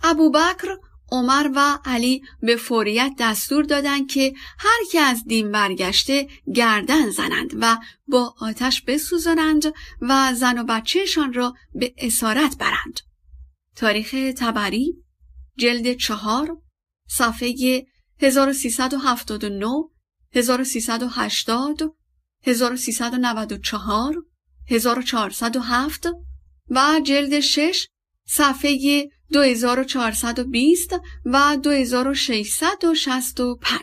ابوبکر 0.02 0.76
عمر 1.10 1.50
و 1.54 1.78
علی 1.84 2.22
به 2.42 2.56
فوریت 2.56 3.12
دستور 3.18 3.64
دادند 3.64 4.08
که 4.08 4.34
هر 4.58 4.78
که 4.92 5.00
از 5.00 5.24
دین 5.24 5.52
برگشته 5.52 6.28
گردن 6.54 7.10
زنند 7.10 7.50
و 7.60 7.78
با 8.08 8.34
آتش 8.40 8.82
بسوزانند 8.82 9.62
و 10.00 10.34
زن 10.34 10.58
و 10.58 10.64
بچهشان 10.64 11.32
را 11.32 11.54
به 11.74 11.94
اسارت 11.98 12.58
برند. 12.58 13.00
تاریخ 13.76 14.14
تبری 14.36 14.94
جلد 15.58 15.96
چهار 15.96 16.58
صفحه 17.08 17.86
1379 18.20 19.68
1380 20.34 21.96
1394 22.42 24.24
1407 24.70 26.06
و 26.70 27.00
جلد 27.04 27.40
6 27.40 27.88
صفحه 28.26 29.10
2420 29.32 31.00
و 31.24 31.56
2665 31.62 33.82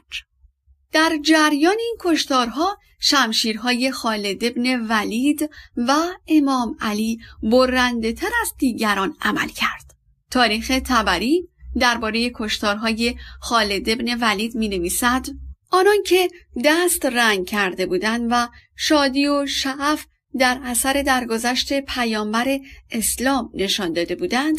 در 0.92 1.20
جریان 1.24 1.76
این 1.80 1.98
کشتارها 2.00 2.78
شمشیرهای 3.00 3.92
خالد 3.92 4.44
ابن 4.44 4.88
ولید 4.88 5.50
و 5.78 5.94
امام 6.28 6.78
علی 6.82 7.20
برنده 7.44 8.14
تر 8.14 8.30
از 8.42 8.54
دیگران 8.58 9.16
عمل 9.22 9.48
کرد. 9.48 9.96
تاریخ 10.32 10.72
تبری 10.86 11.50
درباره 11.80 12.32
کشتارهای 12.36 13.16
خالد 13.40 13.90
ابن 13.90 14.18
ولید 14.22 14.56
می 14.56 14.68
نویسد 14.68 15.26
آنان 15.72 16.04
که 16.06 16.30
دست 16.66 17.06
رنگ 17.06 17.46
کرده 17.46 17.86
بودند 17.86 18.28
و 18.32 18.48
شادی 18.76 19.28
و 19.28 19.46
شعف 19.46 20.06
در 20.40 20.60
اثر 20.64 21.02
درگذشت 21.02 21.82
پیامبر 21.82 22.60
اسلام 22.92 23.52
نشان 23.54 23.94
داده 23.94 24.16
بودند 24.16 24.58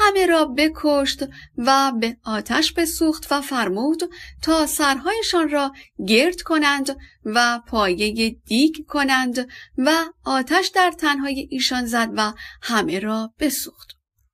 همه 0.00 0.26
را 0.26 0.44
بکشت 0.44 1.24
و 1.58 1.92
به 2.00 2.16
آتش 2.24 2.72
بسوخت 2.72 3.26
و 3.30 3.40
فرمود 3.40 4.02
تا 4.42 4.66
سرهایشان 4.66 5.48
را 5.48 5.72
گرد 6.06 6.42
کنند 6.42 6.96
و 7.24 7.60
پایه 7.66 8.36
دیگ 8.46 8.74
کنند 8.88 9.48
و 9.78 10.04
آتش 10.24 10.66
در 10.66 10.90
تنهای 10.90 11.48
ایشان 11.50 11.86
زد 11.86 12.10
و 12.16 12.32
همه 12.62 12.98
را 12.98 13.32
بسوخت. 13.38 13.88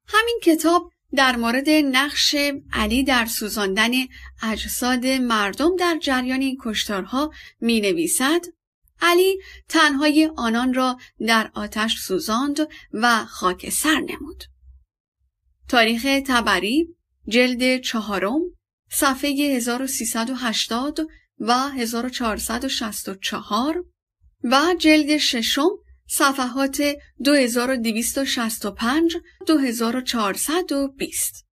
همین 0.08 0.40
کتاب 0.42 0.90
در 1.14 1.36
مورد 1.36 1.70
نقش 1.70 2.36
علی 2.72 3.04
در 3.04 3.26
سوزاندن 3.26 3.90
اجساد 4.42 5.06
مردم 5.06 5.76
در 5.76 5.98
جریان 6.00 6.40
این 6.40 6.58
کشتارها 6.64 7.32
می 7.60 7.80
نویسد 7.80 8.40
علی 9.02 9.38
تنهای 9.68 10.30
آنان 10.36 10.74
را 10.74 10.98
در 11.26 11.50
آتش 11.54 11.98
سوزاند 11.98 12.58
و 12.92 13.24
خاک 13.24 13.70
سر 13.70 14.00
نمود. 14.00 14.44
تاریخ 15.68 16.06
تبری 16.26 16.88
جلد 17.28 17.80
چهارم 17.80 18.40
صفحه 18.90 19.30
1380 19.30 21.00
و 21.38 21.68
1464 21.68 23.84
و 24.44 24.74
جلد 24.78 25.16
ششم 25.16 25.70
صفحات 26.08 26.82
2265 27.24 29.16
2420 29.46 31.46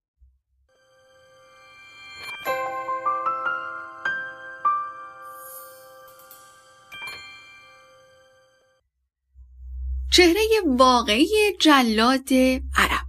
چهره 10.12 10.42
واقعی 10.66 11.56
جلاد 11.60 12.32
عرب. 12.76 13.06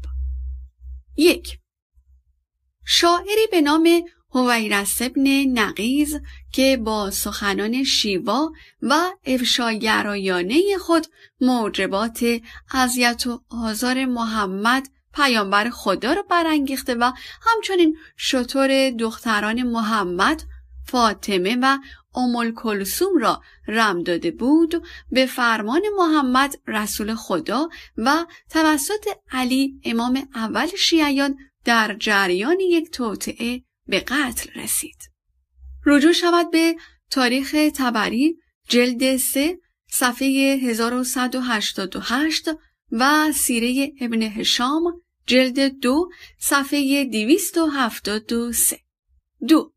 یک. 1.18 1.58
شاعری 2.86 3.48
به 3.52 3.62
نام 3.62 3.90
هویرس 4.34 5.02
ابن 5.02 5.28
نقیز 5.60 6.20
که 6.52 6.78
با 6.78 7.12
سخنان 7.12 7.84
شیوا 7.84 8.52
و 8.82 9.12
افشاگرایانه 9.26 10.78
خود 10.78 11.08
موجبات 11.42 12.26
اذیت 12.74 13.28
و 13.28 13.42
آزار 13.50 14.06
محمد 14.06 14.88
پیامبر 15.14 15.70
خدا 15.70 16.14
را 16.14 16.22
برانگیخته 16.22 16.96
و 16.96 17.12
همچنین 17.42 17.98
شطور 18.18 18.90
دختران 18.90 19.64
محمد 19.64 20.44
فاطمه 20.88 21.58
و 21.62 21.78
ام 22.16 22.52
کلسوم 22.52 23.18
را 23.18 23.42
رم 23.68 24.04
داده 24.04 24.32
بود 24.32 24.84
به 25.12 25.26
فرمان 25.26 25.82
محمد 25.98 26.56
رسول 26.68 27.16
خدا 27.16 27.70
و 27.98 28.26
توسط 28.50 29.08
علی 29.32 29.80
امام 29.84 30.28
اول 30.36 30.68
شیعیان 30.78 31.38
در 31.66 31.96
جریان 32.00 32.60
یک 32.60 32.92
توطعه 32.92 33.62
به 33.88 34.00
قتل 34.00 34.62
رسید. 34.62 34.98
رجوع 35.86 36.12
شود 36.12 36.52
به 36.52 36.76
تاریخ 37.10 37.56
تبری 37.76 38.38
جلد 38.70 39.18
3 39.18 39.60
صفحه 39.92 40.60
1188 40.64 42.50
و 42.92 43.32
سیره 43.32 43.92
ابن 44.02 44.22
هشام 44.22 45.02
جلد 45.28 45.80
دو 45.80 46.10
صفحه 46.40 47.06
273 47.06 48.80
دو 49.48 49.74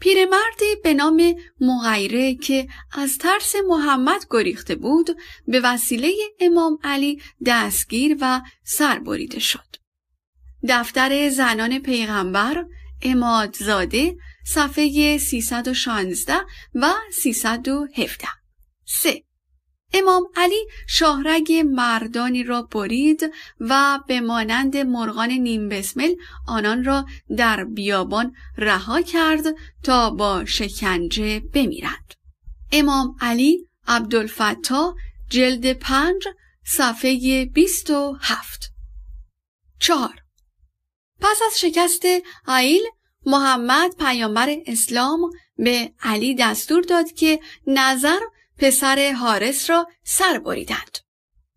پیرمردی 0.00 0.76
به 0.84 0.94
نام 0.94 1.34
مغیره 1.60 2.34
که 2.34 2.68
از 2.92 3.18
ترس 3.18 3.54
محمد 3.68 4.26
گریخته 4.30 4.74
بود 4.74 5.16
به 5.48 5.60
وسیله 5.60 6.12
امام 6.40 6.78
علی 6.84 7.22
دستگیر 7.46 8.16
و 8.20 8.40
سربریده 8.64 9.38
شد. 9.38 9.76
دفتر 10.68 11.28
زنان 11.28 11.78
پیغمبر 11.78 12.64
امادزاده 13.02 14.16
صفحه 14.46 15.18
316 15.18 16.34
و 16.74 16.94
317 17.12 18.28
3. 18.84 19.27
امام 19.92 20.26
علی 20.36 20.66
شاهرگ 20.86 21.52
مردانی 21.52 22.44
را 22.44 22.62
برید 22.62 23.32
و 23.60 24.00
به 24.06 24.20
مانند 24.20 24.76
مرغان 24.76 25.30
نیم 25.30 25.68
بسمل 25.68 26.14
آنان 26.46 26.84
را 26.84 27.06
در 27.36 27.64
بیابان 27.64 28.34
رها 28.58 29.02
کرد 29.02 29.44
تا 29.82 30.10
با 30.10 30.44
شکنجه 30.44 31.40
بمیرند. 31.40 32.14
امام 32.72 33.16
علی 33.20 33.68
عبدالفتا 33.86 34.94
جلد 35.30 35.72
پنج 35.72 36.28
صفحه 36.64 37.44
بیست 37.44 37.90
و 37.90 38.16
هفت 38.20 38.72
چهار 39.78 40.22
پس 41.20 41.40
از 41.46 41.60
شکست 41.60 42.02
عیل 42.46 42.82
محمد 43.26 43.94
پیامبر 43.98 44.56
اسلام 44.66 45.30
به 45.56 45.92
علی 46.02 46.34
دستور 46.34 46.82
داد 46.82 47.12
که 47.12 47.40
نظر 47.66 48.20
پسر 48.58 49.12
حارس 49.12 49.70
را 49.70 49.86
سر 50.04 50.38
بریدند. 50.38 50.98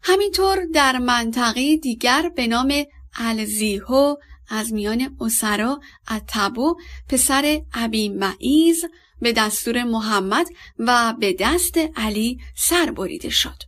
همینطور 0.03 0.65
در 0.73 0.98
منطقه 0.98 1.78
دیگر 1.78 2.30
به 2.36 2.48
نام 2.48 2.73
الزیهو 3.15 4.15
از 4.49 4.73
میان 4.73 5.18
اسرا 5.22 5.80
اتبو 6.11 6.76
پسر 7.10 7.61
ابی 7.73 8.10
معیز 8.10 8.86
به 9.22 9.32
دستور 9.32 9.84
محمد 9.84 10.48
و 10.80 11.14
به 11.19 11.36
دست 11.40 11.78
علی 11.95 12.40
سر 12.56 12.91
بریده 12.91 13.30
شد. 13.30 13.64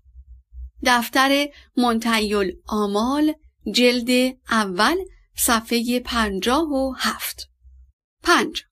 دفتر 0.86 1.48
منتیل 1.78 2.52
آمال 2.68 3.34
جلد 3.74 4.38
اول 4.50 4.98
صفحه 5.36 6.00
پنجاه 6.00 6.70
و 6.70 6.94
هفت 6.98 7.50
پنج 8.24 8.64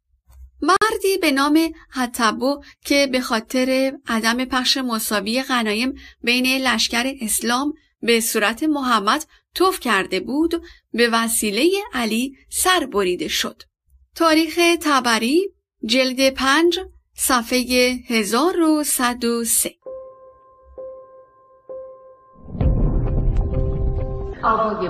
مردی 0.62 1.18
به 1.22 1.32
نام 1.32 1.74
حتبو 1.90 2.64
که 2.86 3.08
به 3.12 3.22
خاطر 3.22 3.98
عدم 4.08 4.46
پخش 4.46 4.78
مساوی 4.78 5.44
غنایم 5.44 5.94
بین 6.24 6.46
لشکر 6.46 7.14
اسلام 7.22 7.74
به 8.02 8.20
صورت 8.20 8.64
محمد 8.64 9.26
توف 9.56 9.80
کرده 9.80 10.20
بود 10.20 10.64
به 10.94 11.10
وسیله 11.10 11.70
علی 11.94 12.36
سر 12.50 12.86
بریده 12.86 13.28
شد. 13.28 13.64
تاریخ 14.16 14.60
تبری 14.82 15.50
جلد 15.86 16.30
پنج 16.30 16.80
صفحه 17.16 18.00
1103 18.08 19.76
آقای 24.44 24.88